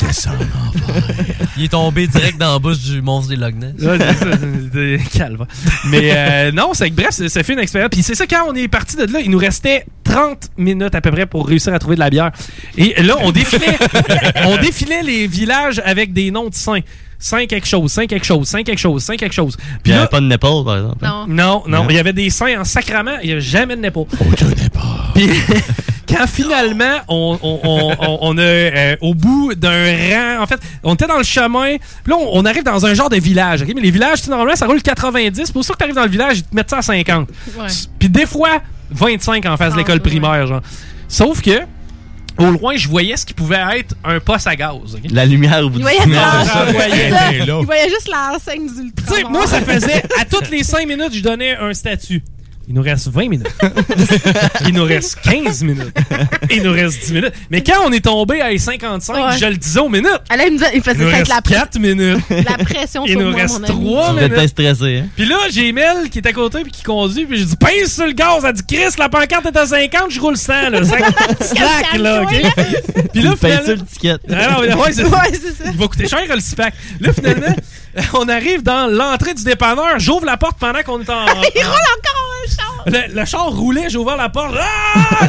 [0.00, 0.30] tu descends
[1.56, 3.74] Il est tombé direct dans la bouche du monstre des Loch Ness.
[3.80, 5.46] Ouais, calme.
[5.86, 7.90] Mais euh, non, c'est que bref, c'est- ça fait une expérience.
[7.92, 11.00] Puis c'est ça, quand on est parti de là, il nous restait 30 minutes à
[11.00, 12.32] peu près pour réussir à trouver de la bière.
[12.76, 13.78] Et là, on défilait,
[14.44, 16.80] on défilait les villages avec des noms de saints.
[17.22, 19.54] Saint quelque chose, saint quelque chose, saint quelque chose, saint quelque chose.
[19.60, 21.04] Il Puis n'y là, avait pas de Népal, par exemple.
[21.04, 21.26] Non.
[21.28, 21.86] non, non, Non.
[21.90, 24.04] il y avait des saints en sacrament, il n'y avait jamais de Népal.
[25.14, 25.28] Puis
[26.08, 29.70] quand finalement on, on, on, on- on a euh, au bout d'un
[30.38, 32.94] rang, en fait, on était dans le chemin, puis là on, on arrive dans un
[32.94, 33.68] genre de village, ok?
[33.74, 36.38] Mais les villages, normalement ça roule 90, pour ça que tu arrives dans le village,
[36.38, 37.28] ils te mettent ça à 50.
[37.58, 37.66] Ouais.
[37.98, 40.62] Puis des fois 25 en face de l'école primaire, genre.
[41.06, 41.60] Sauf que
[42.40, 44.98] au loin, je voyais ce qui pouvait être un poste à gaz.
[45.10, 47.44] La lumière au bout Il du voyait, tunnel.
[47.60, 51.12] il voyait juste l'enseigne du Tu sais, moi, ça faisait à toutes les 5 minutes,
[51.14, 52.22] je donnais un statut.
[52.70, 53.48] Il nous reste 20 minutes.
[54.64, 55.92] Il nous reste 15 minutes.
[56.52, 57.32] Il nous reste 10 minutes.
[57.50, 59.36] Mais quand on est tombé à 55, Ouais.
[59.38, 60.20] je le disais aux minutes.
[60.30, 62.24] Elle il me disait- il Il faisait nous ça avec reste la, 4 minutes.
[62.30, 63.84] la pression Il sur nous moi, reste mon ami.
[63.90, 64.38] 3 Tu devais minutes.
[64.44, 65.06] être stressé, hein?
[65.16, 67.26] Puis là, j'ai Mel qui est à côté puis qui conduit.
[67.26, 68.44] Puis j'ai dit, pince sur le gaz.
[68.46, 70.70] Elle dit, Chris, la pancarte est à 50, je roule 100.
[70.70, 70.84] Là.
[70.84, 72.22] 50 slack, là.
[72.22, 72.30] OK?
[73.12, 74.16] Puis là, finalement- ça le ticket.
[74.30, 75.70] Ah non, mais ouais, c'est Ouais, c'est ça.
[75.72, 76.72] Il va coûter cher le SPAC.
[77.00, 77.56] Là, finalement,
[78.14, 79.98] on arrive dans l'entrée du dépanneur.
[79.98, 81.24] J'ouvre la porte pendant qu'on est en.
[81.26, 82.84] Il roule encore char.
[82.86, 84.54] Le, le char roulait, j'ai ouvert la porte.
[84.58, 85.26] Ah!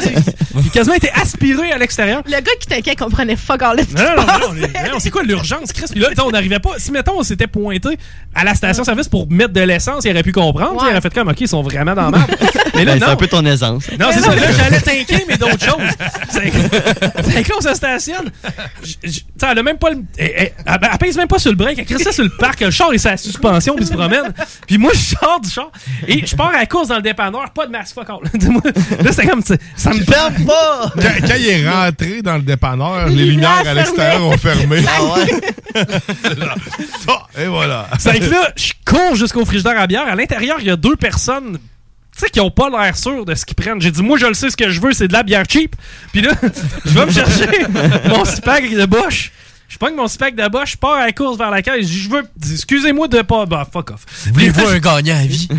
[0.62, 2.22] J'ai quasiment été aspiré à l'extérieur.
[2.26, 3.84] Le gars qui t'inquiète comprenait fuck all Non,
[4.16, 5.86] non, non, non, non, c'est quoi l'urgence, Chris?
[5.90, 6.70] Puis là, on n'arrivait pas.
[6.78, 7.98] Si, mettons, on s'était pointé
[8.34, 10.82] à la station-service pour mettre de l'essence, il aurait pu comprendre.
[10.86, 12.36] Il aurait fait comme, OK, ils sont vraiment dans la merde.
[12.74, 13.84] Mais là, Ben, c'est un peu ton aisance.
[13.98, 14.34] Non, c'est ça.
[14.34, 15.88] Là, j'allais t'inquiéter, mais d'autres choses.
[16.30, 16.50] C'est
[17.42, 18.30] que là, on se stationne.
[18.82, 19.98] Sais, elle a même pas le.
[20.18, 21.78] Elle, elle- elle- elle pèse même pas sur le break.
[21.78, 22.60] Elle crée ça sur le parc.
[22.60, 24.32] Le char est sa suspension, puis il se promène.
[24.66, 25.70] Puis moi, je sors du char
[26.06, 27.50] et je pars à la course dans le dépanneur.
[27.50, 28.20] Pas de masse fuck all.
[29.04, 29.42] Là, c'est comme.
[29.42, 30.92] Ça me Ferme pas!
[30.94, 34.82] Quand, quand il est rentré dans le dépanneur, les lumières à l'extérieur ont fermé.
[34.94, 37.42] Ah ouais?
[37.42, 37.88] Et voilà.
[37.98, 40.06] C'est que là, je cours jusqu'au frigidaire à bière.
[40.06, 41.58] À l'intérieur, il y a deux personnes.
[42.14, 43.80] Tu sais, qui ont pas l'air sûrs de ce qu'ils prennent.
[43.80, 45.74] J'ai dit, moi, je le sais, ce que je veux, c'est de la bière cheap.
[46.12, 46.32] Puis là,
[46.84, 47.48] je vais me chercher
[48.08, 49.32] mon spack de Bosch.
[49.72, 51.88] Je pogne mon spack de Bosch, je pars à la course vers la caisse.
[51.88, 53.46] Je veux, excusez-moi de pas.
[53.46, 54.04] Bah, fuck off.
[54.30, 55.48] Voulez-vous un gagnant à vie?
[55.50, 55.56] Non,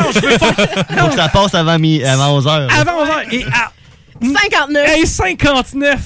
[0.00, 0.52] non, je veux pas.
[0.52, 2.68] Faut que ça passe avant, mi- avant 11h.
[2.76, 3.32] Avant 11h.
[3.32, 3.70] Et à
[4.20, 4.88] 59.
[4.88, 6.00] Hey, 59!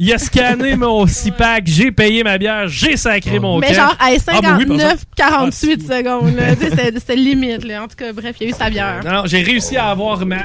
[0.00, 4.08] Il a scanné mon 6-pack, j'ai payé ma bière, j'ai sacré mon Mais genre, à
[4.08, 5.04] Ah, ben oui, par 59, exemple.
[5.16, 6.36] 48 secondes.
[6.36, 6.56] là.
[6.60, 7.64] Tu sais, C'était limite.
[7.64, 7.84] Là.
[7.84, 9.00] En tout cas, bref, il y a eu sa bière.
[9.04, 10.38] Non, non, j'ai réussi à avoir ma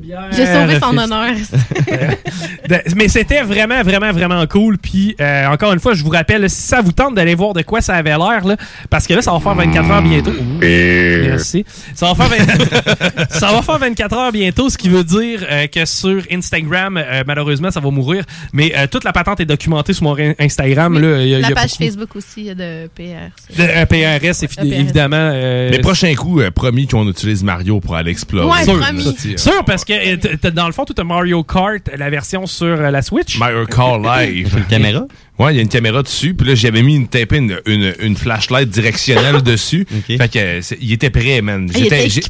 [0.00, 0.28] bière.
[0.32, 1.30] J'ai sauvé son honneur.
[2.96, 4.78] Mais c'était vraiment, vraiment, vraiment cool.
[4.78, 7.62] Puis, euh, encore une fois, je vous rappelle, si ça vous tente d'aller voir de
[7.62, 8.56] quoi ça avait l'air, là,
[8.88, 10.30] parce que là, ça va faire 24 heures bientôt.
[10.30, 11.64] Ouh, Merci.
[11.94, 15.66] Ça va, faire 20 ça va faire 24 heures bientôt, ce qui veut dire euh,
[15.66, 18.24] que sur Instagram, euh, malheureusement, ça va mourir.
[18.52, 20.98] Mais euh, toute la patente est documentée sur mon in- Instagram.
[20.98, 23.30] là, il y a- il y La a page beaucoup- Facebook aussi de PR.
[23.56, 24.80] De, euh, PRS, fi- EPRS.
[24.80, 25.16] évidemment.
[25.32, 28.46] euh, Les prochains coups, euh, promis qu'on utilise Mario pour aller explorer.
[28.46, 32.10] Ouais, Sûr, Sûr, parce que euh, t- t- dans le fond, tout Mario Kart, la
[32.10, 33.38] version sur euh, la Switch.
[33.38, 34.54] Mario Kart Live.
[34.56, 35.02] Une caméra?
[35.38, 36.34] Ouais, il y a une caméra dessus.
[36.34, 39.86] Puis là, j'avais mis une tapé une, une, une flashlight directionnelle dessus.
[40.06, 41.70] Fait que euh, il était prêt, man.
[41.74, 41.78] Ah,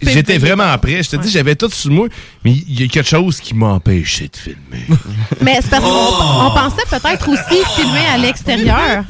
[0.03, 1.03] J'étais vraiment prêt.
[1.03, 2.07] Je te dis, j'avais tout sur moi.
[2.45, 4.87] Mais il y a quelque chose qui m'empêchait de filmer.
[5.41, 9.05] Mais c'est parce qu'on on pensait peut-être aussi filmer à l'extérieur.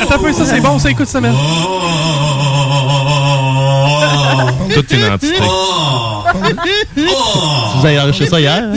[0.00, 1.34] Attends un peu, ça c'est bon, ça écoute ça, man.
[4.74, 5.36] Toute une entité.
[6.96, 8.62] Vous avez enregistré ça hier?
[8.64, 8.72] hein?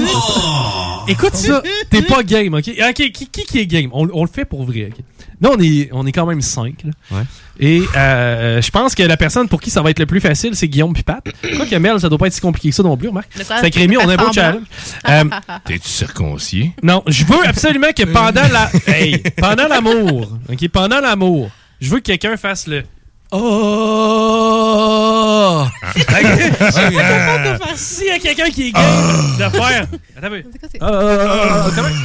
[1.07, 2.69] Écoute ça, t'es pas game, ok?
[2.89, 3.89] Ok, qui, qui, qui est game?
[3.93, 5.03] On, on le fait pour vrai, ok?
[5.41, 6.83] Là, on est, on est quand même cinq.
[6.83, 7.21] là.
[7.61, 10.55] Et euh, je pense que la personne pour qui ça va être le plus facile,
[10.55, 11.21] c'est Guillaume Pipat.
[11.55, 13.21] Quoi que Mel, ça doit pas être si compliqué que ça non plus, quoi?
[13.35, 14.63] C'est Rémi, on a un beau challenge.
[15.07, 15.23] Euh,
[15.65, 16.71] T'es-tu circoncis?
[16.83, 18.69] non, je veux absolument que pendant la.
[18.87, 21.49] Hey, pendant l'amour, OK, pendant l'amour,
[21.81, 22.83] je veux que quelqu'un fasse le.
[23.31, 24.58] Oh!
[25.95, 28.81] Je suis pas capable de faire y a quelqu'un qui est gay
[29.37, 29.87] de faire.
[30.17, 30.43] Attends un peu.
[30.81, 30.85] Oh,
[31.75, 31.95] comment?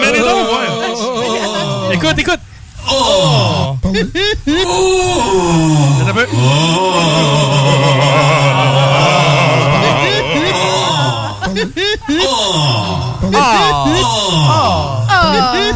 [0.00, 1.94] Mais allez donc, ouais.
[1.94, 2.40] Écoute, écoute.
[2.90, 3.76] Oh!
[3.82, 3.88] Attends
[6.08, 6.26] un peu.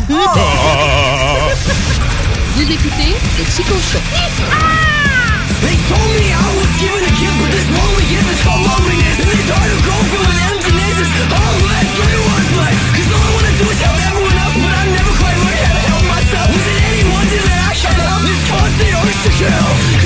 [0.09, 0.94] Vous
[3.45, 4.01] le Chico Show.
[5.61, 9.17] They told me I was given a gift, but this loneliness is called loneliness.
[9.21, 10.97] And it's hard to go from an emptiness.
[11.01, 12.79] It's all left it was like.
[12.95, 15.75] Cause all I wanna do is help everyone else, but I never quite learned how
[15.77, 16.47] to help myself.
[16.53, 20.04] Was it any wonder that I can't help this constant urge to kill?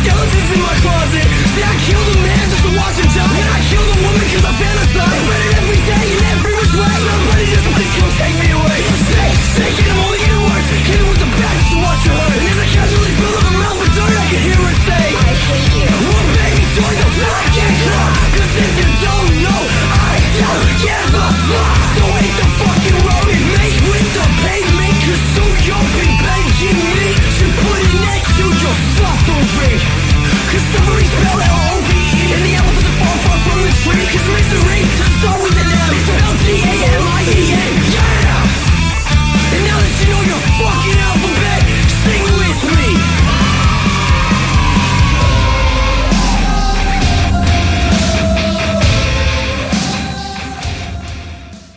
[0.00, 1.26] Skeletons in my closet.
[1.52, 3.38] See, I killed a man just to watch him die.
[3.40, 4.69] And I killed a woman cause I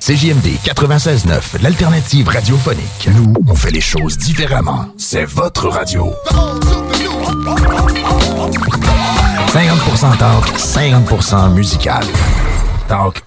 [0.06, 3.08] CJMD 96.9, l'alternative radiophonique.
[3.16, 4.88] Nous, on fait les choses différemment.
[4.98, 6.12] C'est votre radio.
[9.48, 12.04] 50% talk, 50% musical.
[12.88, 13.24] Talk.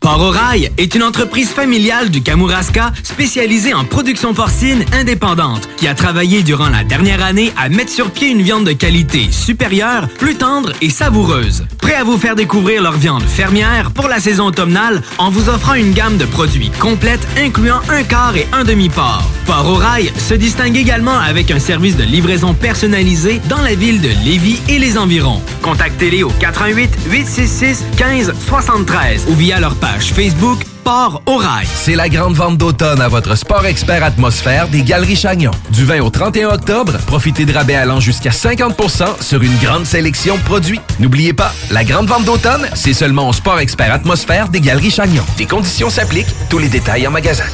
[0.00, 0.32] Port au
[0.76, 6.68] est une entreprise familiale du Kamouraska spécialisée en production porcine indépendante qui a travaillé durant
[6.68, 10.90] la dernière année à mettre sur pied une viande de qualité supérieure, plus tendre et
[10.90, 11.66] savoureuse.
[11.78, 15.74] Prêt à vous faire découvrir leur viande fermière pour la saison automnale en vous offrant
[15.74, 19.24] une gamme de produits complète incluant un quart et un demi-port.
[19.46, 19.78] Port au
[20.18, 24.78] se distingue également avec un service de livraison personnalisé dans la ville de Lévis et
[24.78, 25.40] les environs.
[25.62, 26.98] Contactez-les au 88
[27.28, 31.66] 866 15 73 ou via leur page Facebook Port au Rail.
[31.74, 35.50] C'est la grande vente d'automne à votre Sport Expert Atmosphère des Galeries Chagnon.
[35.70, 40.36] Du 20 au 31 octobre, profitez de rabais allant jusqu'à 50% sur une grande sélection
[40.36, 40.80] de produits.
[40.98, 45.24] N'oubliez pas, la grande vente d'automne, c'est seulement au Sport Expert Atmosphère des Galeries Chagnon.
[45.36, 47.44] Des conditions s'appliquent, tous les détails en magasin.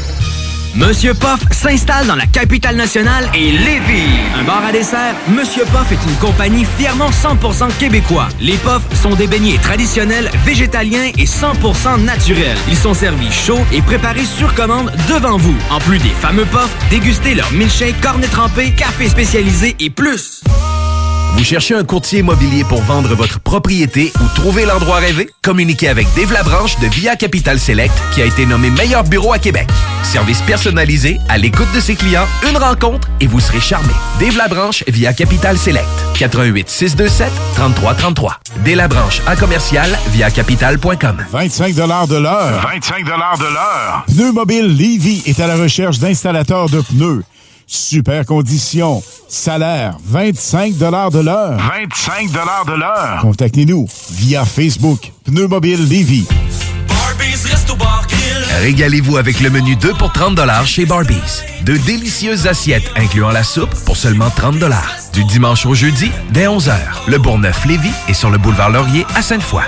[0.77, 4.11] Monsieur Poff s'installe dans la capitale nationale et Lévis.
[4.37, 8.29] Un bar à dessert, Monsieur Poff est une compagnie fièrement 100% québécois.
[8.41, 12.59] Les Poffs sont des beignets traditionnels, végétaliens et 100% naturels.
[12.69, 15.57] Ils sont servis chauds et préparés sur commande devant vous.
[15.71, 20.43] En plus des fameux Poffs, dégustez leur milkshake, cornet trempé, café spécialisé et plus.
[21.37, 25.29] Vous cherchez un courtier immobilier pour vendre votre propriété ou trouver l'endroit rêvé?
[25.43, 29.39] Communiquez avec Dave Labranche de Via Capital Select qui a été nommé meilleur bureau à
[29.39, 29.69] Québec.
[30.05, 33.93] Service personnalisé, à l'écoute de ses clients, une rencontre et vous serez charmé.
[34.21, 35.89] Dave Labranche via Capital Select.
[36.15, 38.39] 88 627 3333.
[38.65, 41.25] Dave Labranche en commercial via capital.com.
[41.33, 41.81] 25 de
[42.17, 42.63] l'heure.
[42.63, 43.11] 25 de
[43.53, 44.05] l'heure.
[44.07, 47.23] Pneu Mobile Levy est à la recherche d'installateurs de pneus.
[47.67, 49.03] Super conditions.
[49.29, 51.57] Salaire 25 de l'heure.
[51.59, 53.19] 25 de l'heure.
[53.23, 55.13] Contactez-nous via Facebook.
[55.25, 56.27] Pneu Mobile Levy.
[58.61, 61.43] Régalez-vous avec le menu 2 pour 30 chez Barbies.
[61.65, 64.57] De délicieuses assiettes incluant la soupe pour seulement 30
[65.13, 66.75] Du dimanche au jeudi, dès 11h.
[67.09, 69.65] Le Bourgneuf-Lévis est sur le boulevard Laurier à Sainte-Foy.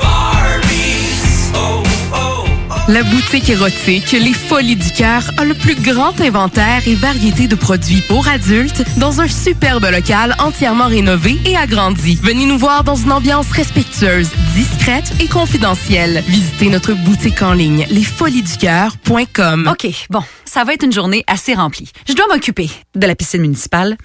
[2.88, 7.56] La boutique érotique Les Folies du Cœur a le plus grand inventaire et variété de
[7.56, 12.16] produits pour adultes dans un superbe local entièrement rénové et agrandi.
[12.22, 16.22] Venez nous voir dans une ambiance respectueuse, discrète et confidentielle.
[16.28, 19.68] Visitez notre boutique en ligne lesfoliesducoeur.com.
[19.68, 21.90] OK, bon, ça va être une journée assez remplie.
[22.08, 23.96] Je dois m'occuper de la piscine municipale,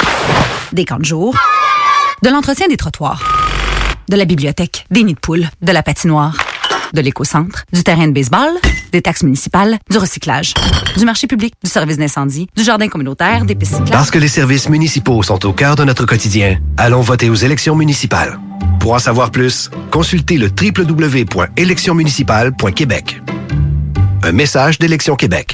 [0.73, 1.35] des camps de jour,
[2.23, 3.21] de l'entretien des trottoirs,
[4.09, 6.35] de la bibliothèque, des nids de poules, de la patinoire,
[6.93, 8.51] de l'éco-centre, du terrain de baseball,
[8.91, 10.53] des taxes municipales, du recyclage,
[10.97, 13.91] du marché public, du service d'incendie, du jardin communautaire, des cyclables.
[13.91, 17.75] Parce que les services municipaux sont au cœur de notre quotidien, allons voter aux élections
[17.75, 18.39] municipales.
[18.79, 23.21] Pour en savoir plus, consultez le www.électionsmunicipales.québec.
[24.23, 25.53] Un message d'Élection Québec.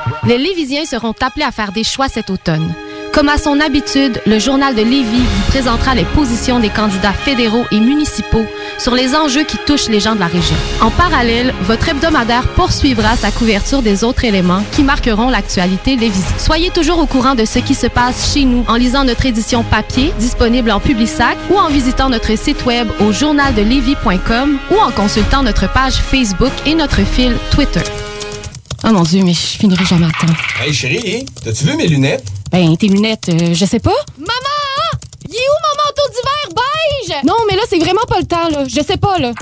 [0.27, 2.73] Les Lévisiens seront appelés à faire des choix cet automne.
[3.11, 7.65] Comme à son habitude, le journal de Lévis vous présentera les positions des candidats fédéraux
[7.71, 8.45] et municipaux
[8.77, 10.55] sur les enjeux qui touchent les gens de la région.
[10.79, 16.39] En parallèle, votre hebdomadaire poursuivra sa couverture des autres éléments qui marqueront l'actualité lévisienne.
[16.39, 19.63] Soyez toujours au courant de ce qui se passe chez nous en lisant notre édition
[19.63, 25.43] papier disponible en Publisac ou en visitant notre site web au journaldelevis.com ou en consultant
[25.43, 27.81] notre page Facebook et notre fil Twitter.
[28.83, 30.33] Oh mon Dieu, mais je finirai jamais à temps.
[30.59, 32.25] Hey chérie, t'as-tu vu mes lunettes?
[32.51, 33.93] Ben, tes lunettes, euh, je sais pas.
[34.17, 35.01] Maman!
[35.29, 36.63] Il est où mon manteau d'hiver
[37.07, 37.23] beige?
[37.25, 38.65] Non, mais là, c'est vraiment pas le temps, là.
[38.67, 39.33] Je sais pas, là.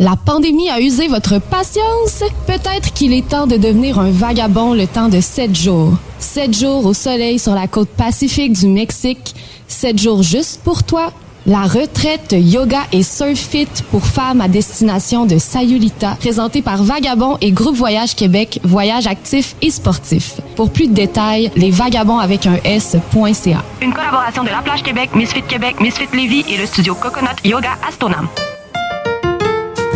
[0.00, 2.24] La pandémie a usé votre patience?
[2.46, 5.94] Peut-être qu'il est temps de devenir un vagabond le temps de sept jours.
[6.18, 9.34] Sept jours au soleil sur la côte pacifique du Mexique.
[9.68, 11.12] Sept jours juste pour toi.
[11.46, 17.38] La retraite yoga et surf fit pour femmes à destination de Sayulita, présentée par Vagabond
[17.40, 20.40] et Groupe Voyage Québec, voyage actif et sportif.
[20.54, 23.64] Pour plus de détails, les vagabonds avec un S.ca.
[23.80, 27.70] Une collaboration de La Plage Québec, Misfit Québec, Misfit Lévis et le studio Coconut Yoga
[27.88, 28.28] Astonam.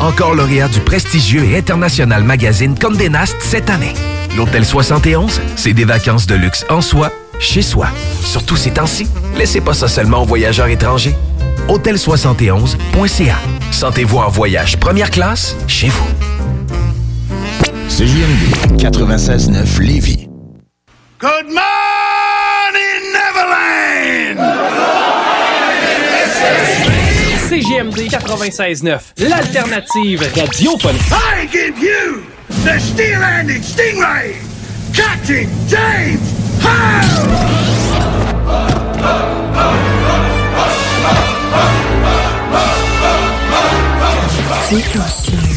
[0.00, 3.94] Encore lauréat du prestigieux et international magazine Condé Nast cette année.
[4.36, 7.88] L'Hôtel 71, c'est des vacances de luxe en soi, chez soi.
[8.24, 9.06] Surtout ces temps-ci,
[9.36, 11.14] laissez pas ça seulement aux voyageurs étrangers.
[11.68, 13.36] Hôtel71.ca.
[13.70, 16.06] Sentez-vous en voyage première classe chez vous.
[17.88, 20.28] CJMD 96.9 Lévis.
[21.20, 21.91] Good morning,
[27.52, 31.02] CGMD 96.9, l'alternative radiophonique.
[31.12, 32.24] I give you
[32.64, 34.40] the steel-handed stingray,
[34.94, 36.32] Captain James
[44.72, 45.51] OK,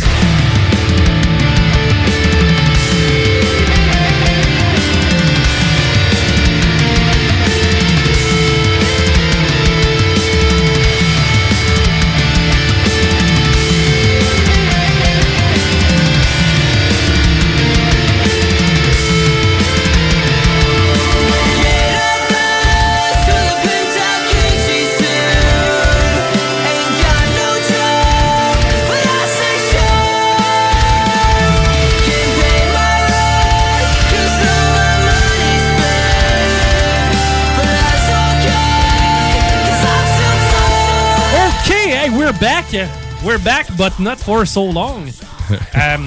[42.76, 43.24] we're back.
[43.24, 45.06] We're back, but not for so long.
[45.76, 45.98] Euh,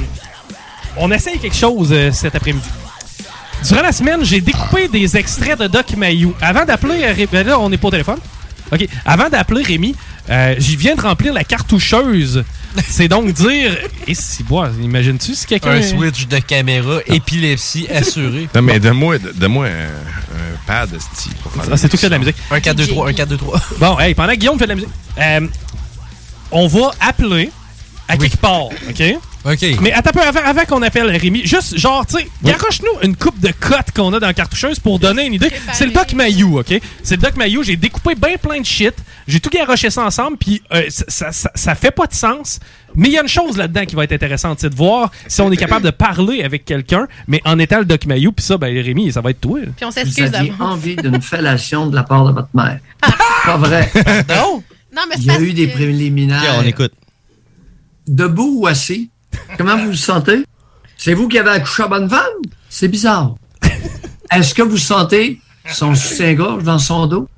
[0.96, 2.66] on essaye quelque chose euh, cet après-midi.
[3.68, 6.34] Durant la semaine, j'ai découpé des extraits de Doc Mayou.
[6.40, 7.04] Avant d'appeler...
[7.04, 8.18] euh, Ré- ben là, on n'est pas au téléphone.
[8.72, 8.84] OK.
[9.04, 9.94] Avant d'appeler Rémi,
[10.28, 12.42] euh, j'y viens de remplir la cartoucheuse.
[12.88, 13.76] C'est donc dire...
[14.08, 15.70] Et si, bois, imagines-tu si quelqu'un...
[15.70, 18.48] Un switch de caméra, épilepsie assurée.
[18.54, 22.36] Non, mais donne-moi donne-moi un, un pad, faire Ah, c'est tout que de la musique.
[22.50, 23.60] Un 4, 2, 3, un 4, 2, 3.
[23.78, 25.46] Bon, hey, pendant que Guillaume fait de la musique, euh,
[26.50, 27.50] on va appeler
[28.08, 29.02] à quelque part, OK?
[29.44, 29.64] OK.
[29.80, 33.14] Mais attends un peu avant, avant qu'on appelle Rémi, juste genre, tu sais, garoche-nous une
[33.16, 35.50] coupe de cotes qu'on a dans la cartoucheuse pour donner une idée.
[35.72, 36.80] C'est le Doc Mayou, OK?
[37.02, 37.62] C'est le Doc Mayou.
[37.62, 38.94] J'ai découpé bien plein de shit.
[39.28, 42.58] J'ai tout garoché ça ensemble, puis euh, ça, ça, ça- ça fait pas de sens.
[42.94, 45.40] Mais il y a une chose là-dedans qui va être intéressante, c'est de voir si
[45.40, 48.56] on est capable de parler avec quelqu'un, mais en étant le Doc Mayou, puis ça,
[48.58, 49.60] ben Rémi, ça va être toi.
[49.76, 50.72] Puis on Vous s'excuse aviez d'avance.
[50.74, 52.80] envie d'une fellation de la part de votre mère.
[53.44, 53.90] Pas vrai.
[54.28, 54.62] Non?
[54.98, 56.56] Non, mais Il y a eu des préliminaires.
[56.58, 56.92] On écoute.
[58.08, 59.10] Debout ou assis?
[59.56, 60.44] Comment vous vous sentez?
[60.96, 62.24] C'est vous qui avez accouché à bonne femme?
[62.68, 63.36] C'est bizarre.
[64.32, 65.40] Est-ce que vous sentez
[65.72, 67.28] son soutien-gorge dans son dos?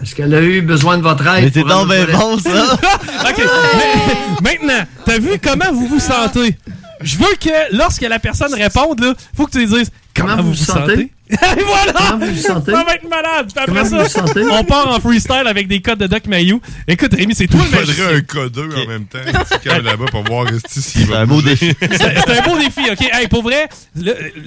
[0.00, 1.44] Est-ce qu'elle a eu besoin de votre aide?
[1.44, 2.74] Mais c'est donc ben bon, ça.
[3.28, 3.42] OK.
[3.42, 6.56] mais- Maintenant, t'as vu comment vous vous sentez?
[7.00, 10.50] Je veux que lorsque la personne réponde, là, faut que tu lui dises comment, vous
[10.50, 11.10] vous sentez?
[11.30, 11.92] Voilà!
[12.10, 12.72] Comment vous vous sentez?
[12.72, 13.46] Ça va être malade.
[13.54, 16.60] Puis après ça, on part en freestyle avec des codes de Doc Mayou.
[16.86, 18.04] Écoute, Rémi, c'est toi Il le magicien.
[18.04, 19.18] faudrait un codeur en même temps.
[19.62, 21.72] Calmes là-bas pour voir s'il va un beau défi.
[21.80, 23.08] C'est c'est un beau défi, OK?
[23.12, 23.68] Hey, pour vrai,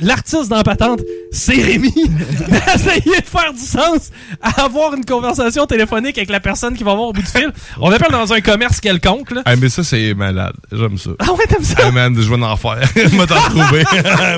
[0.02, 1.02] l'artiste dans la patente,
[1.32, 1.94] c'est Rémi.
[2.48, 4.10] D'essayer de faire du sens
[4.41, 7.52] à avoir une conversation téléphonique avec la personne qui va voir au bout du fil.
[7.80, 9.41] On appelle dans un commerce quelconque, là.
[9.45, 10.53] Ah, mais ça, c'est malade.
[10.72, 11.12] J'aime ça.
[11.20, 11.91] Ah ouais, t'aimes ça?
[11.91, 12.80] Man, je vais en faire.
[12.95, 13.84] Je vais t'en trouver.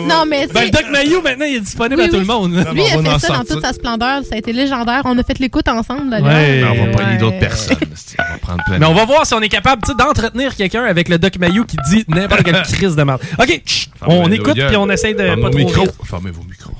[0.07, 2.19] Non, mais Ben, c'est- le Doc Mayou, maintenant, il est disponible Oui, à tout oui.
[2.21, 2.32] le monde.
[2.41, 4.23] Lui, il a fait ça dans toute sa splendeur.
[4.23, 5.01] Ça a été légendaire.
[5.05, 6.27] On a fait l'écoute ensemble, d'ailleurs.
[6.27, 7.17] Ouais, on va pas ouais.
[7.17, 7.77] d'autres personnes.
[8.19, 10.55] On va prendre plein Mais on va voir si on est capable tu sais, d'entretenir
[10.55, 13.21] quelqu'un avec le Doc Mayou qui dit n'importe quelle crise de merde.
[13.39, 15.81] OK, chut, on écoute puis on essaye de Fermez pas vos trop micros.
[15.81, 15.91] rire.
[16.03, 16.73] Fermez vos micros.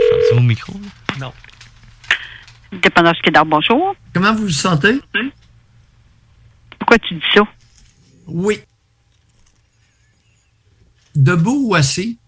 [0.00, 0.62] Je ferme
[1.18, 1.51] ça
[2.72, 2.76] micro.
[2.76, 2.80] Non.
[2.80, 3.94] Dépendance Quédard, bonjour.
[4.14, 5.00] Comment vous vous sentez?
[6.78, 7.42] Pourquoi tu dis ça?
[8.26, 8.60] Oui.
[11.14, 12.18] Debout ou assis?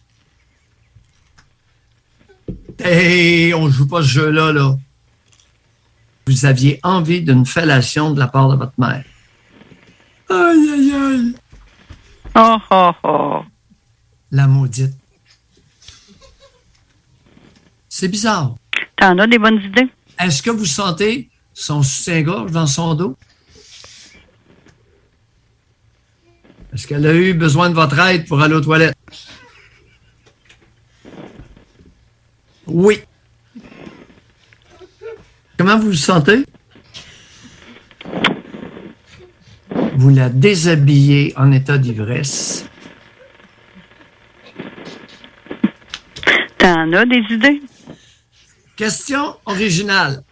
[2.79, 4.77] Hey, on joue pas ce jeu-là, là.
[6.27, 9.05] Vous aviez envie d'une fellation de la part de votre mère.
[10.31, 11.35] Aïe, aïe, aïe.
[12.35, 13.45] Oh, oh, oh.
[14.31, 14.95] La maudite.
[17.89, 18.57] C'est bizarre.
[18.97, 19.89] T'en as des bonnes idées?
[20.20, 23.16] Est-ce que vous sentez son soutien-gorge dans son dos?
[26.73, 28.97] Est-ce qu'elle a eu besoin de votre aide pour aller aux toilettes?
[32.66, 33.01] Oui.
[35.57, 36.45] Comment vous vous sentez?
[39.97, 42.66] Vous la déshabillez en état d'ivresse.
[46.59, 47.62] T'en as des idées?
[48.77, 50.25] Question originale.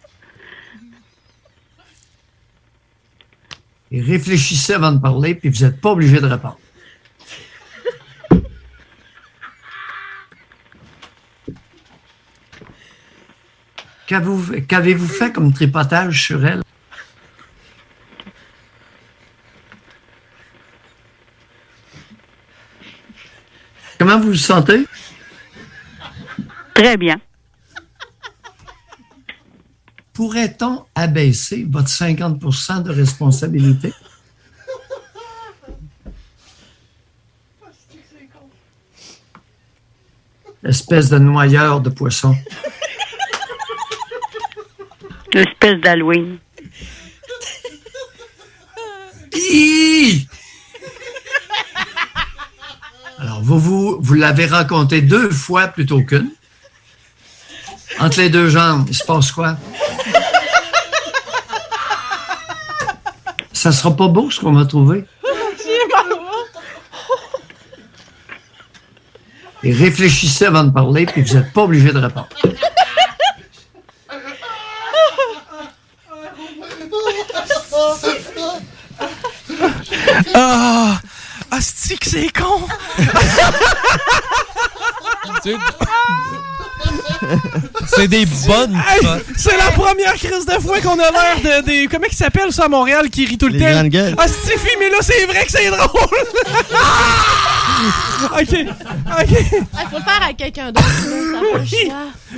[3.91, 6.59] Réfléchissez avant de parler, puis vous n'êtes pas obligé de répondre.
[14.07, 16.61] Qu'avez-vous qu'avez-vous fait comme tripotage sur elle?
[23.97, 24.85] Comment vous vous sentez?
[26.73, 27.21] Très bien.
[30.13, 33.93] Pourrait-on abaisser votre 50% de responsabilité?
[40.63, 42.37] Espèce de noyeur de poisson.
[45.33, 46.37] Espèce d'Halloween.
[53.17, 56.31] Alors, vous, vous, vous l'avez raconté deux fois plutôt qu'une.
[57.99, 59.55] Entre les deux jambes, il se passe quoi?
[63.53, 65.05] Ça sera pas beau ce qu'on va trouver.
[69.65, 72.27] Et réfléchissez avant de parler, puis vous n'êtes pas obligé de répondre.
[80.35, 80.99] Ah!
[81.51, 82.67] Asti que c'est con!
[87.95, 89.07] C'est des bonnes Hey,
[89.37, 91.87] c'est la première crise de fois qu'on a l'air de des.
[91.87, 93.59] Comment ils s'appellent ça à Montréal qui rit tout le Les
[93.91, 94.15] temps?
[94.17, 95.89] Ah, Stiffy, mais là, c'est vrai que c'est drôle!
[98.33, 99.29] ok, ok.
[99.29, 100.87] Il faut le faire à quelqu'un d'autre.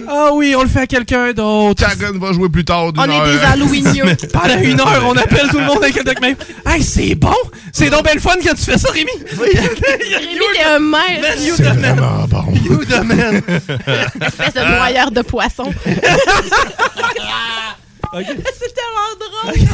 [0.07, 1.85] Ah oui, on le fait à quelqu'un d'autre.
[1.85, 2.85] Chagan va jouer plus tard.
[2.97, 4.15] On est des Halloweenieux.
[4.33, 6.35] Pendant une heure, on appelle tout le monde avec le doc même.
[6.65, 7.33] Hey, c'est bon!
[7.71, 9.11] C'est donc belle fun quand tu fais ça, Rémi!
[9.39, 11.41] Rémi, t'es un maître.
[11.41, 12.27] You the man!
[12.29, 12.45] bon.
[12.63, 13.41] You the man!
[14.21, 15.73] Espèce de noyeur de poisson.
[18.13, 18.27] Ok.
[18.27, 19.67] C'est tellement drôle.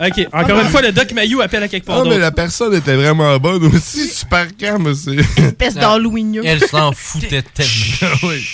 [0.00, 2.74] Ok, encore une fois, le Doc Mayou appelle à quelque part Ah, mais la personne
[2.74, 4.08] était vraiment bonne aussi.
[4.08, 5.14] Super calme, c'est.
[5.40, 6.42] Espèce d'Halloweenieux.
[6.44, 8.16] Elle s'en foutait tellement.
[8.24, 8.44] oui.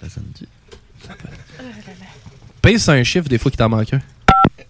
[0.00, 0.20] Ça?
[2.62, 4.00] Pèse sur un chiffre des fois qu'il t'en manque un.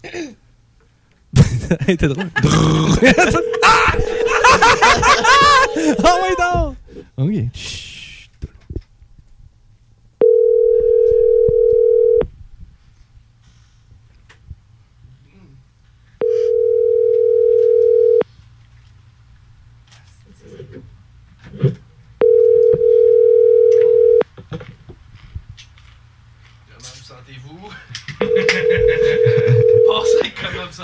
[1.87, 2.31] hey, t'es drôle.
[3.62, 3.93] ah!
[5.99, 6.77] oh, ouais, non!
[7.19, 7.35] Ok.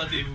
[0.08, 0.26] Chut.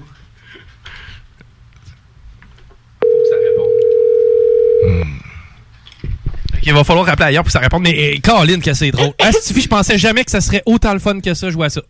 [6.53, 7.83] Ok, il va falloir rappeler ailleurs pour que ça réponde.
[7.83, 9.13] Mais eh, Caroline, que c'est drôle.
[9.19, 11.69] Ah, Stifi, je pensais jamais que ça serait autant le fun que ça, jouer à
[11.69, 11.81] ça.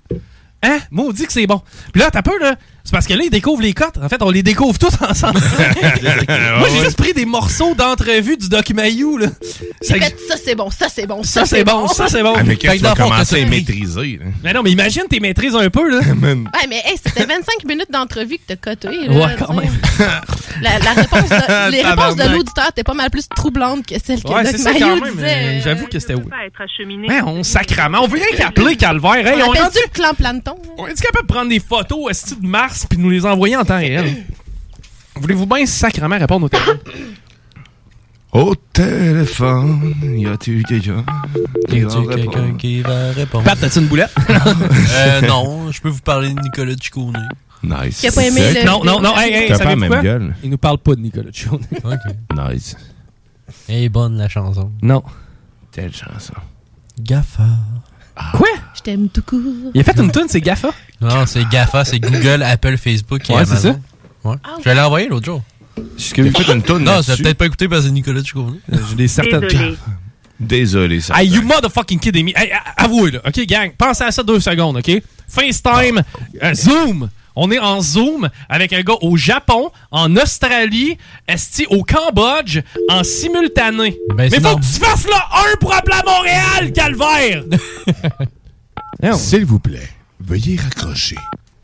[0.64, 0.80] Hein?
[0.92, 1.62] Maudit que c'est bon.
[1.92, 2.56] Puis là, t'as peur, là?
[2.86, 3.98] C'est parce que là, ils découvrent les cotes.
[4.00, 5.40] En fait, on les découvre tous ensemble.
[6.60, 9.28] Moi, j'ai juste pris des morceaux d'entrevue du Doc Mayou, là.
[9.88, 12.36] J'ai fait ça, c'est bon, ça, c'est bon, ça, Ça, c'est bon, ça, c'est bon.
[12.38, 14.20] Ah, mais quand Fait tu vas commencer à maîtriser.
[14.22, 14.26] là.
[14.44, 16.00] Mais non, mais imagine, t'es maîtrises un peu, là.
[16.26, 18.88] Ouais, mais hey, c'était 25 minutes d'entrevue que t'as coté.
[19.08, 19.74] là, Ouais, quand même.
[20.62, 24.24] La, la réponse de, les réponses de l'auditeur étaient pas mal plus troublantes que celles
[24.24, 25.16] que Ouais, Doc c'est ça Mayou quand même.
[25.16, 25.62] disait.
[25.62, 26.24] J'avoue que c'était oui.
[27.10, 28.00] Mais on sacrament.
[28.02, 29.34] On veut rien qu'appeler Calvaire.
[29.36, 30.56] On on ça le clan planton.
[30.78, 32.00] On est capable de prendre des photos
[32.42, 32.75] de Mars?
[32.90, 34.26] Puis nous les envoyer en temps réel?
[35.16, 36.80] Voulez-vous bien sacrement répondre au téléphone?
[38.34, 41.06] Au téléphone, y a-tu quelqu'un
[41.70, 43.46] qui va qui va répondre?
[43.46, 44.14] Pat, t'as-tu une boulette?
[44.30, 47.30] euh, non, je peux vous parler de Nicolas Ciccone.
[47.64, 48.02] Nice.
[48.02, 49.16] Qui a pas aimé le- Non, non, non.
[49.18, 50.02] Hey, hey, pas même quoi?
[50.02, 50.36] gueule.
[50.44, 51.62] Il nous parle pas de Nicolas Ciccone.
[51.84, 52.52] OK.
[52.52, 52.76] Nice.
[53.70, 54.70] Elle est bonne, la chanson.
[54.82, 55.02] Non.
[55.72, 56.34] Telle chanson.
[57.00, 57.48] Gaffa.
[58.34, 58.48] Quoi?
[58.76, 59.40] Je t'aime tout court.
[59.74, 60.70] Il a fait une tune, c'est Gaffa?
[61.02, 63.80] Non, c'est Gaffa, c'est Google, Apple, Facebook et Ouais, c'est Amazon.
[64.24, 64.30] ça.
[64.30, 64.36] Ouais.
[64.64, 65.44] Je l'ai envoyé l'autre jour.
[65.78, 67.94] Est-ce que vous faites une toune Non, tu l'as peut-être pas écouté parce que c'est
[67.94, 68.58] Nicolas Ciccone.
[68.70, 69.42] Je l'ai certainement.
[69.48, 69.76] Désolé.
[70.40, 71.22] Désolé, ça.
[71.22, 72.32] Hey, you motherfucking kidding me.
[72.36, 73.20] Hey, a- avouez, là.
[73.26, 75.02] OK, gang, pensez à ça deux secondes, OK?
[75.30, 76.02] FaceTime,
[76.44, 77.10] euh, Zoom.
[77.36, 80.98] On est en Zoom avec un gars au Japon, en Australie,
[81.28, 83.98] esti, au Cambodge, en simultané.
[84.16, 87.44] Ben, Mais faut que tu fasses là un pour appeler à Montréal, calvaire!
[89.18, 89.90] S'il vous plaît,
[90.20, 91.18] veuillez raccrocher.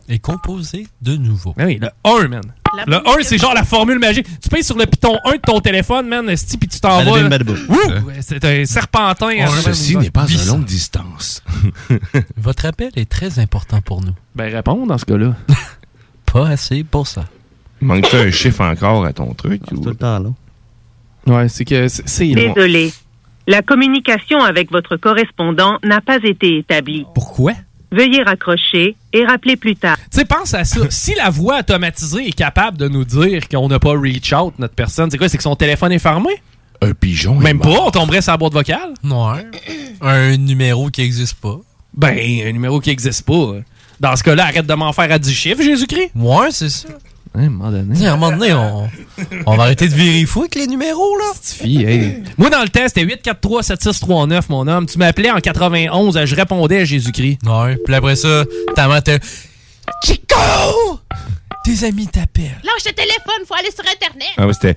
[0.09, 1.53] Et composé de nouveau.
[1.55, 2.41] Ben oui, le 1, man.
[2.87, 4.25] Le 1, c'est genre la formule magique.
[4.41, 7.29] Tu payes sur le piton 1 de ton téléphone, man, esti, puis tu t'en vas.
[8.21, 9.29] C'est un serpentin.
[9.29, 11.43] hein, Ceci n'est pas à longue distance.
[12.37, 14.13] Votre appel est très important pour nous.
[14.35, 15.35] Ben, réponds dans ce cas-là.
[16.31, 17.25] Pas assez pour ça.
[17.81, 19.61] Manque-tu un chiffre encore à ton truc?
[19.71, 20.29] ou- Tout le temps, là.
[21.27, 22.53] Ouais, c'est que c'est- c'est long.
[22.53, 22.93] Désolé.
[23.47, 27.05] La communication avec votre correspondant n'a pas été établie.
[27.13, 27.53] Pourquoi?
[27.91, 29.97] Veuillez raccrocher et rappeler plus tard.
[30.11, 30.79] Tu sais, pense à ça.
[30.89, 34.75] si la voix automatisée est capable de nous dire qu'on n'a pas reach out notre
[34.75, 35.27] personne, c'est quoi?
[35.27, 36.29] C'est que son téléphone est fermé?
[36.81, 37.35] Un pigeon.
[37.35, 38.93] Même pas, on tomberait sur la boîte vocale?
[39.03, 39.45] Ouais.
[40.01, 41.59] Un numéro qui existe pas.
[41.93, 43.55] Ben, un numéro qui existe pas.
[43.99, 46.11] Dans ce cas-là, arrête de m'en faire à 10 chiffres, Jésus-Christ.
[46.15, 46.87] Ouais, c'est ça.
[47.33, 47.93] Hein, à un moment donné.
[47.95, 48.89] Tu sais, à un moment donné, on,
[49.45, 51.31] on va arrêter de virer fou avec les numéros, là.
[51.41, 52.23] Fille, hey.
[52.37, 54.85] Moi, dans le test, c'était 843-7639, mon homme.
[54.85, 57.39] Tu m'appelais en 91, je répondais à Jésus-Christ.
[57.45, 57.77] Ouais.
[57.85, 58.43] Puis après ça,
[58.75, 59.17] ta mère te.
[60.03, 60.35] Chico!
[61.63, 62.59] Tes amis t'appellent.
[62.63, 64.29] Lâche le téléphone, faut aller sur Internet.
[64.35, 64.75] Ah ouais, c'était.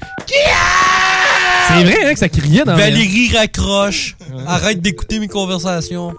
[1.68, 4.16] C'est vrai hein, que ça criait dans Valérie raccroche.
[4.46, 6.14] Arrête d'écouter mes conversations.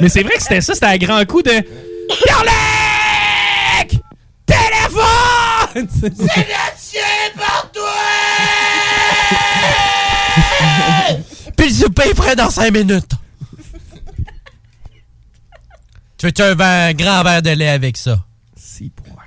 [0.00, 1.50] Mais c'est vrai que c'était ça, c'était un grand coup de.
[2.24, 4.00] Pierre-Luc!
[4.46, 5.47] Téléphone!
[5.90, 7.84] C'est le par toi!
[11.56, 13.10] Puis le souper est prêt dans 5 minutes.
[16.18, 18.24] tu veux-tu un verre- grand verre de lait avec ça?
[18.56, 19.24] Si, poire.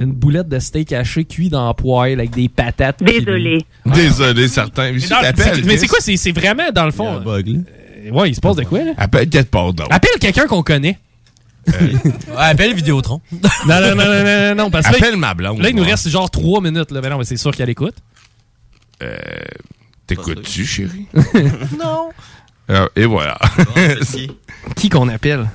[0.00, 3.02] Une boulette de steak haché cuit dans poêle avec des patates.
[3.02, 3.58] Désolé.
[3.86, 4.92] Désolé, certain.
[4.92, 5.98] Mais c'est- quoi?
[6.00, 7.20] C'est vraiment, dans le fond.
[7.26, 8.92] euh, ouais, il se passe de quoi, là?
[9.90, 10.98] Appelle quelqu'un qu'on connaît.
[11.66, 13.20] Ouais, appelle Vidéotron.
[13.66, 15.60] Non, non, non, non, non, non, parce que là, Appelle ma blonde.
[15.60, 16.90] Là, il nous reste genre 3 minutes.
[16.90, 17.00] Là.
[17.00, 17.94] Ben non, mais c'est sûr qu'elle écoute.
[19.02, 19.16] Euh,
[20.06, 21.06] T'écoutes-tu, chérie?
[21.78, 22.10] non.
[22.68, 23.38] Ah, et voilà.
[24.76, 24.88] Qui?
[24.88, 25.48] Qu'on appelle?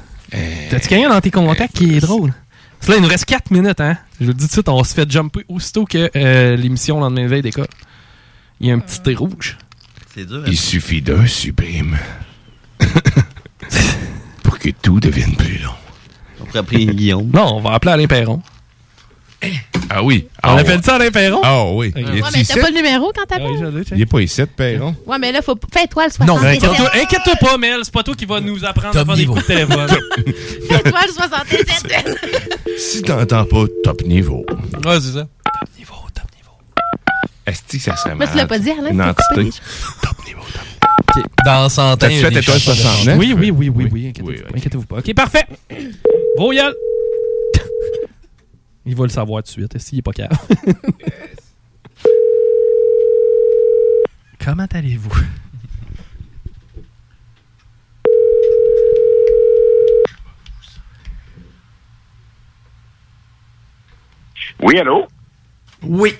[0.69, 2.33] T'as-tu quelqu'un dans tes contacts qui est drôle?
[2.79, 3.97] Parce que là, il nous reste 4 minutes, hein?
[4.19, 6.99] Je vous le dis tout de suite, on se fait jumper aussitôt que euh, l'émission
[6.99, 7.67] lendemain de veille décolle.
[8.59, 9.57] Il y a un petit thé rouge.
[10.13, 10.43] C'est dur.
[10.47, 11.97] Il suffit d'un sublime
[14.43, 15.73] pour que tout devienne plus long.
[16.55, 17.29] Appeler Guillaume.
[17.33, 18.41] Non, on va appeler Alain Perron.
[19.89, 20.27] Ah oui.
[20.43, 21.41] On Ah, appelle ça Alain Perron?
[21.43, 21.93] Ah oui.
[21.95, 22.47] Il Ouais, ici?
[22.53, 23.83] t'as pas le numéro quand t'appelles?
[23.93, 24.95] Il est pas ici, Perron.
[25.05, 25.55] Ouais, mais là, faut.
[25.71, 26.27] Fais-toi le 77.
[26.27, 27.79] Non, inquiète-toi inquiète-toi pas, Mel.
[27.83, 29.33] C'est pas toi qui va nous apprendre à Top faire des niveau.
[29.35, 29.87] coups de téléphone.
[30.69, 32.17] Fais-toi le 77.
[32.79, 34.43] Si t'entends pas top niveau,
[34.85, 35.27] Ouais, c'est ça.
[37.45, 39.61] est-ce que ça serait Mais tu l'as pas dit, Alain, Une t'as coupé entité.
[41.45, 41.97] Dans 100 ans.
[41.97, 43.17] T'as-tu il y a fait des étoile choses- 69?
[43.17, 44.07] Oui, oui, oui, oui, oui.
[44.09, 44.97] Inquiétez-vous pas, inquiétez-vous pas.
[44.97, 45.45] OK, parfait.
[46.37, 46.73] Voyal.
[48.85, 50.39] Il va le savoir tout de suite, s'il est pas capable.
[54.39, 55.11] Comment allez-vous?
[64.61, 65.07] Oui, allô?
[65.83, 66.15] Oui.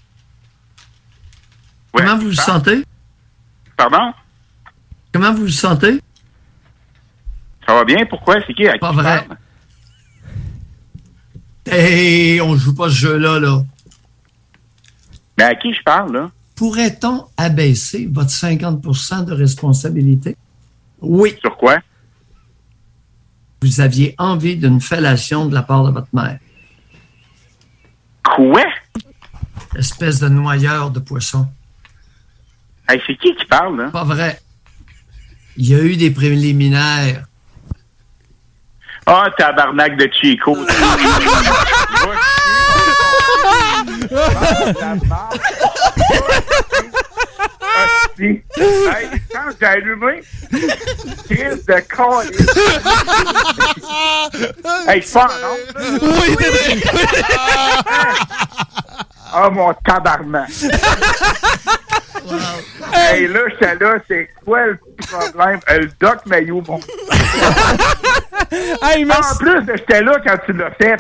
[1.91, 2.84] Comment vous vous sentez?
[3.76, 4.14] Pardon?
[5.11, 5.99] Comment vous vous sentez?
[7.65, 8.06] Ça va bien?
[8.06, 8.35] Pourquoi?
[8.45, 8.68] C'est qui?
[8.68, 9.26] à Pas vrai.
[9.26, 9.38] parle?
[11.69, 13.64] Hey, on joue pas ce jeu-là, là.
[15.38, 16.31] Mais à qui je parle, là?
[16.56, 20.35] Pourrait-on abaisser votre 50% de responsabilité?
[21.02, 21.35] Oui.
[21.39, 21.77] Sur quoi?
[23.61, 26.39] Vous aviez envie d'une fellation de la part de votre mère.
[28.23, 28.65] Quoi?
[29.76, 31.48] Espèce de noyeur de poisson.
[32.89, 33.89] Hey, c'est qui qui parle, là?
[33.89, 34.41] Pas vrai.
[35.57, 37.26] Il y a eu des préliminaires.
[39.09, 40.53] Ah, tabarnak de Chico.
[48.19, 48.41] Hey,
[49.31, 50.21] quand j'ai allumé,
[51.29, 52.21] crise de con.
[54.88, 55.57] hey, je pars, non?
[56.01, 56.35] Oui,
[59.35, 60.49] Oh, mon tabarnak.
[62.93, 65.59] Hey, là, j'étais là, c'est quoi le problème?
[65.69, 66.79] Euh, Le Doc Mayo, mon.
[68.81, 69.33] Hey, merci.
[69.33, 70.97] En plus, j'étais là quand tu l'as fait.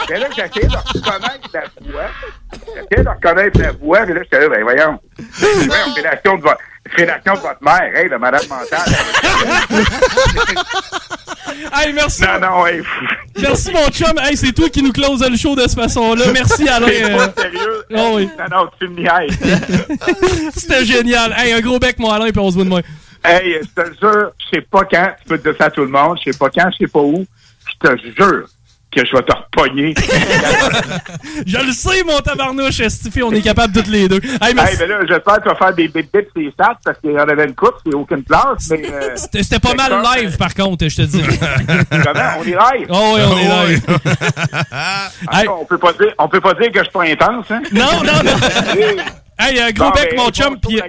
[0.00, 2.10] J'étais là, j'essayais de reconnaître la voix.
[2.52, 4.98] J'essayais de reconnaître la voix, mais là, j'étais là, ben voyons.
[5.38, 6.50] Voyons, fellation de, vo
[6.96, 8.80] de votre mère, hey, la malade mentale.
[11.72, 12.22] Hey, merci.
[12.22, 12.82] Non, non, hey.
[13.40, 14.18] Merci, mon chum.
[14.18, 16.24] Hey, c'est toi qui nous close le show de cette façon-là.
[16.32, 16.86] Merci, Alain.
[16.88, 17.84] C'est Euh, sérieux.
[17.94, 18.28] Oh oui.
[18.38, 19.38] Non, non, tu me niaises.
[20.54, 21.34] C'était génial.
[21.36, 22.80] Hey, un gros bec, mon Alain, puis on se voit demain.
[23.22, 25.82] Hey, je te jure, je sais pas quand, tu peux te dire ça à tout
[25.82, 27.24] le monde, je sais pas quand, je sais pas où,
[27.66, 28.46] je te jure
[28.94, 29.94] que je vais te repogner.
[31.46, 34.20] Je le sais, mon tabarnouche, Estifi, on est capable toutes les deux.
[34.40, 34.74] Hey, merci.
[34.74, 37.12] hey, ben là, j'espère que tu vas faire des big bits des stats parce qu'il
[37.12, 38.82] y en avait une coupe, c'est aucune place, mais...
[38.90, 41.22] euh, C'était pas mal comme, live, par contre, je te dis.
[41.90, 42.30] Comment?
[42.38, 42.86] On est live?
[42.88, 43.82] Oh oui, on est live.
[45.32, 45.48] Hey.
[45.48, 47.62] On peut pas dire, on peut pas dire que je suis pas intense, hein?
[47.72, 49.04] Non, non, non.
[49.36, 50.80] Hey, un gros Bon, bec, ben, mon chum, puis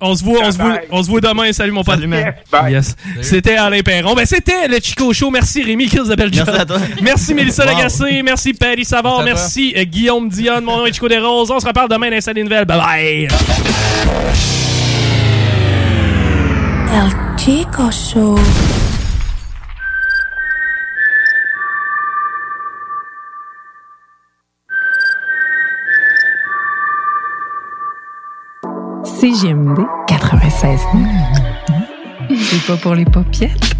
[0.00, 0.80] on se voit, on se voit, Bye.
[0.90, 1.52] on se voit demain.
[1.52, 2.00] Salut, mon pote.
[2.00, 2.72] Yes, bye.
[2.72, 2.96] Yes.
[3.20, 4.14] C'était Alain Perron.
[4.14, 5.30] Ben, c'était le Chico Show.
[5.30, 6.48] Merci, Rémi, Chris de Merci job.
[6.48, 6.78] à toi.
[7.02, 7.72] Merci, Mélissa Wow.
[7.76, 8.22] Lagacé.
[8.22, 9.22] Merci, Patty Savard.
[9.22, 10.64] Merci euh, Guillaume Dionne.
[10.64, 11.50] Mon nom est Chico Desroses.
[11.50, 12.64] On se reparle demain dans Salut Nouvelle.
[12.64, 13.28] Bye bye.
[16.92, 18.36] El Chico Show.
[29.20, 30.80] CGMD 96
[32.42, 33.76] C'est pas pour les popiettes.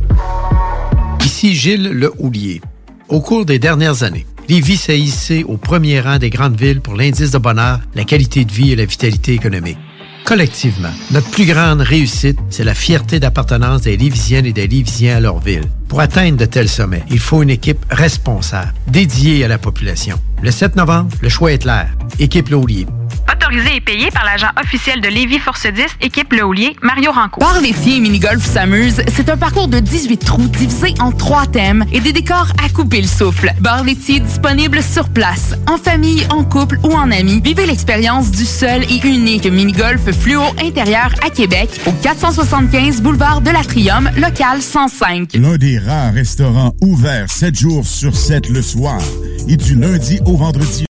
[1.24, 2.60] Ici Gilles Le Houlier.
[3.08, 6.94] Au cours des dernières années, Lévis s'est hissé au premier rang des grandes villes pour
[6.94, 9.78] l'indice de bonheur, la qualité de vie et la vitalité économique.
[10.26, 15.20] Collectivement, notre plus grande réussite, c'est la fierté d'appartenance des Lévisiennes et des Lévisiens à
[15.20, 15.64] leur ville.
[15.88, 20.20] Pour atteindre de tels sommets, il faut une équipe responsable, dédiée à la population.
[20.42, 21.88] Le 7 novembre, le choix est clair.
[22.18, 22.86] Équipe Le Houlier.
[23.30, 27.38] Autorisé et payé par l'agent officiel de Lévis Force 10, équipe Le Houlier, Mario Ranco.
[27.40, 31.84] Bar laitier et mini-golf s'amuse, c'est un parcours de 18 trous divisé en trois thèmes
[31.92, 33.52] et des décors à couper le souffle.
[33.60, 37.40] Bar laitier disponible sur place, en famille, en couple ou en amis.
[37.40, 43.50] Vivez l'expérience du seul et unique mini-golf fluo intérieur à Québec au 475 boulevard de
[43.50, 45.34] l'Atrium, local 105.
[45.34, 49.00] L'un des rares restaurants ouverts 7 jours sur 7 le soir
[49.46, 50.89] et du lundi au vendredi.